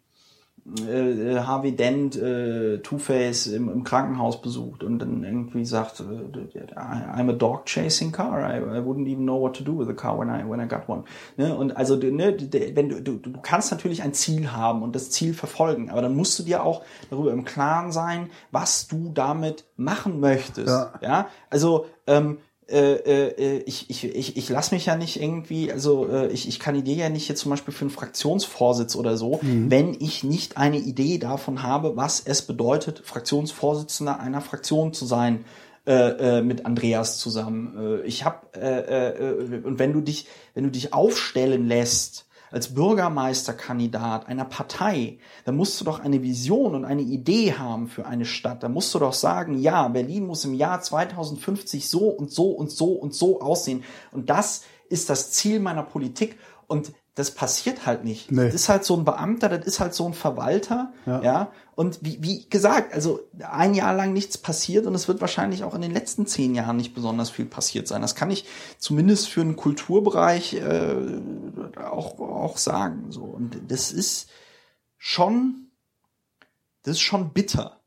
[0.87, 7.29] äh, Harvey Dent äh, Two-Face im, im Krankenhaus besucht und dann irgendwie sagt, äh, I'm
[7.29, 10.17] a dog chasing car, I, I wouldn't even know what to do with a car
[10.19, 11.03] when I when I got one.
[11.37, 11.55] Ne?
[11.55, 12.37] Und also ne,
[12.75, 16.15] wenn du, du du kannst natürlich ein Ziel haben und das Ziel verfolgen, aber dann
[16.15, 20.67] musst du dir auch darüber im Klaren sein, was du damit machen möchtest.
[20.67, 20.93] Ja.
[21.01, 22.37] Ja, also ähm, äh, äh,
[22.71, 27.09] ich, ich, ich, ich lasse mich ja nicht irgendwie, also äh, ich, ich kandidiere ja
[27.09, 31.63] nicht jetzt zum Beispiel für einen Fraktionsvorsitz oder so, wenn ich nicht eine Idee davon
[31.63, 35.45] habe, was es bedeutet, Fraktionsvorsitzender einer Fraktion zu sein
[35.87, 38.01] äh, äh, mit Andreas zusammen.
[38.03, 42.73] Äh, ich habe äh, äh, und wenn du dich, wenn du dich aufstellen lässt als
[42.73, 48.25] Bürgermeisterkandidat einer Partei, dann musst du doch eine Vision und eine Idee haben für eine
[48.25, 48.61] Stadt.
[48.61, 52.69] Da musst du doch sagen, ja, Berlin muss im Jahr 2050 so und so und
[52.69, 53.83] so und so aussehen.
[54.11, 56.37] Und das ist das Ziel meiner Politik.
[56.67, 58.31] Und das passiert halt nicht.
[58.31, 58.45] Nee.
[58.45, 61.51] Das ist halt so ein Beamter, das ist halt so ein Verwalter, ja.
[61.75, 65.73] Und wie, wie gesagt, also ein Jahr lang nichts passiert und es wird wahrscheinlich auch
[65.73, 68.01] in den letzten zehn Jahren nicht besonders viel passiert sein.
[68.01, 68.45] Das kann ich
[68.77, 70.95] zumindest für einen Kulturbereich äh,
[71.83, 73.07] auch, auch sagen.
[73.09, 73.23] So.
[73.23, 74.29] Und das ist
[74.97, 75.71] schon,
[76.83, 77.80] das ist schon bitter.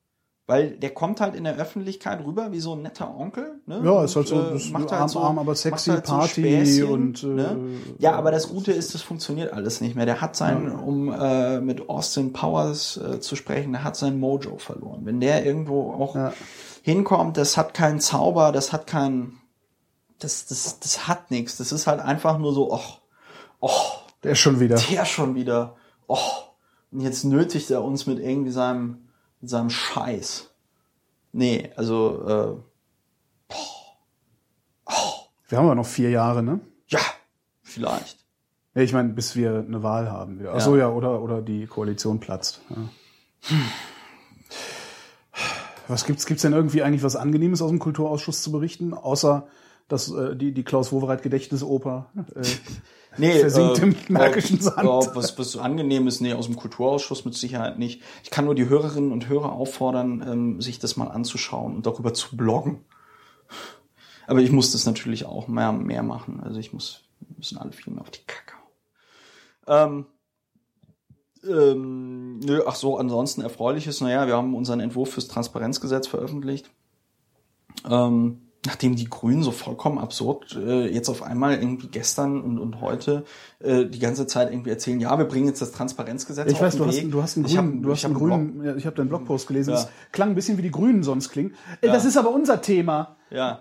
[0.46, 3.62] Weil der kommt halt in der Öffentlichkeit rüber wie so ein netter Onkel.
[3.64, 3.80] Ne?
[3.82, 7.22] Ja, ist halt so- Und, das macht arm, arm, aber sexy halt Party Späßchen, und,
[7.22, 7.56] äh, ne?
[7.98, 10.04] Ja, aber das Gute ist, das funktioniert alles nicht mehr.
[10.04, 14.58] Der hat sein, um äh, mit Austin Powers äh, zu sprechen, der hat sein Mojo
[14.58, 15.00] verloren.
[15.04, 16.34] Wenn der irgendwo auch Ja.
[16.82, 19.40] hinkommt, das hat keinen Zauber, das hat keinen,
[20.18, 21.56] das, das, das hat nichts.
[21.56, 23.00] Das ist halt einfach nur so, och,
[23.62, 24.76] och, Der schon wieder.
[24.90, 25.76] der schon wieder,
[26.06, 26.52] och,
[26.92, 29.08] und jetzt nötigt er uns mit irgendwie seinem,
[29.44, 30.48] mit seinem Scheiß.
[31.32, 32.56] Nee, also, äh,
[35.50, 36.60] Wir haben ja noch vier Jahre, ne?
[36.86, 37.00] ja,
[37.62, 38.24] vielleicht.
[38.74, 40.40] Ja, ich meine, bis wir eine Wahl haben.
[40.50, 42.62] Ach so, ja, oder, oder die Koalition platzt.
[42.70, 43.56] Ja.
[45.88, 49.46] Was gibt's, gibt's denn irgendwie eigentlich was Angenehmes aus dem Kulturausschuss zu berichten, außer
[49.88, 52.42] dass äh, die, die Klaus Wowereit Gedächtnisoper äh,
[53.16, 54.84] Nee, versinkt äh, im märkischen äh, Sand?
[54.84, 58.02] äh, was, was angenehm ist, nee, aus dem Kulturausschuss mit Sicherheit nicht.
[58.22, 62.14] Ich kann nur die Hörerinnen und Hörer auffordern, ähm, sich das mal anzuschauen und darüber
[62.14, 62.84] zu bloggen.
[64.26, 66.40] Aber ich muss das natürlich auch mehr, mehr machen.
[66.42, 68.54] Also ich muss, wir müssen alle viel mehr auf die Kacke.
[69.66, 70.06] Ähm,
[71.46, 76.70] ähm, nö, ach so, ansonsten erfreuliches, naja, wir haben unseren Entwurf fürs Transparenzgesetz veröffentlicht.
[77.88, 82.80] Ähm, nachdem die Grünen so vollkommen absurd äh, jetzt auf einmal irgendwie gestern und, und
[82.80, 83.24] heute
[83.60, 86.72] äh, die ganze Zeit irgendwie erzählen, ja, wir bringen jetzt das Transparenzgesetz Ich auf weiß,
[86.76, 87.12] den du hast, Weg.
[87.12, 88.96] du hast einen Ich hab- grünen, du ich hast hab einen grünen, ja, ich habe
[88.96, 89.70] deinen Blogpost gelesen.
[89.70, 89.76] Ja.
[89.76, 91.54] Das klang ein bisschen wie die Grünen sonst klingen.
[91.80, 93.16] Ey, Das ist aber unser Thema.
[93.30, 93.60] Ja,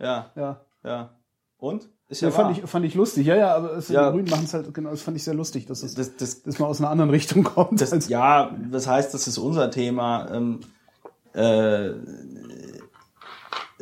[0.00, 0.60] ja, Ja.
[0.84, 1.10] ja.
[1.58, 1.88] Und?
[2.08, 3.26] Ist Ja, ja, fand ich, fand ich lustig.
[3.26, 4.10] Ja, ja, aber es, Ja.
[4.10, 6.42] die Grünen machen es halt, genau, das fand ich sehr lustig, dass es, Das- das-
[6.42, 7.80] dass mal aus einer anderen Richtung kommt.
[7.80, 10.30] Das, ja, das heißt, das ist unser Thema.
[10.32, 10.60] Ähm,
[11.32, 11.94] äh,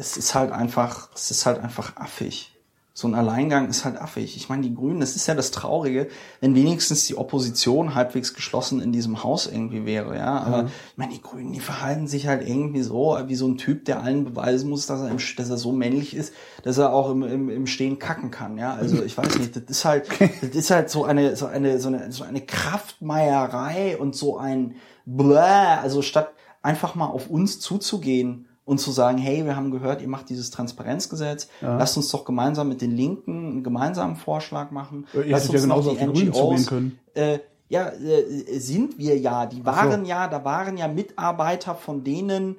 [0.02, 2.48] es ist halt einfach, es ist halt einfach affig.
[2.92, 4.36] So ein Alleingang ist halt affig.
[4.36, 6.08] Ich meine, die Grünen, das ist ja das Traurige,
[6.40, 10.40] wenn wenigstens die Opposition halbwegs geschlossen in diesem Haus irgendwie wäre, ja.
[10.40, 13.86] Aber ich meine, die Grünen, die verhalten sich halt irgendwie so, wie so ein Typ,
[13.86, 16.34] der allen beweisen muss, dass er, im, dass er so männlich ist,
[16.64, 18.74] dass er auch im, im, im Stehen kacken kann, ja.
[18.74, 20.08] Also ich weiß nicht, das ist halt,
[20.42, 24.74] das ist halt so eine, so eine, so eine, so eine Kraftmeierei und so ein
[25.06, 30.02] Bläh, also statt einfach mal auf uns zuzugehen und zu sagen, hey, wir haben gehört,
[30.02, 35.06] ihr macht dieses Transparenzgesetz, lasst uns doch gemeinsam mit den Linken einen gemeinsamen Vorschlag machen.
[35.14, 36.98] Ihr lasst hättet ja genauso auf die zugehen können.
[37.14, 37.38] Äh,
[37.68, 39.46] ja, äh, sind wir ja.
[39.46, 42.56] Die waren ja, da waren ja Mitarbeiter von denen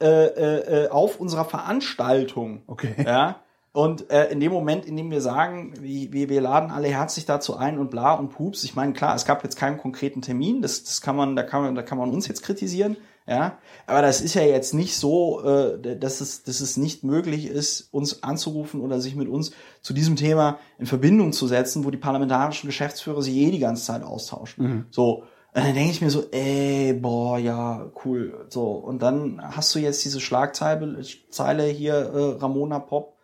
[0.00, 2.62] äh, äh, äh, auf unserer Veranstaltung.
[2.66, 2.94] Okay.
[3.04, 3.36] Ja.
[3.72, 7.26] Und äh, in dem Moment, in dem wir sagen, wir, wir wir laden alle herzlich
[7.26, 10.62] dazu ein und bla und pups, ich meine, klar, es gab jetzt keinen konkreten Termin,
[10.62, 12.96] das, das kann man, da kann man, da kann man uns jetzt kritisieren,
[13.26, 13.58] ja.
[13.86, 17.88] Aber das ist ja jetzt nicht so, äh, dass es, dass es nicht möglich ist,
[17.92, 21.96] uns anzurufen oder sich mit uns zu diesem Thema in Verbindung zu setzen, wo die
[21.98, 24.86] parlamentarischen Geschäftsführer sich eh die ganze Zeit austauschen.
[24.90, 25.24] So.
[25.54, 28.46] Und dann denke ich mir so, ey, boah, ja, cool.
[28.48, 31.00] So, und dann hast du jetzt diese Schlagzeile
[31.30, 33.16] Zeile hier, äh, Ramona Pop.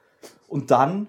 [0.46, 1.08] Und dann,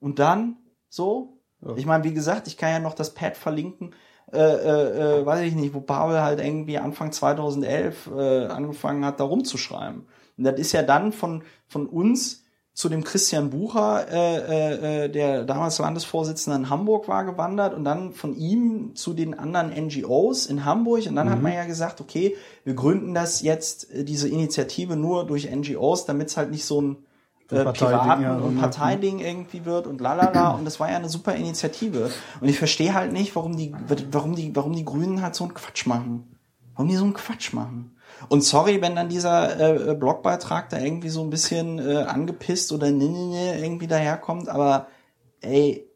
[0.00, 0.56] und dann,
[0.88, 1.36] so.
[1.76, 3.94] Ich meine, wie gesagt, ich kann ja noch das Pad verlinken,
[4.32, 9.20] äh, äh, äh, weiß ich nicht, wo Pavel halt irgendwie Anfang 2011 äh, angefangen hat,
[9.20, 10.06] da rumzuschreiben.
[10.38, 15.08] Und das ist ja dann von, von uns zu dem Christian Bucher, äh, äh, äh,
[15.08, 20.46] der damals Landesvorsitzender in Hamburg war, gewandert und dann von ihm zu den anderen NGOs
[20.46, 21.06] in Hamburg.
[21.06, 25.26] Und dann hat man ja gesagt, okay, wir gründen das jetzt, äh, diese Initiative nur
[25.26, 26.96] durch NGOs, damit es halt nicht so ein
[27.50, 28.60] äh, Piraten- ja, und ja.
[28.60, 30.50] Parteiding irgendwie wird und lalala.
[30.50, 32.10] Und das war ja eine super Initiative.
[32.40, 33.74] Und ich verstehe halt nicht, warum die,
[34.10, 36.36] warum die, warum die Grünen halt so einen Quatsch machen.
[36.74, 37.96] Warum die so einen Quatsch machen.
[38.28, 42.90] Und sorry, wenn dann dieser äh, Blogbeitrag da irgendwie so ein bisschen äh, angepisst oder
[42.90, 44.88] ne, ne, ne irgendwie daherkommt, aber
[45.40, 45.86] ey,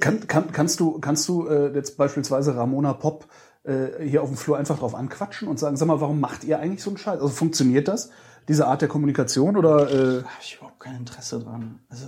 [0.00, 3.26] Kann, kann, kannst du, kannst du äh, jetzt beispielsweise Ramona Pop
[3.64, 6.58] äh, hier auf dem Flur einfach drauf anquatschen und sagen, sag mal, warum macht ihr
[6.58, 7.20] eigentlich so einen Scheiß?
[7.20, 8.10] Also funktioniert das,
[8.48, 11.80] diese Art der Kommunikation oder äh, habe ich überhaupt kein Interesse dran.
[11.88, 12.06] Also,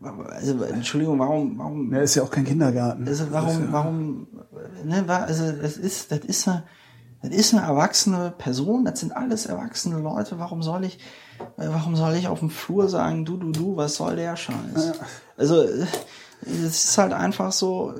[0.00, 3.06] also Entschuldigung, warum, warum, ja, ist ja auch kein Kindergarten.
[3.06, 4.26] Also warum, warum,
[4.84, 6.64] ne, also das ist, das ist eine,
[7.22, 10.38] das ist eine erwachsene Person, das sind alles erwachsene Leute.
[10.38, 11.00] Warum soll ich,
[11.56, 14.92] warum soll ich auf dem Flur sagen, du, du, du, was soll der Scheiß?
[15.36, 15.86] Also äh,
[16.42, 17.94] es ist halt einfach so.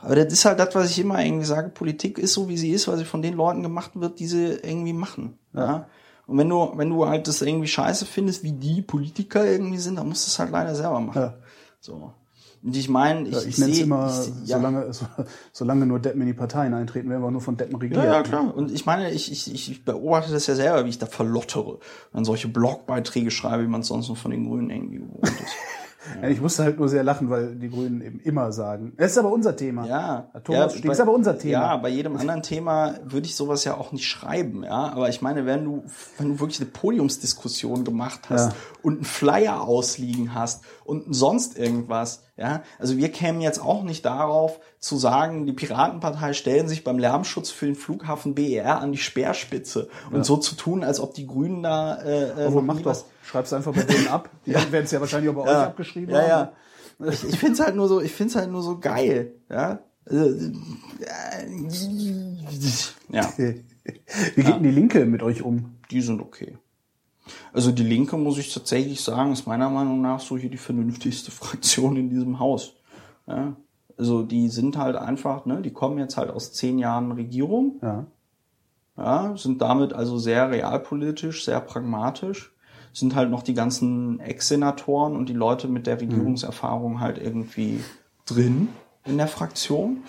[0.00, 1.70] Aber das ist halt das, was ich immer irgendwie sage.
[1.70, 4.58] Politik ist so, wie sie ist, weil sie von den Leuten gemacht wird, die sie
[4.62, 5.38] irgendwie machen.
[5.54, 5.86] Ja.
[6.26, 9.96] Und wenn du, wenn du halt das irgendwie scheiße findest, wie die Politiker irgendwie sind,
[9.96, 11.22] dann musst du es halt leider selber machen.
[11.22, 11.34] Ja.
[11.80, 12.12] So.
[12.62, 15.06] Und ich meine, ich, Ja, ich nenne es immer, ich, ja, solange, so,
[15.52, 18.04] solange nur Deppen in die Parteien eintreten, werden wir nur von Deppen regiert.
[18.04, 18.54] ja, ja, klar.
[18.54, 21.78] Und ich meine, ich, ich, ich ich beobachte das ja selber, wie ich da verlottere.
[22.12, 25.54] Dann solche Blogbeiträge schreibe, wie man es sonst nur von den Grünen irgendwie gewohnt ist.
[26.22, 29.18] Ja, Ich musste halt nur sehr lachen, weil die Grünen eben immer sagen, es ist
[29.18, 29.86] aber unser Thema.
[29.86, 31.52] Ja, Thomas ja, ist aber unser Thema.
[31.52, 34.92] Ja, bei jedem anderen Thema würde ich sowas ja auch nicht schreiben, ja.
[34.92, 35.84] Aber ich meine, wenn du,
[36.18, 38.54] wenn du wirklich eine Podiumsdiskussion gemacht hast Ja.
[38.82, 42.62] und einen Flyer ausliegen hast und sonst irgendwas, ja.
[42.78, 47.50] Also wir kämen jetzt auch nicht darauf zu sagen, die Piratenpartei stellen sich beim Lärmschutz
[47.50, 51.62] für den Flughafen BER an die Speerspitze und so zu tun, als ob die Grünen
[51.62, 54.30] da äh, äh, Aber mach doch, was- schreib's einfach bei denen ab.
[54.46, 56.28] Die werden es ja wahrscheinlich auch bei euch abgeschrieben ja, haben.
[57.00, 57.08] ja.
[57.12, 59.80] Ich, ich finde es halt nur so, ich finde es halt nur so geil, ja.
[60.06, 60.50] Also,
[63.10, 65.74] Ja, Wie geht denn die Linke mit euch um?
[65.90, 66.58] die sind okay.
[67.52, 71.30] Also die Linke, muss ich tatsächlich sagen, ist meiner Meinung nach so hier die vernünftigste
[71.30, 72.74] Fraktion in diesem Haus.
[73.26, 73.56] Ja.
[73.96, 78.06] Also die sind halt einfach, ne, die kommen jetzt halt aus zehn Jahren Regierung, Ja.
[78.96, 82.52] ja, sind damit also sehr realpolitisch, sehr pragmatisch,
[82.92, 87.80] sind halt noch die ganzen Ex-Senatoren und die Leute mit der Regierungserfahrung halt irgendwie
[88.24, 88.68] drin
[89.04, 90.04] in der Fraktion.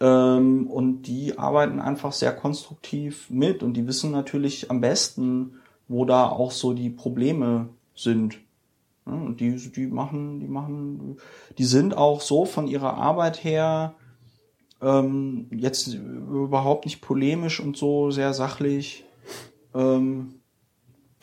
[0.00, 5.60] Ähm, und die arbeiten einfach sehr konstruktiv mit und die wissen natürlich am besten,
[5.92, 8.38] wo da auch so die Probleme sind.
[9.04, 11.16] Und die, die machen, die machen,
[11.58, 13.94] die sind auch so von ihrer Arbeit her
[14.80, 19.04] ähm, jetzt überhaupt nicht polemisch und so sehr sachlich.
[19.74, 20.34] Ähm,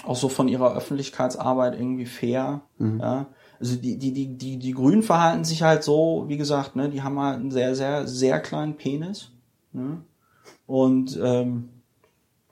[0.03, 2.61] auch so von ihrer Öffentlichkeitsarbeit irgendwie fair.
[2.79, 3.27] Ja.
[3.59, 7.01] Also die, die, die, die, die Grünen verhalten sich halt so, wie gesagt, ne, die
[7.01, 9.31] haben halt einen sehr, sehr, sehr kleinen Penis.
[9.73, 10.01] Ne?
[10.65, 11.69] Und ähm,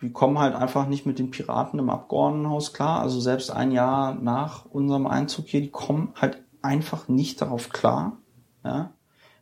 [0.02, 3.02] die kommen halt einfach nicht mit den Piraten im Abgeordnetenhaus klar.
[3.02, 8.18] Also selbst ein Jahr nach unserem Einzug hier, die kommen halt einfach nicht darauf klar.
[8.64, 8.92] Ja?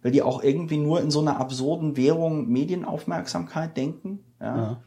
[0.02, 4.20] Weil die auch irgendwie nur in so einer absurden Währung Medienaufmerksamkeit denken.
[4.40, 4.58] Ja.
[4.58, 4.84] Ja.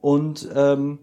[0.00, 1.00] Und ähm,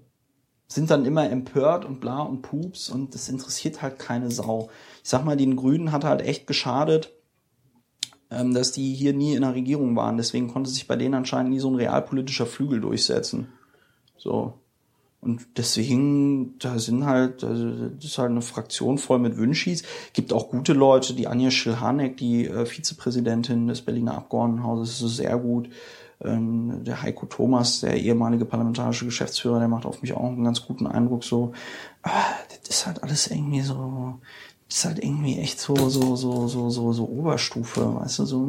[0.67, 4.69] sind dann immer empört und bla und pups und das interessiert halt keine Sau.
[5.03, 7.11] Ich sag mal, den Grünen hat halt echt geschadet,
[8.31, 10.17] ähm, dass die hier nie in der Regierung waren.
[10.17, 13.49] Deswegen konnte sich bei denen anscheinend nie so ein realpolitischer Flügel durchsetzen.
[14.17, 14.53] So.
[15.21, 19.83] Und deswegen, da sind halt, also das ist halt eine Fraktion voll mit Wünschis.
[20.13, 25.37] Gibt auch gute Leute, die Anja Schilhanek, die äh, Vizepräsidentin des Berliner Abgeordnetenhauses, ist sehr
[25.37, 25.69] gut.
[26.23, 30.65] Ähm, der Heiko Thomas, der ehemalige parlamentarische Geschäftsführer, der macht auf mich auch einen ganz
[30.65, 31.23] guten Eindruck.
[31.23, 31.53] So,
[32.03, 32.11] ah,
[32.47, 34.19] das ist halt alles irgendwie so,
[34.69, 38.47] das ist halt irgendwie echt so, so, so, so, so, so Oberstufe, weißt du, so.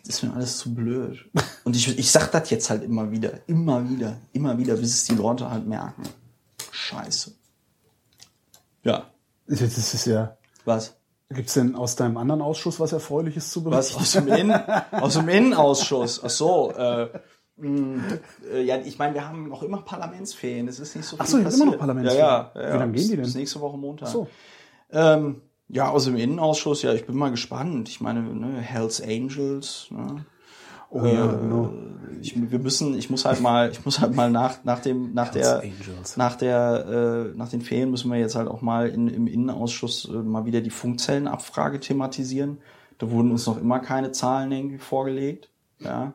[0.15, 1.29] ist mir alles zu blöd.
[1.63, 5.03] Und ich, ich sag das jetzt halt immer wieder, immer wieder, immer wieder, bis es
[5.05, 6.03] die Leute halt merken.
[6.71, 7.33] Scheiße.
[8.83, 9.11] Ja.
[9.47, 9.61] Das
[9.93, 10.37] ist ja.
[10.65, 10.95] Was?
[11.29, 13.95] Gibt's denn aus deinem anderen Ausschuss was Erfreuliches zu berichten?
[13.95, 14.61] Was aus dem, Innen,
[14.91, 16.21] aus dem Innenausschuss?
[16.23, 16.71] Ach so.
[16.71, 17.07] Äh,
[17.57, 18.03] mh,
[18.51, 20.67] äh, ja, ich meine, wir haben noch immer Parlamentsferien.
[20.67, 21.79] Es ist nicht so viel Ach so, habt immer noch passiert.
[21.79, 22.25] Parlamentsferien.
[22.25, 22.73] Ja, ja, ja.
[22.73, 23.25] Wie lange gehen die denn?
[23.25, 24.09] Bis nächste Woche Montag.
[24.09, 24.27] Ach so.
[24.91, 27.87] Ähm, ja, aus dem Innenausschuss, ja, ich bin mal gespannt.
[27.89, 30.25] Ich meine, ne, Hells Angels, ne?
[30.89, 31.71] Oh ja, genau.
[32.21, 35.29] Ich, wir müssen, ich muss halt mal, ich muss halt mal nach, nach dem, nach
[35.29, 36.17] der, Angels.
[36.17, 40.09] nach der, äh, nach den Ferien müssen wir jetzt halt auch mal in, im Innenausschuss
[40.09, 42.57] äh, mal wieder die Funkzellenabfrage thematisieren.
[42.97, 45.49] Da wurden uns noch immer keine Zahlen irgendwie vorgelegt,
[45.79, 46.13] ja.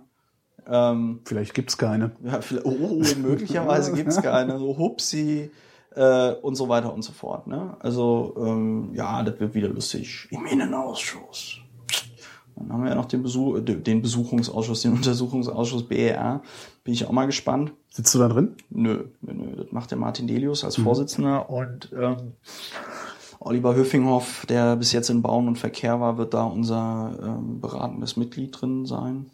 [0.69, 2.11] Ähm, Vielleicht gibt's keine.
[2.23, 5.51] ja, vielleicht, oh, möglicherweise gibt's keine, so hupsi
[5.97, 7.47] äh, und so weiter und so fort.
[7.47, 7.77] Ne?
[7.81, 10.29] Also ähm, ja, das wird wieder lustig.
[10.31, 11.59] Im Innenausschuss.
[12.55, 16.43] Dann haben wir ja noch den, Besuch, den Besuchungsausschuss, den Untersuchungsausschuss BER.
[16.85, 17.73] Bin ich auch mal gespannt.
[17.91, 18.55] Sitzt du da drin?
[18.71, 19.57] Nö, nö, nö.
[19.57, 22.33] Das macht der Martin Delius als Vorsitzender und ähm,
[23.39, 28.17] Oliver Höfinghoff, der bis jetzt in Bauen und Verkehr war, wird da unser ähm, beratendes
[28.17, 29.31] Mitglied drin sein.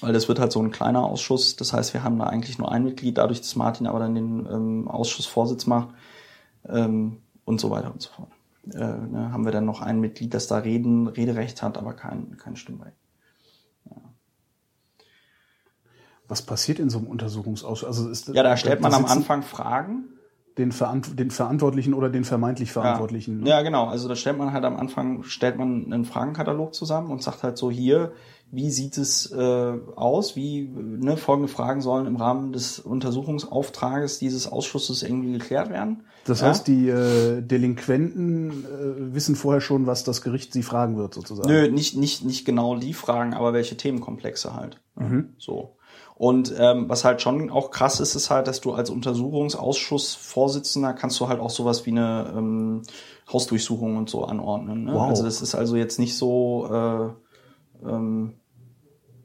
[0.00, 1.56] Weil das wird halt so ein kleiner Ausschuss.
[1.56, 4.46] Das heißt, wir haben da eigentlich nur ein Mitglied, dadurch, dass Martin aber dann den
[4.46, 5.88] ähm, Ausschussvorsitz macht
[6.68, 8.30] ähm, und so weiter und so fort.
[8.74, 12.36] Äh, ne, haben wir dann noch ein Mitglied, das da Reden, Rederecht hat, aber kein,
[12.36, 12.96] kein Stimmrecht.
[16.28, 17.86] Was passiert in so einem Untersuchungsausschuss?
[17.86, 20.10] Also ist, Ja, da stellt man am Anfang Fragen.
[20.58, 23.40] den, Verant den Verantwortlichen oder den vermeintlich Verantwortlichen.
[23.40, 23.48] ne?
[23.48, 23.86] Ja, genau.
[23.86, 27.56] Also da stellt man halt am Anfang, stellt man einen Fragenkatalog zusammen und sagt halt
[27.56, 28.12] so hier,
[28.50, 30.36] wie sieht es äh, aus?
[30.36, 36.04] Wie ne, folgende Fragen sollen im Rahmen des Untersuchungsauftrages dieses Ausschusses irgendwie geklärt werden?
[36.24, 36.48] Das Ja?
[36.48, 41.48] heißt, die äh, Delinquenten äh, wissen vorher schon, was das Gericht sie fragen wird, sozusagen.
[41.48, 44.80] Nö, nicht, nicht, nicht genau die Fragen, aber welche Themenkomplexe halt.
[44.96, 45.34] Mhm.
[45.38, 45.74] So.
[46.14, 51.20] Und ähm, was halt schon auch krass ist, ist halt, dass du als Untersuchungsausschussvorsitzender kannst
[51.20, 52.82] du halt auch sowas wie eine ähm,
[53.32, 54.84] Hausdurchsuchung und so anordnen.
[54.84, 54.94] Ne?
[54.94, 55.10] Wow.
[55.10, 57.10] Also das ist also jetzt nicht so äh,
[57.86, 58.34] ähm,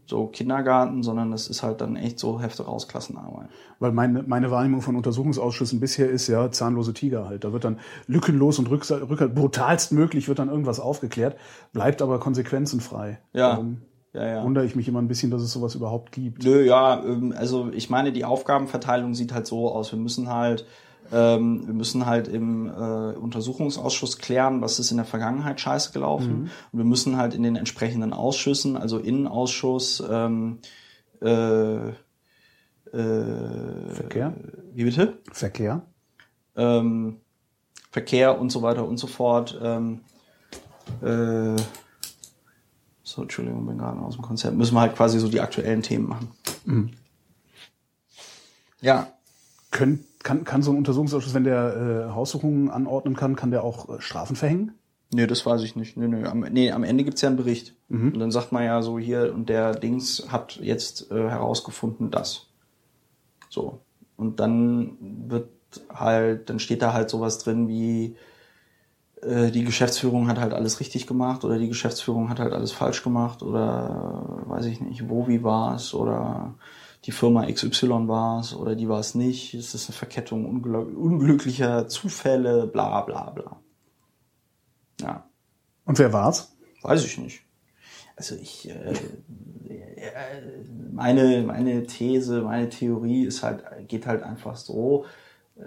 [0.05, 3.47] so Kindergarten, sondern das ist halt dann echt so Hefte raus Klassenarbeit.
[3.80, 7.45] Weil meine, meine Wahrnehmung von Untersuchungsausschüssen bisher ist ja zahnlose Tiger halt.
[7.45, 11.38] Da wird dann lückenlos und rücksa- rück, brutalst möglich wird dann irgendwas aufgeklärt,
[11.71, 13.19] bleibt aber konsequenzenfrei.
[13.31, 13.51] Ja.
[13.51, 13.81] Darum
[14.11, 14.43] Ja, ja.
[14.43, 16.43] wundere ich mich immer ein bisschen, dass es sowas überhaupt gibt.
[16.43, 19.91] Nö, ja, ähm, also ich meine, die Aufgabenverteilung sieht halt so aus.
[19.93, 20.65] Wir müssen halt,
[21.14, 26.49] ähm, wir müssen halt im äh, Untersuchungsausschuss klären, was ist in der Vergangenheit scheiße gelaufen.
[26.72, 30.60] Und wir müssen halt in den entsprechenden Ausschüssen, also Innenausschuss, ähm,
[31.22, 31.94] äh, äh,
[32.91, 34.34] Verkehr?
[34.73, 35.19] wie bitte?
[35.31, 35.85] Verkehr?
[36.56, 37.19] ähm,
[37.91, 39.60] Verkehr und so weiter und so fort.
[39.61, 40.02] Ähm,
[41.02, 41.56] äh,
[43.03, 44.56] so, Entschuldigung, bin gerade aus dem Konzert.
[44.56, 46.31] Müssen wir halt quasi so die aktuellen Themen machen.
[48.81, 49.07] Ja,
[49.72, 53.89] Können, kann, kann so ein Untersuchungsausschuss, wenn der äh, Haussuchungen anordnen kann, kann der auch
[53.89, 54.73] äh, Strafen verhängen?
[55.13, 55.95] nee, das weiß ich nicht.
[55.97, 57.75] Nee, nee, am, nee, am Ende gibt's ja einen Bericht.
[58.13, 62.47] Und dann sagt man ja so hier, und der Dings hat jetzt äh, herausgefunden, das.
[63.49, 63.81] So.
[64.17, 65.49] Und dann wird
[65.93, 68.15] halt, dann steht da halt sowas drin wie,
[69.21, 73.03] äh, die Geschäftsführung hat halt alles richtig gemacht oder die Geschäftsführung hat halt alles falsch
[73.03, 76.55] gemacht oder weiß ich nicht, wo wie war es oder
[77.05, 79.53] die Firma XY war es oder die war es nicht.
[79.53, 83.59] Es ist eine Verkettung unglück unglücklicher Zufälle, bla bla bla.
[85.01, 85.27] Ja,
[85.85, 86.55] Und wer war's?
[86.81, 87.41] weiß ich nicht.
[88.15, 90.11] Also ich, äh, äh,
[90.91, 95.05] meine, meine These, meine Theorie ist halt, geht halt einfach so,
[95.55, 95.61] äh,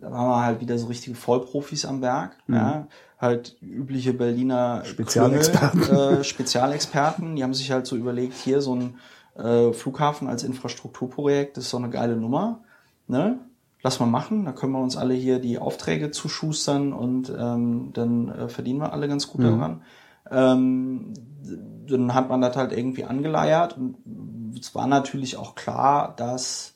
[0.00, 2.88] da waren wir halt wieder so richtige Vollprofis am Werk, ja,
[3.18, 5.80] halt übliche Berliner Spezialexperten.
[5.82, 8.98] Klüngel, äh, Spezialexperten, die haben sich halt so überlegt, hier so ein
[9.38, 12.60] äh, Flughafen als Infrastrukturprojekt, das ist so eine geile Nummer,
[13.06, 13.38] ne?
[13.82, 18.28] Lass mal machen, da können wir uns alle hier die Aufträge zuschustern und ähm, dann
[18.28, 19.82] äh, verdienen wir alle ganz gut daran.
[20.28, 21.12] Ähm,
[21.86, 23.96] dann hat man das halt irgendwie angeleiert und
[24.58, 26.74] es war natürlich auch klar, dass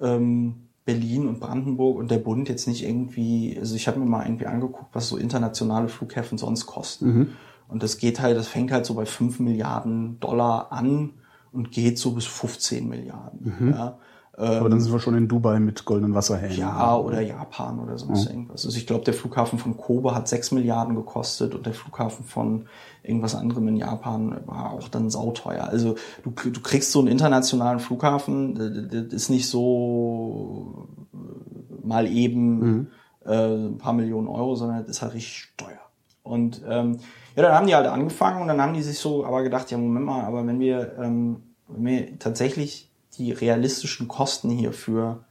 [0.00, 4.24] ähm, Berlin und Brandenburg und der Bund jetzt nicht irgendwie, also ich habe mir mal
[4.24, 7.06] irgendwie angeguckt, was so internationale Flughäfen sonst kosten.
[7.06, 7.32] Mhm.
[7.68, 11.14] Und das geht halt, das fängt halt so bei 5 Milliarden Dollar an
[11.52, 13.72] und geht so bis 15 Milliarden.
[13.72, 13.98] Ja.
[14.38, 16.58] Aber dann sind wir schon in Dubai mit goldenen Wasserhähnen.
[16.58, 18.66] Ja, oder Japan oder sonst irgendwas.
[18.66, 22.66] Also ich glaube, der Flughafen von Kobe hat 6 Milliarden gekostet und der Flughafen von
[23.02, 25.64] irgendwas anderem in Japan war auch dann sauteuer.
[25.64, 32.88] Also du, du kriegst so einen internationalen Flughafen, das ist nicht so äh, mal eben
[33.24, 35.80] äh, ein paar Millionen Euro, sondern das ist halt richtig teuer.
[36.22, 36.98] Und ähm,
[37.36, 39.76] ja, dann haben die halt angefangen und dann haben die sich so aber gedacht, ja,
[39.76, 45.24] Moment mal, aber wenn wir, ähm, wenn wir tatsächlich die realistischen Kosten hierfür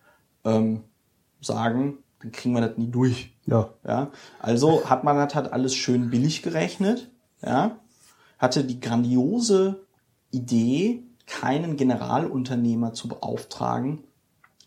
[0.43, 0.83] ähm,
[1.41, 3.33] sagen, dann kriegen wir das nie durch.
[3.45, 3.69] Ja.
[3.85, 7.09] Ja, also hat man das halt alles schön billig gerechnet,
[7.43, 7.79] ja,
[8.37, 9.85] hatte die grandiose
[10.31, 14.03] Idee, keinen Generalunternehmer zu beauftragen,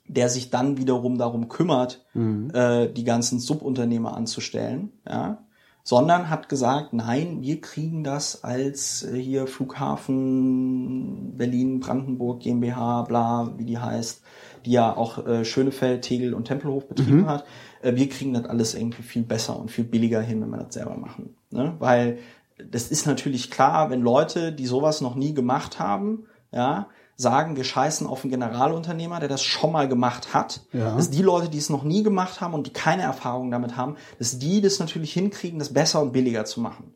[0.09, 2.05] der sich dann wiederum darum kümmert,
[2.52, 5.39] äh, die ganzen Subunternehmer anzustellen, ja,
[5.89, 13.55] sondern hat gesagt, nein, wir kriegen das als äh, hier Flughafen Berlin, Brandenburg, GmbH, bla,
[13.56, 14.23] wie die heißt,
[14.66, 17.47] die ja auch äh, Schönefeld, Tegel und Tempelhof betrieben hat.
[17.81, 20.74] Äh, wir kriegen das alles irgendwie viel besser und viel billiger hin, wenn wir das
[20.74, 21.35] selber machen.
[21.51, 21.74] Ne?
[21.78, 22.19] Weil
[22.70, 26.89] das ist natürlich klar, wenn Leute, die sowas noch nie gemacht haben, ja,
[27.20, 30.95] sagen, wir scheißen auf einen Generalunternehmer, der das schon mal gemacht hat, Ja.
[30.95, 33.97] dass die Leute, die es noch nie gemacht haben und die keine Erfahrung damit haben,
[34.20, 36.95] dass die das natürlich hinkriegen, das besser und billiger zu machen.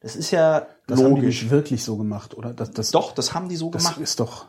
[0.00, 1.42] Das ist ja Das haben die logisch.
[1.42, 2.52] nicht wirklich so gemacht, oder?
[2.52, 4.00] Das, das, Doch, das haben die so das gemacht.
[4.00, 4.44] ist doch.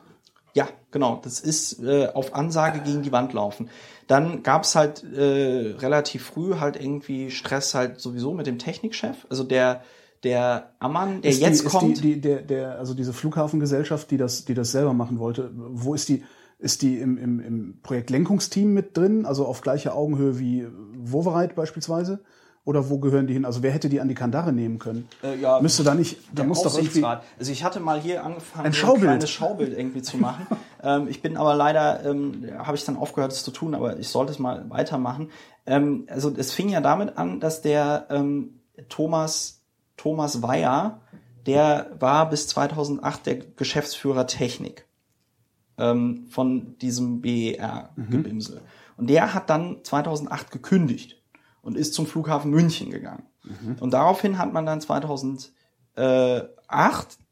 [0.56, 1.20] Ja, genau.
[1.24, 3.70] Das ist äh, auf Ansage gegen die Wand laufen.
[4.08, 9.26] Dann gab's halt äh, relativ früh halt irgendwie Stress halt sowieso mit dem Technikchef.
[9.30, 9.84] Also der
[10.24, 11.98] der Ammann, der ist jetzt die, kommt.
[11.98, 15.94] Die, die, der, der, also diese Flughafengesellschaft, die das, die das selber machen wollte, wo
[15.94, 16.24] ist die?
[16.60, 22.22] Ist die im, im, im Projektlenkungsteam mit drin, also auf gleicher Augenhöhe wie Wovereit beispielsweise?
[22.66, 23.44] Oder wo gehören die hin?
[23.44, 25.10] Also wer hätte die an die Kandare nehmen können?
[25.22, 27.04] Äh, ja, Müsste da nicht, da muss doch irgendwie.
[27.04, 29.04] Also ich hatte mal hier angefangen, Ein so Schaubild.
[29.04, 30.48] kleines Schaubild irgendwie zu machen.
[30.84, 34.08] ähm, ich bin aber leider, ähm, habe ich dann aufgehört, es zu tun, aber ich
[34.08, 35.30] sollte es mal weitermachen.
[35.66, 39.63] Ähm, also es fing ja damit an, dass der ähm, Thomas
[39.98, 41.02] Thomas Weyer,
[41.46, 44.86] der war bis 2008 der Geschäftsführer Technik
[45.78, 48.62] ähm, von diesem BER-Gebimsel.
[48.98, 51.22] Und der hat dann 2008 gekündigt
[51.62, 53.24] und ist zum Flughafen München gegangen.
[53.80, 55.52] Und daraufhin hat man dann 2008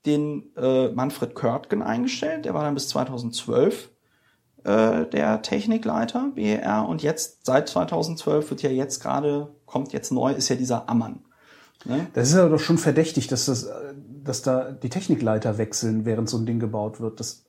[0.06, 2.46] den äh, Manfred Körtgen eingestellt.
[2.46, 3.90] Der war dann bis 2012
[4.64, 10.34] äh, der Technikleiter BER und jetzt seit 2012 wird ja jetzt gerade kommt jetzt neu
[10.34, 11.24] ist ja dieser Ammann.
[11.86, 12.08] Ne?
[12.14, 13.94] Das ist ja doch schon verdächtig, dass das, äh,
[14.24, 17.20] dass da die Technikleiter wechseln, während so ein Ding gebaut wird.
[17.20, 17.44] Das,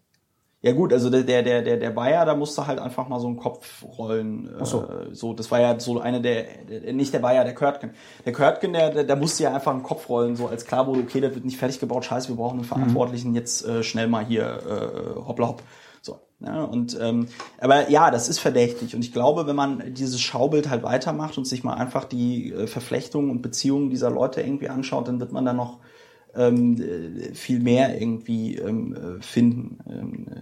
[0.63, 3.37] Ja gut, also der der der der Bayer, da musste halt einfach mal so einen
[3.37, 4.49] Kopf rollen.
[4.61, 4.89] Äh, so.
[5.13, 7.91] so, das war ja so eine der, der nicht der Bayer, der Körtgen.
[8.25, 11.01] Der Körtgen, der, der der musste ja einfach einen Kopf rollen, so als klar wurde,
[11.01, 14.25] okay, das wird nicht fertig gebaut, scheiße, wir brauchen einen Verantwortlichen jetzt äh, schnell mal
[14.25, 15.63] hier äh, hoppla hopp.
[16.44, 17.28] Ja, und ähm,
[17.59, 21.47] aber ja, das ist verdächtig und ich glaube, wenn man dieses Schaubild halt weitermacht und
[21.47, 25.44] sich mal einfach die äh, Verflechtungen und Beziehungen dieser Leute irgendwie anschaut, dann wird man
[25.44, 25.78] da noch
[26.35, 29.78] ähm, äh, viel mehr irgendwie ähm, äh, finden.
[29.89, 30.40] Ähm, äh,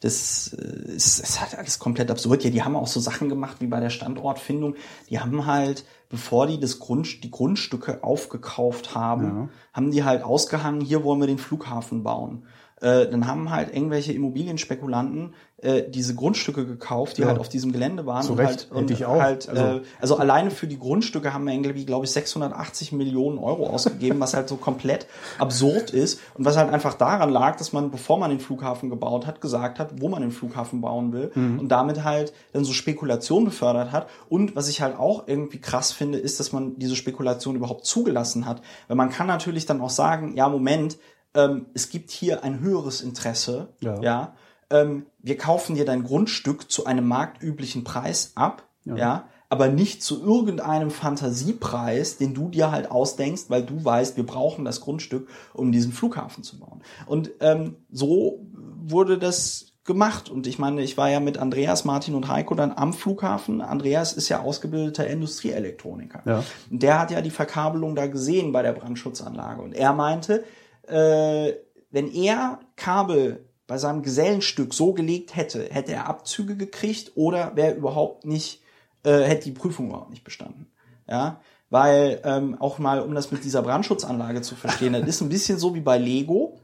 [0.00, 2.44] das äh, ist, ist halt alles komplett absurd.
[2.44, 4.74] Ja, die haben auch so Sachen gemacht wie bei der Standortfindung.
[5.10, 10.80] Die haben halt, bevor die das Grund, die Grundstücke aufgekauft haben, haben die halt ausgehangen,
[10.80, 12.44] hier wollen wir den Flughafen bauen.
[12.80, 17.28] Äh, dann haben halt irgendwelche Immobilienspekulanten äh, diese Grundstücke gekauft, die Ja.
[17.28, 18.22] halt auf diesem Gelände waren.
[18.22, 19.20] Zu und Recht, halt, und ich auch.
[19.20, 23.38] Halt, Also- äh, also alleine für die Grundstücke haben wir irgendwie, glaube ich, 680 Millionen
[23.38, 27.72] Euro ausgegeben, was halt so komplett absurd ist und was halt einfach daran lag, dass
[27.72, 31.32] man, bevor man den Flughafen gebaut hat, gesagt hat, wo man den Flughafen bauen will
[31.34, 31.58] Mhm.
[31.58, 34.08] und damit halt dann so Spekulation befördert hat.
[34.28, 38.46] Und was ich halt auch irgendwie krass finde, ist, dass man diese Spekulation überhaupt zugelassen
[38.46, 38.62] hat.
[38.86, 40.98] Weil man kann natürlich dann auch sagen, ja, Moment,
[41.34, 44.00] ähm, es gibt hier ein höheres Interesse, Ja.
[44.00, 44.34] ja
[44.70, 49.28] ähm, wir kaufen dir dein Grundstück zu einem marktüblichen Preis ab, ja.
[49.48, 54.64] aber nicht zu irgendeinem Fantasiepreis, den du dir halt ausdenkst, weil du weißt, wir brauchen
[54.64, 56.82] das Grundstück, um diesen Flughafen zu bauen.
[57.06, 60.30] Und ähm, so wurde das gemacht.
[60.30, 63.60] Und ich meine, ich war ja mit Andreas, Martin und Heiko dann am Flughafen.
[63.60, 66.22] Andreas ist ja ausgebildeter Industrieelektroniker.
[66.26, 66.44] Ja.
[66.70, 69.62] Und der hat ja die Verkabelung da gesehen bei der Brandschutzanlage.
[69.62, 70.44] Und er meinte,
[70.88, 71.54] äh,
[71.90, 77.74] wenn er Kabel bei seinem Gesellenstück so gelegt hätte, hätte er Abzüge gekriegt oder wäre
[77.74, 78.62] überhaupt nicht,
[79.04, 80.66] äh, hätte die Prüfung überhaupt nicht bestanden.
[81.08, 81.40] Ja,
[81.70, 85.58] weil ähm, auch mal, um das mit dieser Brandschutzanlage zu verstehen, das ist ein bisschen
[85.58, 86.58] so wie bei Lego.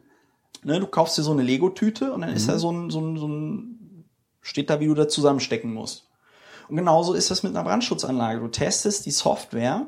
[0.63, 3.19] Ne, du kaufst dir so eine Lego-Tüte und dann ist da so ein, so ein,
[3.19, 4.07] so ein,
[4.41, 6.09] steht da, wie du da zusammenstecken musst.
[6.69, 8.41] Und genauso ist das mit einer Brandschutzanlage.
[8.41, 9.87] Du testest die Software,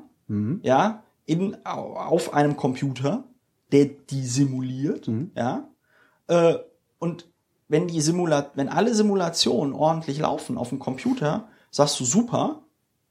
[0.63, 3.25] ja, in, auf einem Computer,
[3.73, 5.69] der die simuliert, ja,
[6.29, 6.55] äh,
[6.99, 7.27] und
[7.69, 12.63] wenn die Simula wenn alle Simulationen ordentlich laufen auf dem Computer, sagst du super,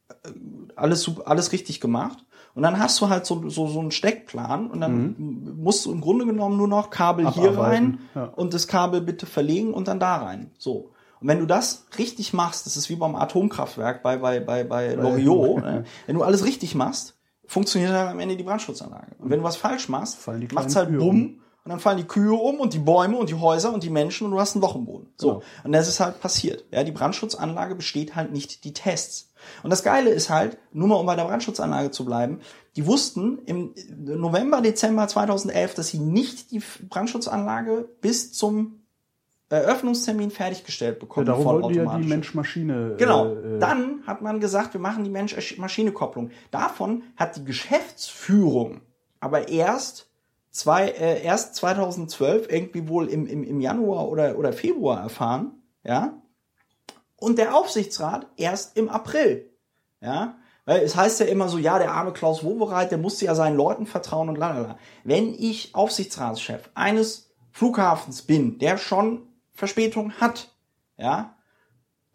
[0.09, 0.29] äh,
[0.75, 2.19] alles super, alles richtig gemacht.
[2.53, 5.99] Und dann hast du halt so, so, so einen Steckplan und dann musst du im
[5.99, 8.23] Grunde genommen nur noch Kabel hier Abarbeiten, rein ja.
[8.33, 10.51] und das Kabel bitte verlegen und dann da rein.
[10.57, 10.91] So.
[11.19, 14.93] Und wenn du das richtig machst, das ist wie beim Atomkraftwerk bei, bei, bei, bei
[14.95, 15.83] Loriot, ne?
[16.05, 17.14] wenn du alles richtig machst,
[17.47, 19.15] funktioniert dann am Ende die Brandschutzanlage.
[19.19, 20.19] Und wenn du was falsch machst,
[20.53, 21.41] macht's halt Kühe bumm um.
[21.63, 24.25] und dann fallen die Kühe um und die Bäume und die Häuser und die Menschen
[24.25, 25.07] und du hast ein Loch im Boden.
[25.17, 25.27] So.
[25.27, 25.43] Genau.
[25.63, 26.65] Und das ist halt passiert.
[26.71, 29.31] Ja, die Brandschutzanlage besteht halt nicht die Tests.
[29.63, 32.39] Und das Geile ist halt, nur mal um bei der Brandschutzanlage zu bleiben,
[32.75, 38.84] die wussten im November, Dezember 2011, dass sie nicht die Brandschutzanlage bis zum
[39.63, 41.25] Eröffnungstermin fertiggestellt Ja, bekommen.
[41.25, 42.07] darum wollten ja die.
[42.07, 42.95] Mensch-Maschine.
[42.97, 43.25] Genau.
[43.27, 46.31] Äh, äh, Dann hat man gesagt, wir machen die Mensch-Maschine-Kopplung.
[46.51, 48.81] Davon hat die Geschäftsführung
[49.19, 50.09] aber erst
[50.51, 55.53] zwei, äh, erst 2012 irgendwie wohl im, im, im Januar oder, oder Februar erfahren,
[55.83, 56.21] ja.
[57.17, 59.49] Und der Aufsichtsrat erst im April,
[60.01, 60.35] ja.
[60.65, 63.55] Weil es heißt ja immer so, ja, der arme Klaus Wowereit, der musste ja seinen
[63.55, 64.77] Leuten vertrauen und lalala.
[65.03, 69.21] Wenn ich Aufsichtsratschef eines Flughafens bin, der schon
[69.55, 70.49] Verspätung hat,
[70.97, 71.35] ja,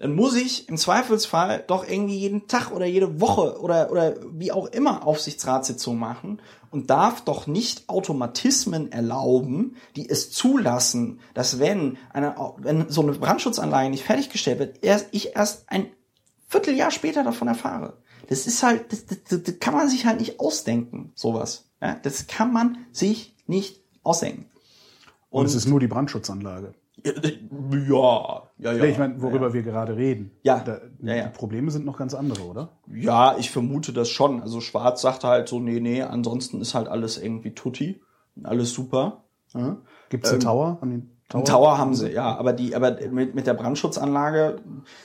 [0.01, 4.51] dann muss ich im Zweifelsfall doch irgendwie jeden Tag oder jede Woche oder, oder wie
[4.51, 6.41] auch immer Aufsichtsratssitzung machen
[6.71, 13.13] und darf doch nicht Automatismen erlauben, die es zulassen, dass wenn eine, wenn so eine
[13.13, 15.87] Brandschutzanlage nicht fertiggestellt wird, erst, ich erst ein
[16.49, 17.99] Vierteljahr später davon erfahre.
[18.29, 21.69] Das ist halt, das, das, das kann man sich halt nicht ausdenken, sowas.
[21.83, 24.47] Ja, das kann man sich nicht ausdenken.
[25.29, 26.73] und es ist nur die Brandschutzanlage.
[27.05, 28.73] Ja, ja, ja.
[28.73, 30.33] Ja, ich meine, worüber wir gerade reden.
[30.43, 30.61] Ja.
[30.61, 31.27] Da, Ja, ja.
[31.27, 32.79] Die Probleme sind noch ganz andere, oder?
[32.93, 34.43] Ja, ich vermute das schon.
[34.43, 38.01] Also Schwarz sagt halt so, nee, nee, ansonsten ist halt alles irgendwie tutti,
[38.43, 39.25] alles super.
[39.55, 39.79] Ja.
[40.11, 41.39] Gibt es einen Tower an den Tower?
[41.39, 44.57] Einen Tower haben sie, ja, aber die, aber mit, mit der Brandschutzanlage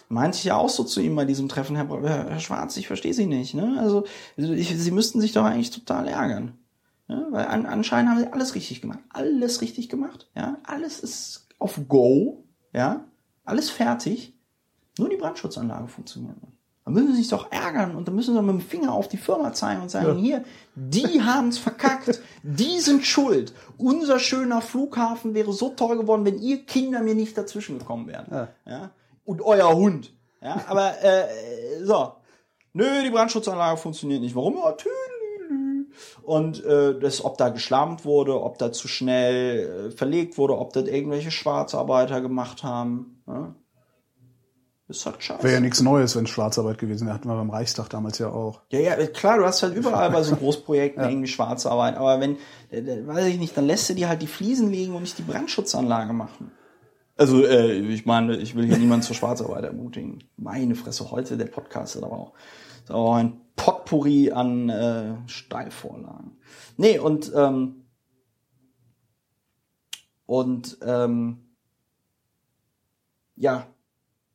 [0.10, 2.88] meinte ich ja auch so zu ihm bei diesem Treffen, Herr, Herr, Herr Schwarz, ich
[2.88, 3.78] verstehe Sie nicht, ne?
[3.80, 4.06] Also
[4.36, 6.58] ich, Sie müssten sich doch eigentlich total ärgern.
[7.08, 9.00] Ja, weil an, anscheinend haben sie alles richtig gemacht.
[9.10, 10.28] Alles richtig gemacht.
[10.36, 12.46] Ja, alles ist auf Go.
[12.74, 13.06] Ja,
[13.44, 14.34] alles fertig.
[14.98, 16.56] Nur die Brandschutzanlage funktioniert nicht.
[16.86, 19.18] Da müssen sie sich doch ärgern und dann müssen sie mit dem Finger auf die
[19.18, 20.44] Firma zeigen und sagen, hier,
[20.76, 23.54] die haben's verkackt, die sind schuld.
[23.78, 28.50] Unser schöner Flughafen wäre so toll geworden, wenn ihr Kinder mir nicht dazwischen gekommen wären.
[28.66, 28.92] Ja.
[29.24, 30.14] Und euer Hund.
[30.42, 32.14] Ja, aber äh, so.
[32.74, 34.36] Nö, die Brandschutzanlage funktioniert nicht.
[34.36, 34.58] Warum?
[34.58, 35.15] Ja, tüdelü.
[36.24, 40.74] Und äh, das, ob da geschlammt wurde, ob da zu schnell äh, verlegt wurde, ob
[40.74, 43.22] das irgendwelche Schwarzarbeiter gemacht haben.
[43.28, 43.56] Ja?
[44.88, 45.42] Ist halt scheiße.
[45.42, 47.16] Wäre ja nichts Neues, wenn es Schwarzarbeit gewesen wäre.
[47.16, 48.62] Hatten wir beim Reichstag damals ja auch.
[48.70, 52.38] Ja, ja, klar, du hast halt überall bei so Großprojekten irgendwie Schwarzarbeit, aber wenn,
[52.70, 55.18] äh, äh, weiß ich nicht, dann lässt du dir halt die Fliesen legen und nicht
[55.18, 56.52] die Brandschutzanlage machen.
[57.18, 60.24] Also, äh, ich meine, ich will hier niemanden zur Schwarzarbeit ermutigen.
[60.38, 62.34] Meine Fresse, heute der Podcast ist aber auch,
[62.90, 66.38] aber auch ein Potpourri an äh, Steilvorlagen.
[66.78, 67.86] Nee, und ähm,
[70.26, 71.46] und ähm,
[73.36, 73.68] ja,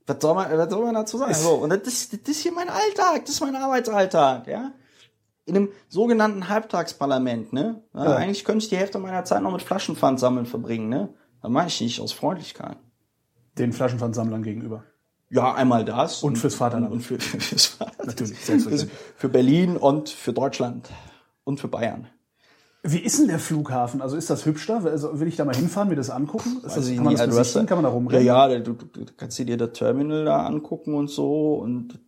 [0.07, 1.35] was soll man, was soll man dazu sagen?
[1.35, 4.73] So, und das ist, das ist hier mein Alltag, das ist mein Arbeitsalltag, ja.
[5.47, 7.83] In einem sogenannten Halbtagsparlament, ne?
[7.95, 8.17] Ja.
[8.17, 11.15] Eigentlich könnte ich die Hälfte meiner Zeit noch mit Flaschenpfand sammeln verbringen, ne?
[11.43, 12.77] Das mache ich nicht aus Freundlichkeit.
[13.59, 14.85] Den Flaschenpfandsammlern gegenüber.
[15.31, 16.23] Ja, einmal das.
[16.23, 16.93] Und fürs Vaterland.
[16.93, 18.07] Und für, fürs Vaterland.
[18.09, 18.99] Natürlich, Für, selbstverständlich.
[19.17, 20.89] für Berlin und für Deutschland.
[21.45, 22.07] Und für Bayern.
[22.83, 24.01] Wie ist denn der Flughafen?
[24.01, 24.79] Also ist das hübsch da?
[24.85, 26.63] Also will ich da mal hinfahren, mir das angucken?
[26.65, 27.67] Ist das, kann man das besichtigen?
[27.67, 28.25] Kann man da Ja, rumrennen?
[28.27, 31.99] ja, du, du, du kannst dir das Terminal da angucken und so und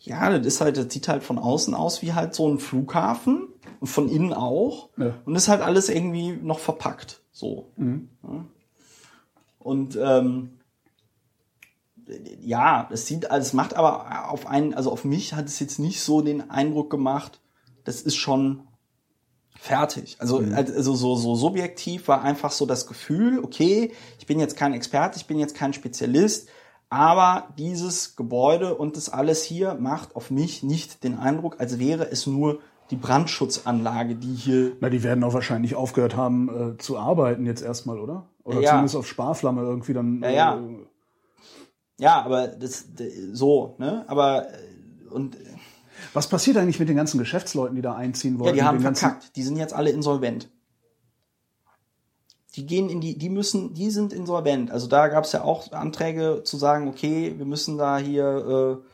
[0.00, 3.48] ja, das ist halt, das sieht halt von außen aus wie halt so ein Flughafen
[3.80, 5.14] und von innen auch Ja.
[5.24, 7.72] und ist halt alles irgendwie noch verpackt, so.
[7.76, 8.44] Ja.
[9.58, 10.50] Und ähm,
[12.40, 15.78] ja, es sieht, also es macht aber auf einen, also auf mich hat es jetzt
[15.78, 17.40] nicht so den Eindruck gemacht,
[17.84, 18.62] das ist schon
[19.58, 20.16] fertig.
[20.20, 24.72] Also, also so, so subjektiv war einfach so das Gefühl, okay, ich bin jetzt kein
[24.72, 26.48] Experte, ich bin jetzt kein Spezialist,
[26.90, 32.10] aber dieses Gebäude und das alles hier macht auf mich nicht den Eindruck, als wäre
[32.10, 32.60] es nur
[32.90, 37.62] die Brandschutzanlage, die hier Na, die werden auch wahrscheinlich aufgehört haben äh, zu arbeiten jetzt
[37.62, 38.26] erstmal, oder?
[38.44, 38.70] Oder Ja.
[38.70, 40.22] zumindest auf Sparflamme irgendwie dann.
[40.22, 40.56] Ja, ja.
[40.56, 40.86] Äh,
[41.98, 42.86] Ja, aber das
[43.32, 44.04] so, ne?
[44.06, 45.38] Aber äh, und äh,
[46.12, 48.48] Was passiert eigentlich mit den ganzen Geschäftsleuten, die da einziehen wollen?
[48.48, 49.34] Ja, die haben verkackt.
[49.36, 50.48] Die sind jetzt alle insolvent.
[52.54, 54.70] Die gehen in die, die müssen, die sind insolvent.
[54.70, 58.86] Also da gab es ja auch Anträge zu sagen, okay, wir müssen da hier, äh,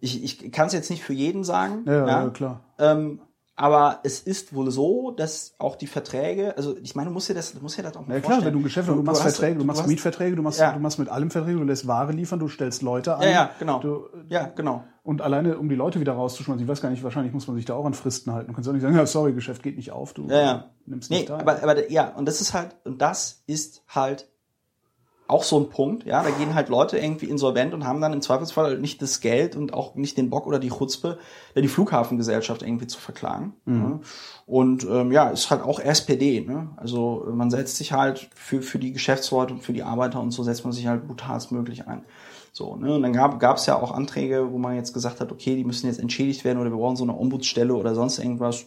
[0.00, 2.60] ich, ich kann es jetzt nicht für jeden sagen, Ja, ja, klar.
[2.78, 3.20] Ähm,
[3.60, 7.34] aber es ist wohl so, dass auch die Verträge, also ich meine, du musst dir
[7.34, 8.46] das, du musst dir das auch mal Ja klar, vorstellen.
[8.46, 10.72] wenn du ein Geschäft hast, du machst Verträge, du machst Mietverträge, du machst, Ja.
[10.72, 13.22] du machst mit allem Verträge, du lässt Ware liefern, du stellst Leute ein.
[13.24, 13.80] Ja, ja, genau.
[13.80, 14.82] Du, ja, genau.
[15.02, 17.66] und alleine, um die Leute wieder rauszuschmeißen, ich weiß gar nicht, wahrscheinlich muss man sich
[17.66, 18.48] da auch an Fristen halten.
[18.48, 20.64] Du kannst auch nicht sagen, ja, sorry, Geschäft geht nicht auf, du Ja, ja.
[20.86, 21.40] nimmst Nee, nicht teil.
[21.40, 24.29] aber, aber ja, und das ist halt, und das ist halt
[25.30, 28.20] auch so ein Punkt, ja, da gehen halt Leute irgendwie insolvent und haben dann im
[28.20, 31.18] Zweifelsfall nicht das Geld und auch nicht den Bock oder die Chutzpe,
[31.54, 33.54] die Flughafengesellschaft irgendwie zu verklagen.
[33.64, 34.00] Ne?
[34.46, 36.70] Und ähm, ja, ist halt auch SPD, ne?
[36.76, 40.42] Also man setzt sich halt für, für die Geschäftsleute und für die Arbeiter und so
[40.42, 42.04] setzt man sich halt brutalstmöglich ein.
[42.52, 42.94] So, ne?
[42.94, 45.86] Und dann gab es ja auch Anträge, wo man jetzt gesagt hat, okay, die müssen
[45.86, 48.66] jetzt entschädigt werden oder wir brauchen so eine Ombudsstelle oder sonst irgendwas.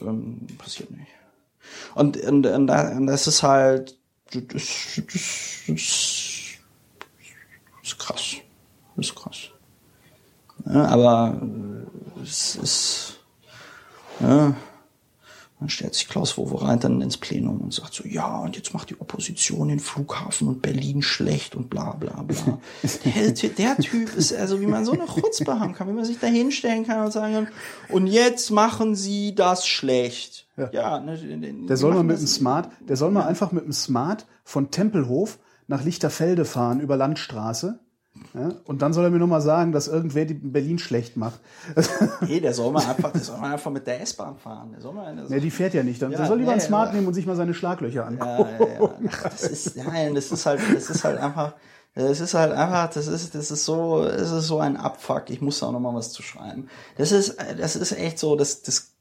[0.00, 1.08] Ähm, passiert nicht.
[1.94, 2.66] Und, und, und
[3.06, 3.97] das ist halt,
[4.30, 5.78] das, das, das, das
[7.82, 8.36] ist krass.
[8.96, 9.50] Das ist krass.
[10.66, 13.20] Ja, aber äh, es ist,
[14.20, 14.54] ja,
[15.60, 18.90] dann stellt sich Klaus Wowereit dann ins Plenum und sagt so, ja, und jetzt macht
[18.90, 22.60] die Opposition den Flughafen und Berlin schlecht und bla bla bla.
[23.04, 26.18] Der, der Typ ist also, wie man so eine Chutzpe haben kann, wie man sich
[26.18, 27.48] da hinstellen kann und sagen kann,
[27.88, 30.46] und jetzt machen sie das schlecht.
[30.56, 30.70] Ja.
[30.72, 31.16] Ja, ne,
[31.68, 35.38] Der soll mal mit dem Smart, der soll mal einfach mit dem Smart von Tempelhof
[35.66, 37.78] nach Lichterfelde fahren über Landstraße.
[38.34, 41.40] Ja, und dann soll er mir noch mal sagen, dass irgendwer die Berlin schlecht macht.
[42.20, 44.72] Nee, der soll mal einfach, der soll mal einfach mit der S-Bahn fahren.
[44.72, 46.02] Der soll mal, der soll, Ja, die fährt ja nicht.
[46.02, 48.46] Dann Ja, der soll lieber nee, ein Smart nehmen und sich mal seine Schlaglöcher angucken.
[48.60, 48.94] ja, ja, ja.
[49.10, 51.54] Ach, das ist, nein, das ist halt, das ist halt einfach,
[51.94, 55.30] das ist halt einfach, das ist, das ist so, das ist so ein Abfuck.
[55.30, 56.68] Ich muss da auch noch mal was zu schreiben.
[56.96, 58.92] Das ist, das ist echt so, das, das,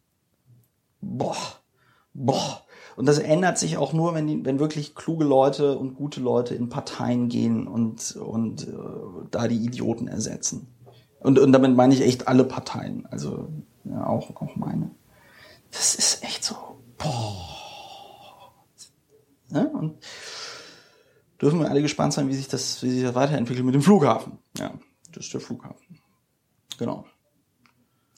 [1.01, 1.35] boah,
[2.13, 2.63] boah.
[2.97, 6.55] Und das ändert sich auch nur, wenn die, wenn wirklich kluge Leute und gute Leute
[6.55, 8.71] in Parteien gehen und, und äh,
[9.29, 10.65] da die Idioten ersetzen.
[11.19, 13.49] Und, und damit meine ich echt alle Parteien, also
[13.83, 14.89] ja, auch, auch meine.
[15.69, 16.55] Das ist echt so,
[16.97, 17.35] boah.
[19.49, 19.69] Ne?
[19.69, 20.03] Und
[21.39, 24.39] dürfen wir alle gespannt sein, wie sich das, wie sich das weiterentwickelt mit dem Flughafen.
[24.57, 24.73] Ja,
[25.11, 25.99] das ist der Flughafen.
[26.79, 27.05] Genau.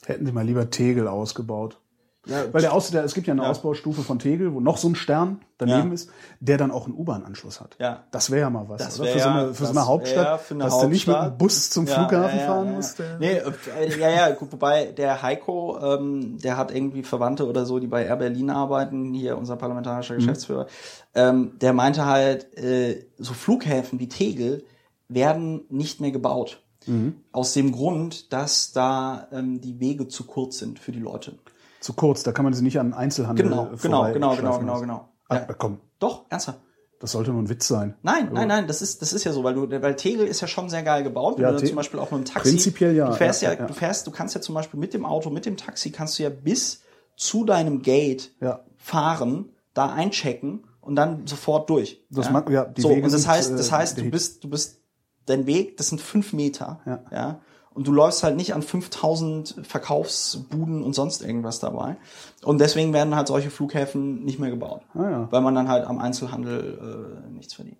[0.05, 1.81] Hätten sie mal lieber Tegel ausgebaut.
[2.29, 3.49] Ja, Weil der Aus, der, es gibt ja eine Ja.
[3.49, 5.93] Ausbaustufe von Tegel, wo noch so ein Stern daneben Ja.
[5.93, 7.75] ist, der dann auch einen U-Bahn-Anschluss hat.
[7.79, 8.03] Ja.
[8.11, 9.09] Das wäre ja mal was, Das oder?
[9.09, 11.37] Für so eine, für so eine Hauptstadt, für eine dass du nicht mit dem Hauptstadt.
[11.37, 12.99] Bus zum Flughafen fahren musst.
[12.99, 17.65] der- Nee, äh, ja, ja, gut, wobei der Heiko, ähm, der hat irgendwie Verwandte oder
[17.65, 20.19] so, die bei Air Berlin arbeiten, hier unser parlamentarischer Mhm.
[20.19, 20.67] Geschäftsführer,
[21.15, 24.63] ähm, der meinte halt, äh, so Flughäfen wie Tegel
[25.07, 26.61] werden nicht mehr gebaut.
[26.85, 27.15] Mhm.
[27.33, 31.33] Aus dem Grund, dass da ähm, die Wege zu kurz sind für die Leute.
[31.79, 35.09] Zu kurz, da kann man sie nicht an Einzelhandel Genau, genau, genau, genau, genau, genau.
[35.29, 35.53] Ah, Ja.
[35.57, 36.59] komm, Doch, ernsthaft.
[36.99, 37.95] das sollte nur ein Witz sein.
[38.03, 40.47] Nein, nein, nein, das ist, das ist ja so, weil du, weil Tegel ist ja
[40.47, 41.37] schon sehr geil gebaut.
[41.37, 42.49] Wenn Ja, du dann Te- zum Beispiel auch mit dem Taxi.
[42.49, 43.65] Prinzipiell ja, Du fährst ja, ja, ja.
[43.67, 46.23] du fährst, du kannst ja zum Beispiel mit dem Auto, mit dem Taxi kannst du
[46.23, 46.81] ja bis
[47.15, 48.31] zu deinem Gate
[48.77, 52.03] fahren, da einchecken und dann sofort durch.
[52.09, 52.31] Das ja?
[52.31, 54.81] mag- ja, die so, Wege und das heißt, äh, das heißt, du bist, du bist,
[55.25, 56.79] dein Weg, das sind fünf Meter.
[57.11, 57.39] Ja.
[57.79, 61.95] Und du läufst halt nicht an 5000 Verkaufsbuden und sonst irgendwas dabei.
[62.43, 64.81] Und deswegen werden halt solche Flughäfen nicht mehr gebaut.
[64.95, 65.27] Ah, ja.
[65.31, 67.77] Weil man dann halt am Einzelhandel äh, nichts verdient.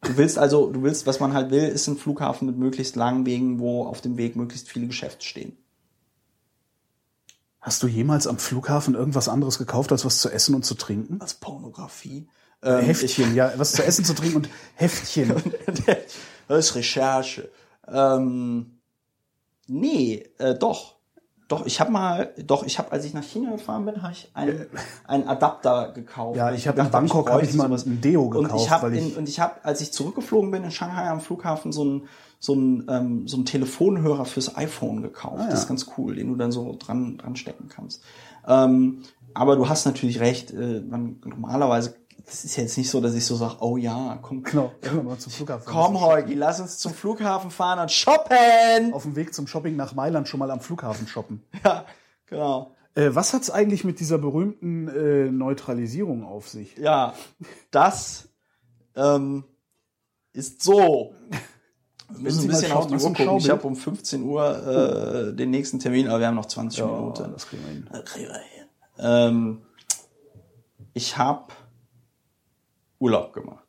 [0.00, 3.26] Du willst also, du willst, was man halt will, ist ein Flughafen mit möglichst langen
[3.26, 5.58] Wegen, wo auf dem Weg möglichst viele Geschäfte stehen.
[7.60, 11.20] Hast du jemals am Flughafen irgendwas anderes gekauft als was zu essen und zu trinken?
[11.20, 12.28] Als Pornografie.
[12.62, 15.34] Äh, Ähm, Heftchen, ja, was zu essen, zu trinken und Heftchen.
[16.48, 17.50] das ist Recherche.
[17.92, 18.78] Ähm,
[19.66, 20.94] nee, äh, doch.
[21.46, 24.30] Doch, ich habe mal, doch, ich habe, als ich nach China gefahren bin, habe ich
[24.32, 24.66] einen,
[25.06, 26.38] einen Adapter gekauft.
[26.38, 27.84] Ja, ich hab in Bangkok hab ich mal sowas.
[27.84, 30.70] ein Deo und gekauft, ich in, ich- und ich habe, als ich zurückgeflogen bin in
[30.70, 32.08] Shanghai am Flughafen, so ein
[32.40, 35.36] so ein ähm, so ein Telefonhörer fürs iPhone gekauft.
[35.40, 35.50] Ah, ja.
[35.50, 38.02] Das ist ganz cool, den du dann so dran dran stecken kannst.
[38.46, 39.02] Ähm,
[39.34, 40.50] aber du hast natürlich recht.
[40.50, 41.94] Äh, man, normalerweise,
[42.26, 45.18] das ist jetzt nicht so, dass ich so sage, oh ja, komm, Genau, wir mal
[45.18, 45.64] zum Flughafen.
[45.66, 48.92] Komm, Holgi, lass uns zum Flughafen fahren und shoppen.
[48.92, 51.42] Auf dem Weg zum Shopping nach Mailand schon mal am Flughafen shoppen.
[51.64, 51.84] Ja,
[52.26, 52.74] genau.
[52.94, 56.76] Äh, was hat's eigentlich mit dieser berühmten äh, Neutralisierung auf sich?
[56.76, 57.14] Ja,
[57.70, 58.28] das
[58.96, 59.44] ähm,
[60.32, 61.14] ist so.
[62.10, 63.38] Wir müssen ein bisschen schauen, auf die Uhr gucken.
[63.38, 67.32] Ich habe um 15 Uhr äh, den nächsten Termin, aber wir haben noch 20 Minuten.
[67.32, 67.88] das kriegen wir hin.
[67.90, 68.64] Das kriegen wir hin.
[68.98, 69.62] Ähm,
[70.92, 71.52] ich habe
[72.98, 73.64] Urlaub gemacht.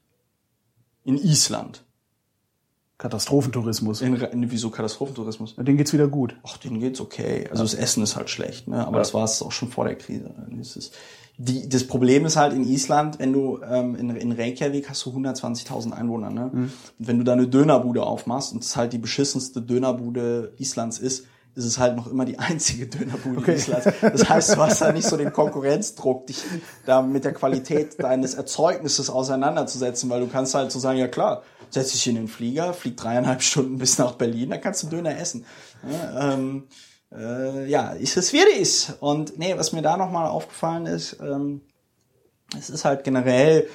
[1.04, 1.84] In Island.
[2.98, 4.02] Katastrophentourismus.
[4.02, 5.56] In, in, wieso Katastrophentourismus?
[5.58, 6.38] Ja, denen geht's wieder gut.
[6.44, 7.48] Ach, denen geht's okay.
[7.50, 8.88] Also das Essen ist halt schlecht, ne?
[8.88, 10.34] Aber das war es auch schon vor der Krise.
[10.50, 10.94] Das, ist,
[11.38, 15.10] die, das Problem ist halt in Island, wenn du ähm, in, in Reykjavik hast du
[15.10, 16.52] 120.000 Einwohner, ne?
[16.54, 21.28] Und wenn du da eine Dönerbude aufmachst und es halt die beschissenste Dönerbude Islands ist,
[21.56, 23.56] ist es halt noch immer die einzige Dönerbude Okay.
[23.56, 23.88] Islands.
[24.02, 26.44] Das heißt, du hast da nicht so den Konkurrenzdruck, dich
[26.86, 31.44] da mit der Qualität deines Erzeugnisses auseinanderzusetzen, weil du kannst halt so sagen, ja klar,
[31.70, 35.18] setz dich in den Flieger, flieg dreieinhalb Stunden bis nach Berlin, dann kannst du Döner
[35.18, 35.46] essen.
[35.90, 36.68] Ja, ähm,
[37.12, 38.94] äh, ja ist es wie es ist.
[39.00, 41.62] Und nee, was mir da nochmal aufgefallen ist, ähm,
[42.58, 43.68] es ist halt generell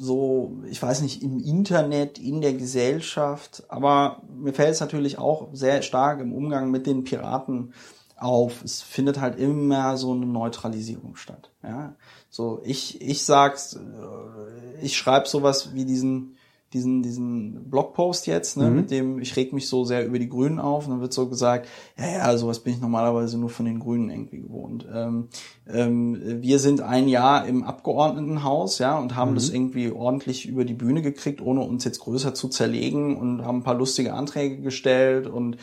[0.00, 5.48] so, ich weiß nicht, im Internet, in der Gesellschaft, aber mir fällt es natürlich auch
[5.52, 7.74] sehr stark im Umgang mit den Piraten
[8.16, 8.64] auf.
[8.64, 11.50] Es findet halt immer so eine Neutralisierung statt.
[11.62, 11.96] Ja,
[12.30, 16.36] so ich ich sag's, äh, ich schreibe sowas wie diesen
[16.72, 20.60] diesen diesen Blogpost jetzt, ne, mit dem ich reg mich so sehr über die Grünen
[20.60, 20.86] auf.
[20.86, 21.68] Und dann wird so gesagt,
[21.98, 24.86] ja ja, sowas bin ich normalerweise nur von den Grünen irgendwie gewohnt.
[24.92, 25.28] Ähm,
[25.68, 30.74] ähm, wir sind ein Jahr im Abgeordnetenhaus, ja, und haben das irgendwie ordentlich über die
[30.74, 35.26] Bühne gekriegt, ohne uns jetzt größer zu zerlegen und haben ein paar lustige Anträge gestellt
[35.26, 35.56] und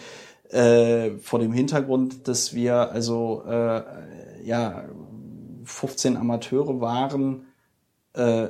[0.50, 3.84] äh, vor dem Hintergrund, dass wir also äh,
[4.44, 4.86] ja
[5.64, 7.46] 15 Amateure waren,
[8.14, 8.50] äh,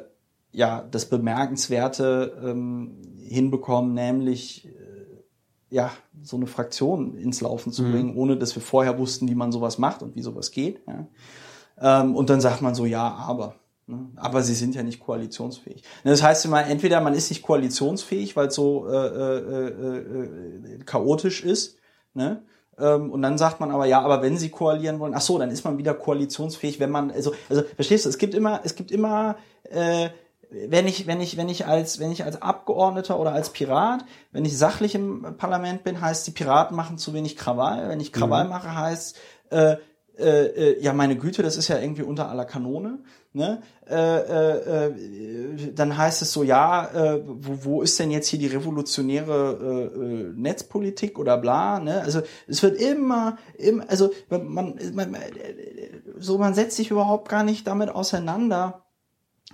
[0.57, 5.23] ja das Bemerkenswerte ähm, hinbekommen, nämlich äh,
[5.69, 5.91] ja
[6.23, 9.77] so eine Fraktion ins Laufen zu bringen, ohne dass wir vorher wussten, wie man sowas
[9.77, 10.81] macht und wie sowas geht.
[10.87, 12.01] Ja.
[12.01, 13.53] Ähm, und dann sagt man so, ja, aber.
[13.85, 14.09] Ne?
[14.15, 15.83] Aber sie sind ja nicht koalitionsfähig.
[16.03, 19.97] Ne, Das heißt immer, entweder man ist nicht koalitionsfähig, weil es so äh, äh, äh,
[19.99, 21.77] äh, chaotisch ist,
[22.15, 22.41] ne?
[22.79, 25.51] Ähm, und dann sagt man aber, ja, aber wenn sie koalieren wollen, ach so, dann
[25.51, 28.91] ist man wieder koalitionsfähig, wenn man, also, also verstehst du, es gibt immer, es gibt
[28.91, 30.09] immer, äh,
[30.49, 34.45] wenn ich, wenn ich, wenn ich als, wenn ich als Abgeordneter oder als Pirat, wenn
[34.45, 37.89] ich sachlich im Parlament bin, heißt, die Piraten machen zu wenig Krawall.
[37.89, 39.17] Wenn ich Krawall mache, heißt,
[39.49, 39.75] äh,
[40.17, 42.99] äh, äh, ja, meine Güte, das ist ja irgendwie unter aller Kanone.
[43.33, 43.61] Ne?
[43.87, 48.39] Äh, äh, äh, dann heißt es so, ja, äh, wo, wo ist denn jetzt hier
[48.39, 51.79] die revolutionäre äh, äh, Netzpolitik oder bla?
[51.79, 52.01] Ne?
[52.01, 54.79] Also es wird immer, immer also man, man,
[56.17, 58.86] so man setzt sich überhaupt gar nicht damit auseinander,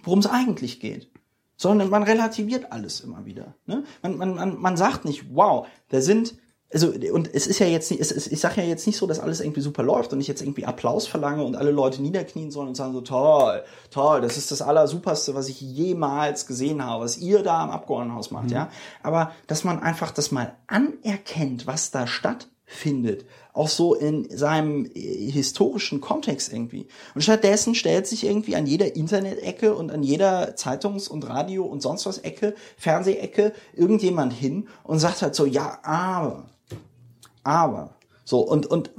[0.03, 1.09] worum es eigentlich geht.
[1.55, 3.55] Sondern man relativiert alles immer wieder.
[3.65, 3.83] Ne?
[4.01, 6.35] Man, man, man, man sagt nicht, wow, da sind,
[6.73, 9.05] also, und es ist ja jetzt nicht, es ist, ich sage ja jetzt nicht so,
[9.05, 12.49] dass alles irgendwie super läuft und ich jetzt irgendwie Applaus verlange und alle Leute niederknien
[12.49, 17.03] sollen und sagen so, toll, toll, das ist das Allersuperste, was ich jemals gesehen habe,
[17.03, 18.69] was ihr da im Abgeordnetenhaus macht, ja.
[19.03, 25.31] Aber, dass man einfach das mal anerkennt, was da stattfindet, auch so in seinem äh,
[25.31, 26.87] historischen Kontext irgendwie.
[27.15, 31.81] Und stattdessen stellt sich irgendwie an jeder Internet-Ecke und an jeder Zeitungs- und Radio- und
[31.81, 36.49] sonst was Ecke, Fernsehecke irgendjemand hin und sagt halt so, ja, aber,
[37.43, 38.91] aber, so, und, und,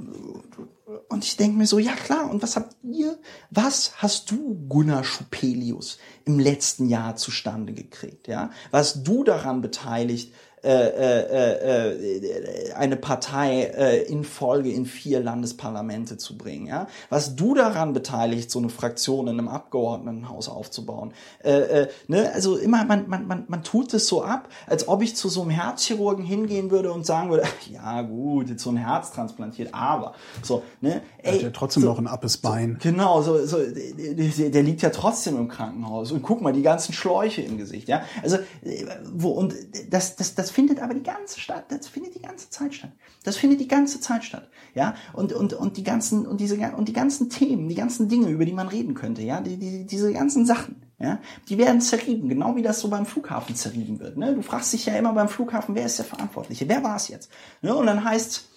[1.09, 3.17] und ich denke mir so, ja klar, und was habt ihr,
[3.49, 8.51] was hast du, Gunnar Schupelius, im letzten Jahr zustande gekriegt, ja?
[8.71, 10.33] Was du daran beteiligt,
[10.65, 16.87] äh, äh, äh, eine Partei äh, in Folge in vier Landesparlamente zu bringen, ja?
[17.09, 21.13] Was du daran beteiligt, so eine Fraktion in einem Abgeordnetenhaus aufzubauen,
[21.43, 22.31] äh, äh, ne?
[22.33, 25.43] Also immer, man, man, man, man tut es so ab, als ob ich zu so
[25.43, 30.15] einem Herzchirurgen hingehen würde und sagen würde, ja gut, jetzt so ein Herz transplantiert, aber
[30.41, 31.01] so, ne?
[31.19, 32.79] Er hat ja trotzdem so, noch ein appes Bein.
[32.81, 36.93] Genau, so, so der, der, liegt ja trotzdem im Krankenhaus und guck mal die ganzen
[36.93, 38.01] Schläuche im Gesicht, ja.
[38.23, 39.53] Also äh, wo und
[39.91, 42.91] das das das findet aber die ganze Stadt, das findet die ganze Zeit statt.
[43.23, 44.95] Das findet die ganze Zeit statt, ja.
[45.11, 48.45] Und und und die ganzen und diese und die ganzen Themen, die ganzen Dinge, über
[48.45, 51.19] die man reden könnte, ja, die, die diese ganzen Sachen, ja,
[51.49, 54.15] die werden zerrieben, genau wie das so beim Flughafen zerrieben wird.
[54.15, 54.33] Ne?
[54.33, 57.29] Du fragst dich ja immer beim Flughafen, wer ist der Verantwortliche, wer war es jetzt?
[57.61, 57.75] Ne?
[57.75, 58.47] Und dann heißt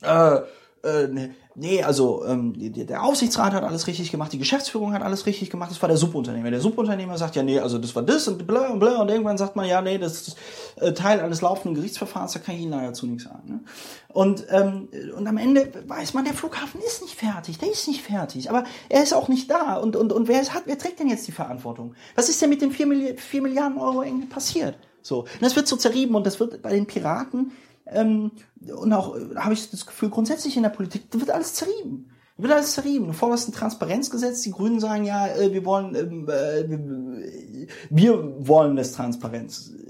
[0.00, 0.40] äh,
[0.84, 5.26] äh, nee, nee, also ähm, der Aufsichtsrat hat alles richtig gemacht, die Geschäftsführung hat alles
[5.26, 6.50] richtig gemacht, das war der Subunternehmer.
[6.50, 9.38] Der Subunternehmer sagt, ja, nee, also das war das und bla und bla und irgendwann
[9.38, 10.36] sagt man, ja, nee, das ist
[10.76, 13.42] äh, Teil eines laufenden Gerichtsverfahrens, da kann ich Ihnen leider zu nichts sagen.
[13.46, 13.60] Ne?
[14.08, 18.02] Und, ähm, und am Ende weiß man, der Flughafen ist nicht fertig, der ist nicht
[18.02, 19.76] fertig, aber er ist auch nicht da.
[19.76, 21.94] Und, und, und wer, ist, hat, wer trägt denn jetzt die Verantwortung?
[22.14, 24.76] Was ist denn mit den 4, Milli 4 Milliarden Euro irgendwie passiert?
[25.02, 27.52] So, und das wird so zerrieben und das wird bei den Piraten
[27.86, 28.32] ähm,
[28.76, 32.10] und auch äh, habe ich das Gefühl, grundsätzlich in der Politik da wird alles zerrieben.
[32.36, 33.06] Da Wird alles zerrieben.
[33.08, 38.76] Du forderst ein Transparenzgesetz, die Grünen sagen ja, äh, wir wollen, ähm, äh, wir, wollen
[38.76, 39.84] das Transparenzgesetz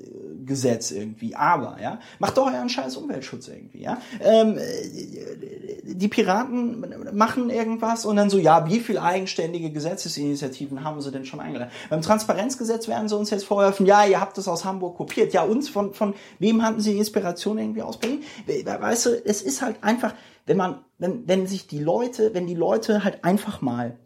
[0.47, 1.35] Gesetz irgendwie.
[1.35, 3.99] Aber, ja, macht doch euren scheiß Umweltschutz irgendwie, ja.
[4.21, 4.59] Ähm,
[5.83, 11.25] die Piraten machen irgendwas und dann so, ja, wie viel eigenständige Gesetzesinitiativen haben sie denn
[11.25, 11.71] schon eingeladen?
[11.91, 15.33] Beim Transparenzgesetz werden sie uns jetzt vorwerfen, ja, ihr habt das aus Hamburg kopiert.
[15.33, 18.23] Ja, uns, von, von wem hatten sie Inspiration irgendwie aus Berlin?
[18.47, 20.15] Weißt du, es ist halt einfach,
[20.47, 23.99] wenn man, wenn, wenn sich die Leute, wenn die Leute halt einfach mal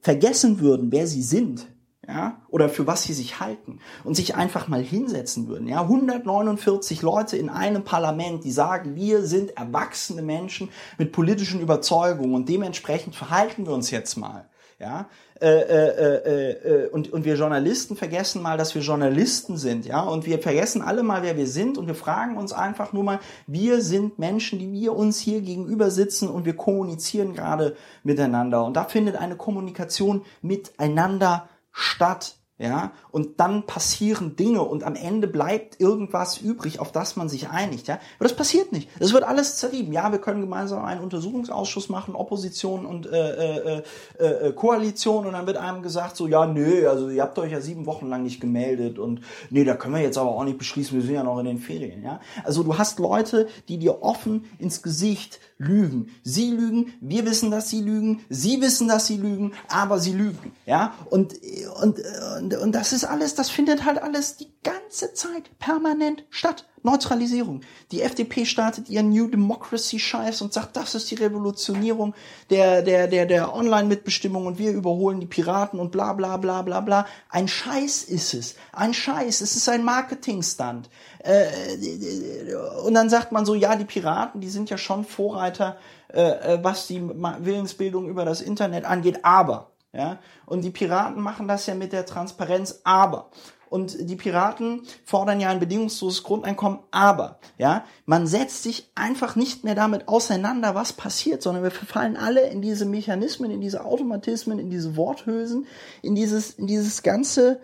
[0.00, 1.66] vergessen würden, wer sie sind,
[2.08, 7.02] ja, oder für was sie sich halten und sich einfach mal hinsetzen würden, ja, 149
[7.02, 10.68] Leute in einem Parlament, die sagen, wir sind erwachsene Menschen
[10.98, 15.08] mit politischen Überzeugungen und dementsprechend verhalten wir uns jetzt mal, ja,
[15.40, 16.50] äh, äh, äh,
[16.84, 20.82] äh, und, und wir Journalisten vergessen mal, dass wir Journalisten sind, ja, und wir vergessen
[20.82, 24.58] alle mal, wer wir sind und wir fragen uns einfach nur mal, wir sind Menschen,
[24.58, 28.64] die wir uns hier gegenüber sitzen und wir kommunizieren gerade miteinander.
[28.64, 32.36] Und da findet eine Kommunikation miteinander statt.
[32.58, 37.50] Ja, und dann passieren Dinge und am Ende bleibt irgendwas übrig, auf das man sich
[37.50, 37.96] einigt, ja.
[38.18, 38.88] Aber das passiert nicht.
[38.98, 39.92] Es wird alles zerrieben.
[39.92, 43.82] Ja, wir können gemeinsam einen Untersuchungsausschuss machen, Opposition und äh, äh,
[44.18, 47.52] äh, äh, Koalition und dann wird einem gesagt so, ja, nö, also ihr habt euch
[47.52, 49.20] ja sieben Wochen lang nicht gemeldet und
[49.50, 51.58] nee, da können wir jetzt aber auch nicht beschließen, wir sind ja noch in den
[51.58, 52.20] Ferien, ja.
[52.42, 56.08] Also du hast Leute, die dir offen ins Gesicht lügen.
[56.22, 60.52] Sie lügen, wir wissen, dass sie lügen, sie wissen, dass sie lügen, aber sie lügen,
[60.66, 60.94] ja.
[61.10, 61.34] Und,
[61.80, 62.00] und,
[62.38, 66.66] und, und das ist alles, das findet halt alles die ganze Zeit permanent statt.
[66.86, 67.60] Neutralisierung.
[67.90, 72.14] Die FDP startet ihren New Democracy Scheiß und sagt, das ist die Revolutionierung
[72.48, 76.80] der, der, der, der Online-Mitbestimmung und wir überholen die Piraten und bla, bla, bla, bla,
[76.80, 77.06] bla.
[77.28, 78.54] Ein Scheiß ist es.
[78.72, 79.42] Ein Scheiß.
[79.42, 80.88] Es ist ein Marketingstand.
[81.18, 82.54] Äh,
[82.84, 85.76] und dann sagt man so, ja, die Piraten, die sind ja schon Vorreiter,
[86.12, 91.48] äh, äh was die Willensbildung über das Internet angeht, aber, ja, und die Piraten machen
[91.48, 93.30] das ja mit der Transparenz, aber.
[93.68, 99.64] Und die Piraten fordern ja ein bedingungsloses Grundeinkommen, aber, ja, man setzt sich einfach nicht
[99.64, 104.58] mehr damit auseinander, was passiert, sondern wir verfallen alle in diese Mechanismen, in diese Automatismen,
[104.58, 105.66] in diese Worthülsen,
[106.02, 107.60] in dieses, in dieses ganze,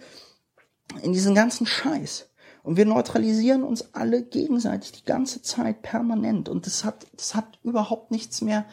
[1.03, 2.29] in diesen ganzen Scheiß.
[2.65, 6.49] Und wir neutralisieren uns alle gegenseitig die ganze Zeit permanent.
[6.49, 8.67] Und das hat, das hat überhaupt nichts mehr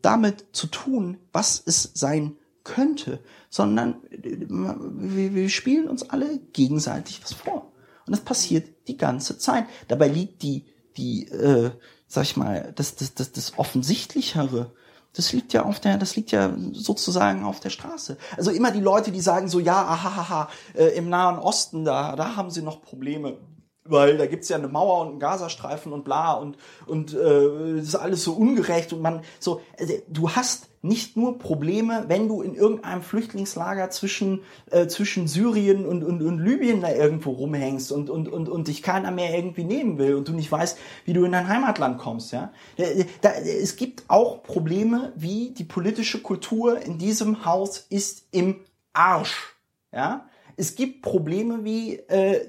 [0.00, 3.20] damit zu tun, was es sein könnte,
[3.50, 7.72] sondern wir, wir spielen uns alle gegenseitig was vor.
[8.06, 9.66] Und das passiert die ganze Zeit.
[9.88, 10.66] Dabei liegt die,
[10.96, 11.70] die, äh,
[12.06, 14.72] sag ich mal, das, das, das, das Offensichtlichere.
[15.14, 18.16] Das liegt ja auf der, das liegt ja sozusagen auf der Straße.
[18.36, 22.36] Also immer die Leute, die sagen so, ja, ahaha, äh, im Nahen Osten, da, da
[22.36, 23.38] haben sie noch Probleme
[23.84, 26.56] weil da gibt's ja eine Mauer und einen Gazastreifen und bla und
[26.86, 32.04] und äh, ist alles so ungerecht und man so also, du hast nicht nur Probleme,
[32.08, 37.30] wenn du in irgendeinem Flüchtlingslager zwischen äh, zwischen Syrien und, und und Libyen da irgendwo
[37.30, 40.78] rumhängst und und und und dich keiner mehr irgendwie nehmen will und du nicht weißt,
[41.04, 42.52] wie du in dein Heimatland kommst, ja?
[42.76, 42.84] Da,
[43.20, 48.60] da, es gibt auch Probleme, wie die politische Kultur in diesem Haus ist im
[48.92, 49.56] Arsch,
[49.92, 50.26] ja?
[50.56, 52.46] Es gibt Probleme wie äh,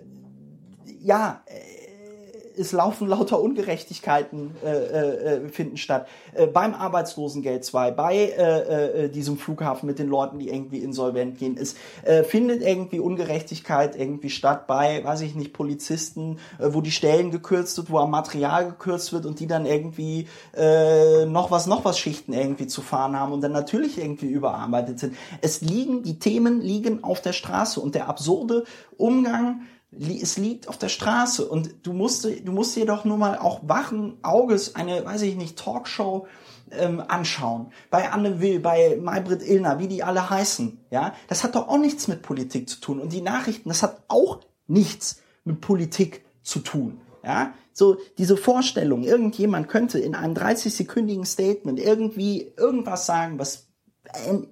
[1.04, 1.84] ja, äh,
[2.58, 6.08] es laufen lauter Ungerechtigkeiten äh, äh, finden statt.
[6.34, 11.38] Äh, beim Arbeitslosengeld 2, bei äh, äh, diesem Flughafen mit den Leuten, die irgendwie insolvent
[11.38, 11.58] gehen.
[11.60, 16.92] Es äh, findet irgendwie Ungerechtigkeit irgendwie statt bei, weiß ich nicht, Polizisten, äh, wo die
[16.92, 21.68] Stellen gekürzt wird, wo am Material gekürzt wird und die dann irgendwie äh, noch was,
[21.68, 25.16] noch was Schichten irgendwie zu fahren haben und dann natürlich irgendwie überarbeitet sind.
[25.42, 28.66] Es liegen, die Themen liegen auf der Straße und der absurde
[28.98, 29.62] Umgang
[30.00, 33.62] es liegt auf der Straße und du musst, du musst dir doch nur mal auch
[33.64, 36.28] wachen Auges eine, weiß ich nicht, Talkshow
[36.72, 37.72] ähm, anschauen.
[37.90, 40.80] Bei Anne Will, bei Maybrit Illner, wie die alle heißen.
[40.92, 43.00] Ja, das hat doch auch nichts mit Politik zu tun.
[43.00, 47.00] Und die Nachrichten, das hat auch nichts mit Politik zu tun.
[47.24, 53.68] Ja, so diese Vorstellung, irgendjemand könnte in einem 30-sekündigen Statement irgendwie irgendwas sagen, was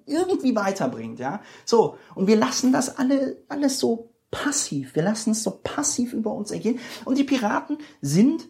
[0.06, 1.42] irgendwie weiterbringt, ja.
[1.66, 1.98] So.
[2.16, 4.96] Und wir lassen das alle, alles so passiv.
[4.96, 6.80] Wir lassen es so passiv über uns ergehen.
[7.06, 8.48] Und die Piraten sind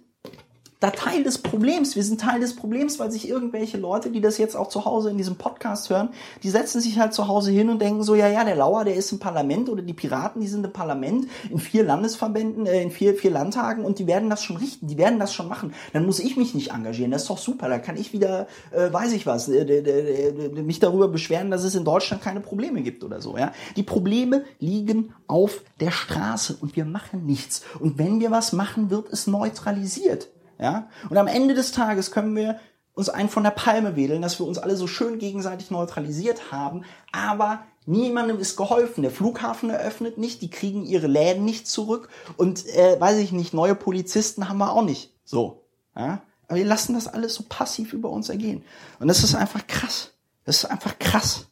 [0.81, 1.95] da Teil des Problems.
[1.95, 5.11] Wir sind Teil des Problems, weil sich irgendwelche Leute, die das jetzt auch zu Hause
[5.11, 6.09] in diesem Podcast hören,
[6.41, 8.95] die setzen sich halt zu Hause hin und denken so, ja, ja, der Lauer, der
[8.95, 12.89] ist im Parlament oder die Piraten, die sind im Parlament in vier Landesverbänden, äh, in
[12.89, 15.75] vier, vier Landtagen und die werden das schon richten, die werden das schon machen.
[15.93, 17.11] Dann muss ich mich nicht engagieren.
[17.11, 17.69] Das ist doch super.
[17.69, 20.31] Da kann ich wieder, äh, weiß ich was, äh,
[20.63, 23.53] mich darüber beschweren, dass es in Deutschland keine Probleme gibt oder so, ja.
[23.75, 27.61] Die Probleme liegen auf der Straße und wir machen nichts.
[27.79, 30.29] Und wenn wir was machen, wird es neutralisiert.
[30.61, 30.87] Ja?
[31.09, 32.59] Und am Ende des Tages können wir
[32.93, 36.83] uns einen von der Palme wedeln, dass wir uns alle so schön gegenseitig neutralisiert haben,
[37.11, 39.01] aber niemandem ist geholfen.
[39.01, 43.53] Der Flughafen eröffnet nicht, die kriegen ihre Läden nicht zurück und äh, weiß ich nicht,
[43.53, 45.13] neue Polizisten haben wir auch nicht.
[45.23, 45.65] So.
[45.95, 46.21] Ja?
[46.47, 48.63] Aber wir lassen das alles so passiv über uns ergehen.
[48.99, 50.11] Und das ist einfach krass.
[50.43, 51.47] Das ist einfach krass.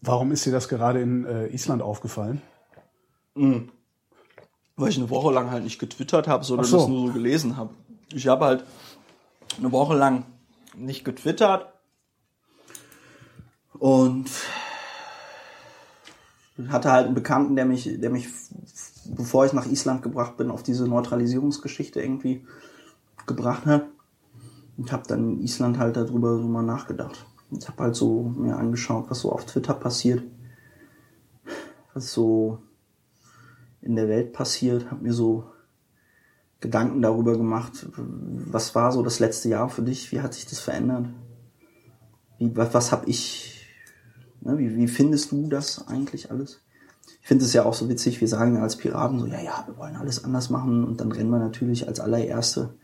[0.00, 2.40] Warum ist dir das gerade in äh, Island aufgefallen?
[3.34, 3.70] Mhm.
[4.76, 6.78] Weil ich eine Woche lang halt nicht getwittert habe, sondern so.
[6.78, 7.70] das nur so gelesen habe.
[8.12, 8.64] Ich habe halt
[9.58, 10.24] eine Woche lang
[10.76, 11.72] nicht getwittert
[13.78, 14.30] und
[16.68, 18.28] hatte halt einen Bekannten, der mich, der mich,
[19.06, 22.46] bevor ich nach Island gebracht bin, auf diese Neutralisierungsgeschichte irgendwie
[23.26, 23.86] gebracht hat.
[24.76, 27.24] Und habe dann in Island halt darüber so mal nachgedacht.
[27.50, 30.22] Ich habe halt so mir angeschaut, was so auf Twitter passiert,
[31.94, 32.58] was so
[33.86, 35.44] in der Welt passiert, habe mir so
[36.60, 40.58] Gedanken darüber gemacht, was war so das letzte Jahr für dich, wie hat sich das
[40.58, 41.06] verändert?
[42.38, 43.66] Wie, was was habe ich,
[44.40, 46.62] ne, wie, wie findest du das eigentlich alles?
[47.22, 49.64] Ich finde es ja auch so witzig, wir sagen ja als Piraten so, ja, ja,
[49.66, 52.74] wir wollen alles anders machen und dann rennen wir natürlich als allererste,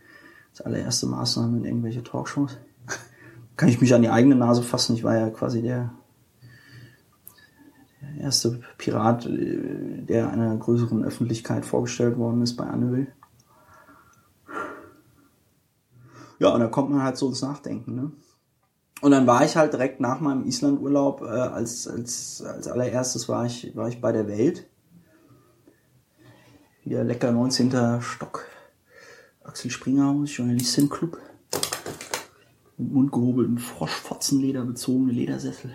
[0.50, 2.58] als allererste Maßnahme in irgendwelche Talkshows.
[3.56, 5.92] Kann ich mich an die eigene Nase fassen, ich war ja quasi der, der
[8.18, 13.08] erste Pirat, äh, der einer größeren Öffentlichkeit vorgestellt worden ist bei Anne.
[16.38, 18.12] Ja, und da kommt man halt so ins Nachdenken, ne?
[19.00, 23.46] Und dann war ich halt direkt nach meinem Islandurlaub, äh, als, als, als allererstes war
[23.46, 24.68] ich, war ich bei der Welt.
[26.84, 28.00] Wieder lecker 19.
[28.00, 28.44] Stock.
[29.42, 31.18] Axel Springhaus, Journalistenclub.
[32.78, 35.72] Mit mundgehobelten Froschfotzenleder bezogene Ledersessel.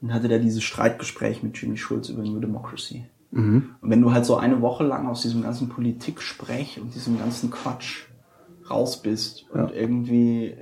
[0.00, 3.06] Und hatte da dieses Streitgespräch mit Jimmy Schulz über New Democracy.
[3.82, 7.50] Und wenn du halt so eine Woche lang aus diesem ganzen Politiksprech und diesem ganzen
[7.50, 8.06] Quatsch
[8.70, 10.56] raus bist und irgendwie äh,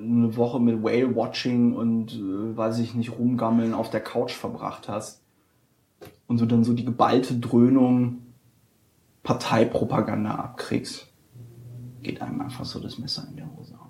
[0.00, 5.22] eine Woche mit Whale-Watching und äh, weiß ich nicht, rumgammeln auf der Couch verbracht hast
[6.26, 8.18] und du dann so die geballte Dröhnung
[9.22, 11.08] Parteipropaganda abkriegst,
[12.02, 13.86] geht einem einfach so das Messer in der Hose auf.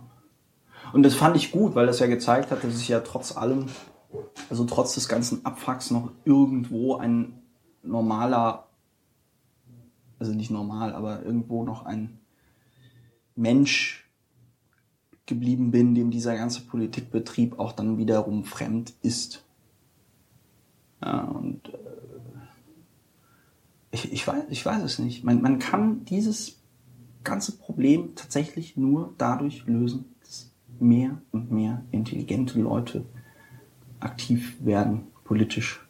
[0.94, 3.66] Und das fand ich gut, weil das ja gezeigt hat, dass es ja trotz allem,
[4.50, 7.42] also trotz des ganzen Abfucks noch irgendwo ein
[7.82, 8.68] normaler,
[10.18, 12.18] also nicht normal, aber irgendwo noch ein
[13.34, 14.08] Mensch
[15.26, 19.44] geblieben bin, dem dieser ganze Politikbetrieb auch dann wiederum fremd ist.
[21.02, 21.78] Ja, und äh,
[23.90, 25.24] ich, ich, weiß, ich weiß es nicht.
[25.24, 26.60] Man, man kann dieses
[27.24, 33.04] ganze Problem tatsächlich nur dadurch lösen, dass mehr und mehr intelligente Leute
[34.00, 35.80] aktiv werden politisch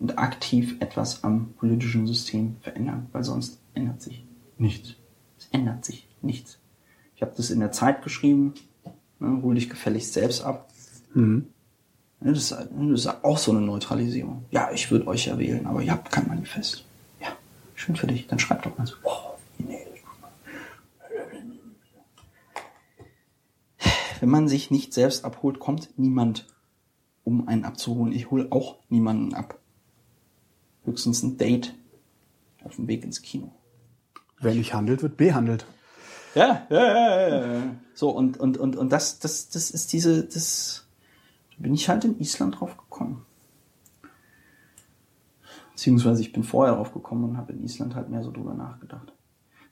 [0.00, 4.24] und aktiv etwas am politischen System verändern, weil sonst ändert sich
[4.58, 4.94] nichts.
[5.38, 6.58] Es ändert sich nichts.
[7.16, 8.54] Ich habe das in der Zeit geschrieben,
[9.20, 10.68] ne, hol dich gefälligst selbst ab.
[11.14, 11.44] Ne,
[12.20, 14.44] Das, ist, das ist auch so eine Neutralisierung.
[14.50, 16.84] Ja, ich würde euch ja wählen, aber ihr habt kein Manifest.
[17.20, 17.28] Ja,
[17.74, 18.26] schön für dich.
[18.26, 18.94] Dann schreib doch mal so.
[19.04, 19.78] Oh, nee.
[24.20, 26.46] Wenn man sich nicht selbst abholt, kommt niemand,
[27.24, 28.12] um einen abzuholen.
[28.12, 29.58] Ich hole auch niemanden ab.
[30.84, 31.74] Höchstens ein Date
[32.62, 33.52] auf dem Weg ins Kino.
[34.40, 35.66] Wer nicht handelt, wird behandelt.
[36.34, 37.62] Ja, ja, ja, ja, ja.
[37.94, 40.86] So, und, und, und, und das, das, das ist diese, das,
[41.50, 43.24] da bin ich halt in Island drauf gekommen.
[45.70, 49.12] Beziehungsweise ich bin vorher drauf gekommen und habe in Island halt mehr so drüber nachgedacht.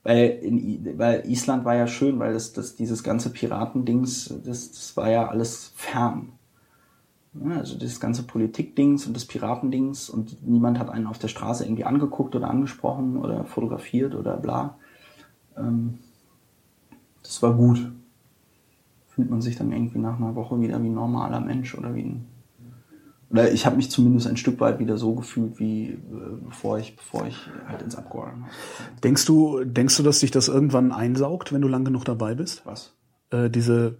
[0.03, 4.97] Weil, in, weil Island war ja schön, weil das, das dieses ganze Piratendings, das, das
[4.97, 6.33] war ja alles fern.
[7.33, 11.65] Ja, also das ganze Politikdings und das Piratendings und niemand hat einen auf der Straße
[11.65, 14.77] irgendwie angeguckt oder angesprochen oder fotografiert oder bla.
[15.57, 15.99] Ähm,
[17.23, 17.91] das war gut.
[19.07, 22.03] Fühlt man sich dann irgendwie nach einer Woche wieder wie ein normaler Mensch oder wie
[22.03, 22.25] ein.
[23.31, 25.99] Oder ich habe mich zumindest ein Stück weit wieder so gefühlt, wie äh,
[26.45, 27.37] bevor ich, bevor ich
[27.67, 28.85] halt ins Abgeordnetenhaus kam.
[29.03, 32.63] Denkst du, denkst du, dass dich das irgendwann einsaugt, wenn du lang genug dabei bist?
[32.65, 32.93] Was?
[33.31, 33.97] Äh, diese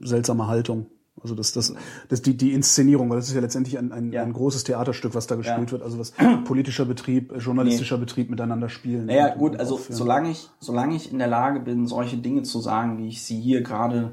[0.00, 0.86] seltsame Haltung.
[1.22, 1.74] Also das, das,
[2.08, 4.22] das die, die Inszenierung, weil das ist ja letztendlich ein, ein, Ja.
[4.22, 5.72] ein großes Theaterstück, was da gespielt Ja.
[5.72, 5.82] wird.
[5.82, 6.12] Also was
[6.44, 9.06] politischer Betrieb, äh, journalistischer Betrieb miteinander spielen.
[9.06, 9.96] Naja, gut, also aufführen.
[9.98, 13.38] solange ich, solange ich in der Lage bin, solche Dinge zu sagen, wie ich sie
[13.40, 14.12] hier gerade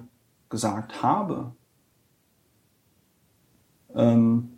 [0.50, 1.52] gesagt habe,
[3.96, 4.50] ähm,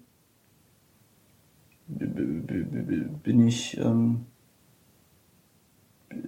[1.87, 4.25] bin ich ähm,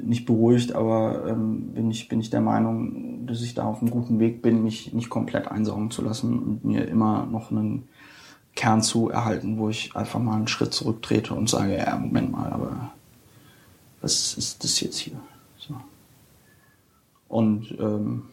[0.01, 3.91] nicht beruhigt, aber ähm, bin ich bin ich der Meinung, dass ich da auf einem
[3.91, 7.87] guten Weg bin, mich nicht komplett einsaugen zu lassen und mir immer noch einen
[8.55, 12.51] Kern zu erhalten, wo ich einfach mal einen Schritt zurücktrete und sage, ja, Moment mal,
[12.51, 12.91] aber
[14.01, 15.19] was ist das jetzt hier?
[15.57, 15.75] So.
[17.29, 18.23] Und ähm,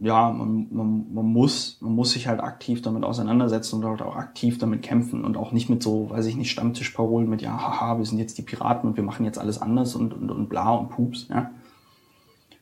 [0.00, 4.16] ja, man, man, man, muss, man muss sich halt aktiv damit auseinandersetzen und halt auch
[4.16, 7.98] aktiv damit kämpfen und auch nicht mit so, weiß ich nicht, Stammtischparolen mit, ja, haha,
[7.98, 10.70] wir sind jetzt die Piraten und wir machen jetzt alles anders und, und, und bla
[10.70, 11.50] und pups, ja.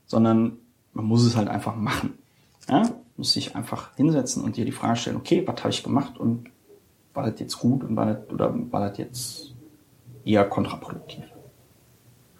[0.06, 0.58] Sondern
[0.92, 2.14] man muss es halt einfach machen.
[2.68, 2.88] Ja?
[3.16, 6.50] Muss sich einfach hinsetzen und dir die Frage stellen, okay, was habe ich gemacht und
[7.12, 9.54] war das jetzt gut und war das, oder war das jetzt
[10.24, 11.24] eher kontraproduktiv?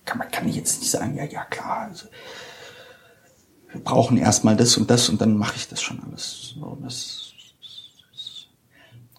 [0.04, 2.06] Kann man kann ich jetzt nicht sagen, ja, ja, klar, also,
[3.76, 6.54] wir brauchen erstmal das und das und dann mache ich das schon alles.
[6.58, 7.34] So, das,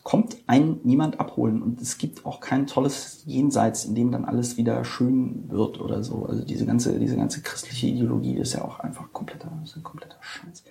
[0.04, 4.56] kommt ein niemand abholen und es gibt auch kein tolles Jenseits, in dem dann alles
[4.58, 6.26] wieder schön wird oder so.
[6.26, 10.16] Also diese ganze, diese ganze christliche Ideologie ist ja auch einfach kompletter, ist ein kompletter
[10.22, 10.64] Scheiß.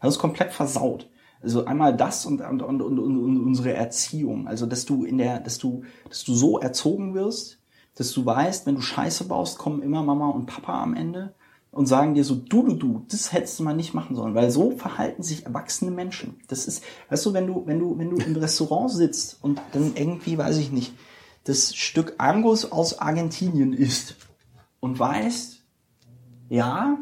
[0.00, 1.10] Das ist komplett versaut.
[1.42, 4.46] Also einmal das und, und, und, und, und unsere Erziehung.
[4.46, 7.58] Also dass du in der, dass du, dass du so erzogen wirst,
[7.96, 11.34] dass du weißt, wenn du Scheiße baust, kommen immer Mama und Papa am Ende
[11.74, 14.50] und sagen dir so, du, du, du, das hättest du mal nicht machen sollen, weil
[14.50, 16.36] so verhalten sich erwachsene Menschen.
[16.48, 19.92] Das ist, weißt du, wenn du, wenn du, wenn du im Restaurant sitzt und dann
[19.94, 20.92] irgendwie, weiß ich nicht,
[21.44, 24.16] das Stück Angus aus Argentinien isst
[24.80, 25.62] und weißt,
[26.48, 26.98] ja,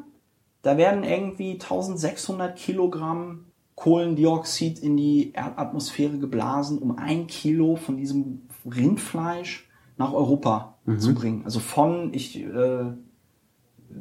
[0.62, 8.43] da werden irgendwie 1600 Kilogramm Kohlendioxid in die Erdatmosphäre geblasen, um ein Kilo von diesem
[8.65, 11.01] Rindfleisch nach Europa mhm.
[11.01, 11.43] zu bringen.
[11.44, 12.93] Also von, ich äh,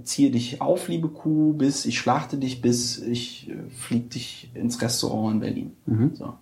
[0.03, 4.81] ziehe dich auf, liebe Kuh, bis ich schlachte dich, bis ich äh, flieg dich ins
[4.81, 5.77] Restaurant in Berlin.
[5.85, 6.15] Mhm.
[6.15, 6.33] So.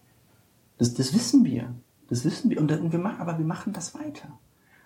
[0.77, 1.73] Das, das wissen wir.
[2.09, 2.59] Das wissen wir.
[2.59, 4.29] Und, und wir machen, aber wir machen das weiter.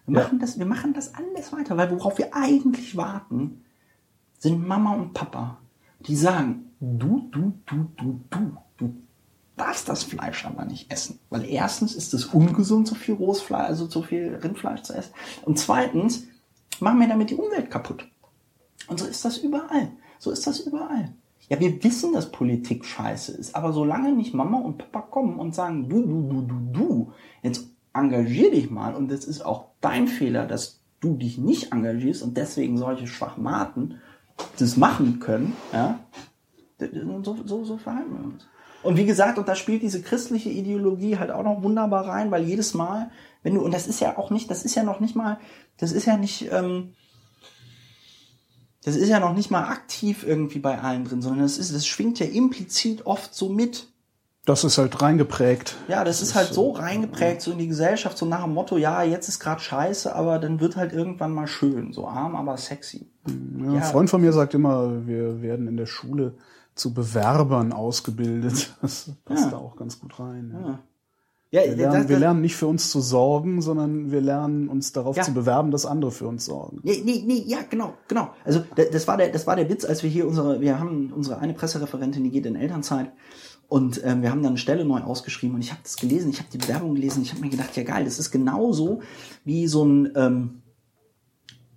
[0.05, 0.23] Wir, ja.
[0.23, 3.63] machen das, wir machen das alles weiter, weil worauf wir eigentlich warten,
[4.39, 5.59] sind Mama und Papa,
[6.01, 8.95] die sagen, du, du, du, du, du, du
[9.55, 11.19] darfst das Fleisch aber nicht essen.
[11.29, 15.13] Weil erstens ist es ungesund, so viel rohes Fleisch, also so viel Rindfleisch zu essen.
[15.45, 16.27] Und zweitens
[16.79, 18.05] machen wir damit die Umwelt kaputt.
[18.87, 19.91] Und so ist das überall.
[20.19, 21.13] So ist das überall.
[21.49, 25.53] Ja, wir wissen, dass Politik scheiße ist, aber solange nicht Mama und Papa kommen und
[25.53, 27.11] sagen, du, du, du, du, du,
[27.41, 32.23] jetzt engagier dich mal und es ist auch dein Fehler, dass du dich nicht engagierst
[32.23, 33.99] und deswegen solche Schwachmaten
[34.57, 35.99] das machen können, ja,
[37.23, 38.47] so, so, so verhalten wir uns.
[38.81, 42.43] Und wie gesagt, und da spielt diese christliche Ideologie halt auch noch wunderbar rein, weil
[42.43, 43.11] jedes Mal,
[43.41, 45.39] wenn du, und das ist ja auch nicht, das ist ja noch nicht mal,
[45.77, 46.93] das ist ja nicht, ähm,
[48.83, 51.85] das ist ja noch nicht mal aktiv irgendwie bei allen drin, sondern das ist, das
[51.85, 53.87] schwingt ja implizit oft so mit.
[54.45, 55.77] Das ist halt reingeprägt.
[55.87, 58.77] Ja, das, das ist halt so reingeprägt, so in die Gesellschaft, so nach dem Motto,
[58.77, 61.93] ja, jetzt ist gerade scheiße, aber dann wird halt irgendwann mal schön.
[61.93, 63.09] So arm, aber sexy.
[63.25, 63.71] Ja, ja.
[63.75, 66.33] Ein Freund von mir sagt immer, wir werden in der Schule
[66.75, 68.73] zu Bewerbern ausgebildet.
[68.81, 69.51] Das passt ja.
[69.51, 70.53] da auch ganz gut rein.
[70.53, 70.79] Ja.
[71.53, 74.91] Ja, wir, lernen, das, wir lernen nicht für uns zu sorgen, sondern wir lernen uns
[74.91, 75.21] darauf ja.
[75.21, 76.79] zu bewerben, dass andere für uns sorgen.
[76.81, 78.31] Nee, nee, nee, ja, genau, genau.
[78.43, 81.37] Also das war der, das war der Witz, als wir hier unsere, wir haben unsere
[81.37, 83.11] eine Pressereferentin, die geht in Elternzeit
[83.67, 86.39] und ähm, wir haben dann eine Stelle neu ausgeschrieben und ich habe das gelesen, ich
[86.39, 89.01] habe die Bewerbung gelesen, ich habe mir gedacht, ja geil, das ist genauso
[89.45, 90.63] wie so ein ähm,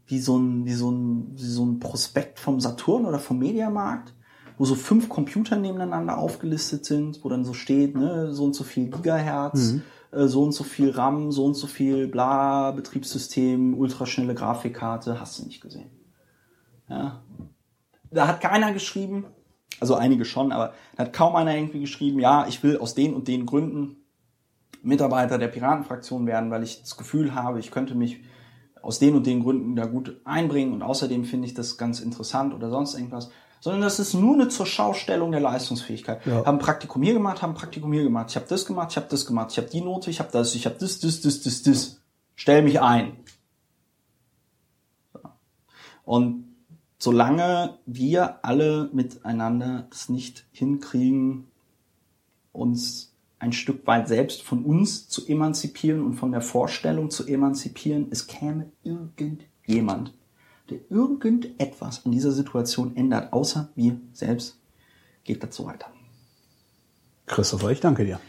[0.07, 4.15] wie so ein wie so ein wie so ein Prospekt vom Saturn oder vom Mediamarkt
[4.58, 8.64] wo so fünf Computer nebeneinander aufgelistet sind, wo dann so steht, ne, so und so
[8.64, 9.82] viel Gigahertz, mhm.
[10.12, 15.38] äh, so und so viel RAM, so und so viel bla, Betriebssystem, ultraschnelle Grafikkarte, hast
[15.38, 15.90] du nicht gesehen.
[16.88, 17.22] Ja.
[18.10, 19.26] Da hat keiner geschrieben,
[19.80, 23.14] also einige schon, aber da hat kaum einer irgendwie geschrieben, ja, ich will aus den
[23.14, 23.96] und den Gründen
[24.82, 28.20] Mitarbeiter der Piratenfraktion werden, weil ich das Gefühl habe, ich könnte mich
[28.80, 32.54] aus den und den Gründen da gut einbringen und außerdem finde ich das ganz interessant
[32.54, 33.30] oder sonst irgendwas
[33.60, 36.24] sondern das ist nur eine zur Schaustellung der Leistungsfähigkeit.
[36.26, 36.44] Ja.
[36.44, 38.30] Haben Praktikum hier gemacht, haben Praktikum hier gemacht.
[38.30, 40.54] Ich habe das gemacht, ich habe das gemacht, ich habe die Note, ich habe das,
[40.54, 42.00] ich habe das, das, das, das, das.
[42.34, 43.16] Stell mich ein.
[46.04, 46.54] Und
[46.98, 51.48] solange wir alle miteinander es nicht hinkriegen,
[52.52, 58.06] uns ein Stück weit selbst von uns zu emanzipieren und von der Vorstellung zu emanzipieren,
[58.10, 60.14] es käme irgendjemand
[60.70, 64.59] der irgendetwas an dieser Situation ändert, außer wir selbst,
[65.24, 65.86] geht dazu weiter.
[67.26, 68.20] Christopher, ich danke dir.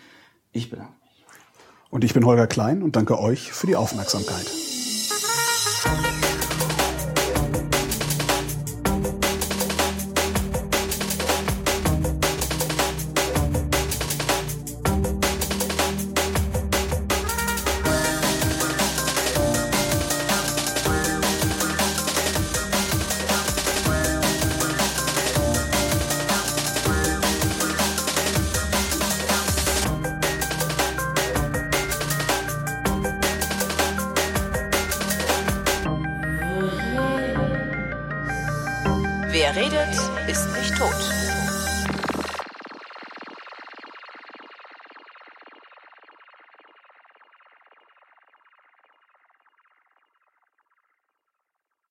[0.51, 1.26] Ich bedanke mich.
[1.89, 4.51] Und ich bin Holger Klein und danke euch für die Aufmerksamkeit.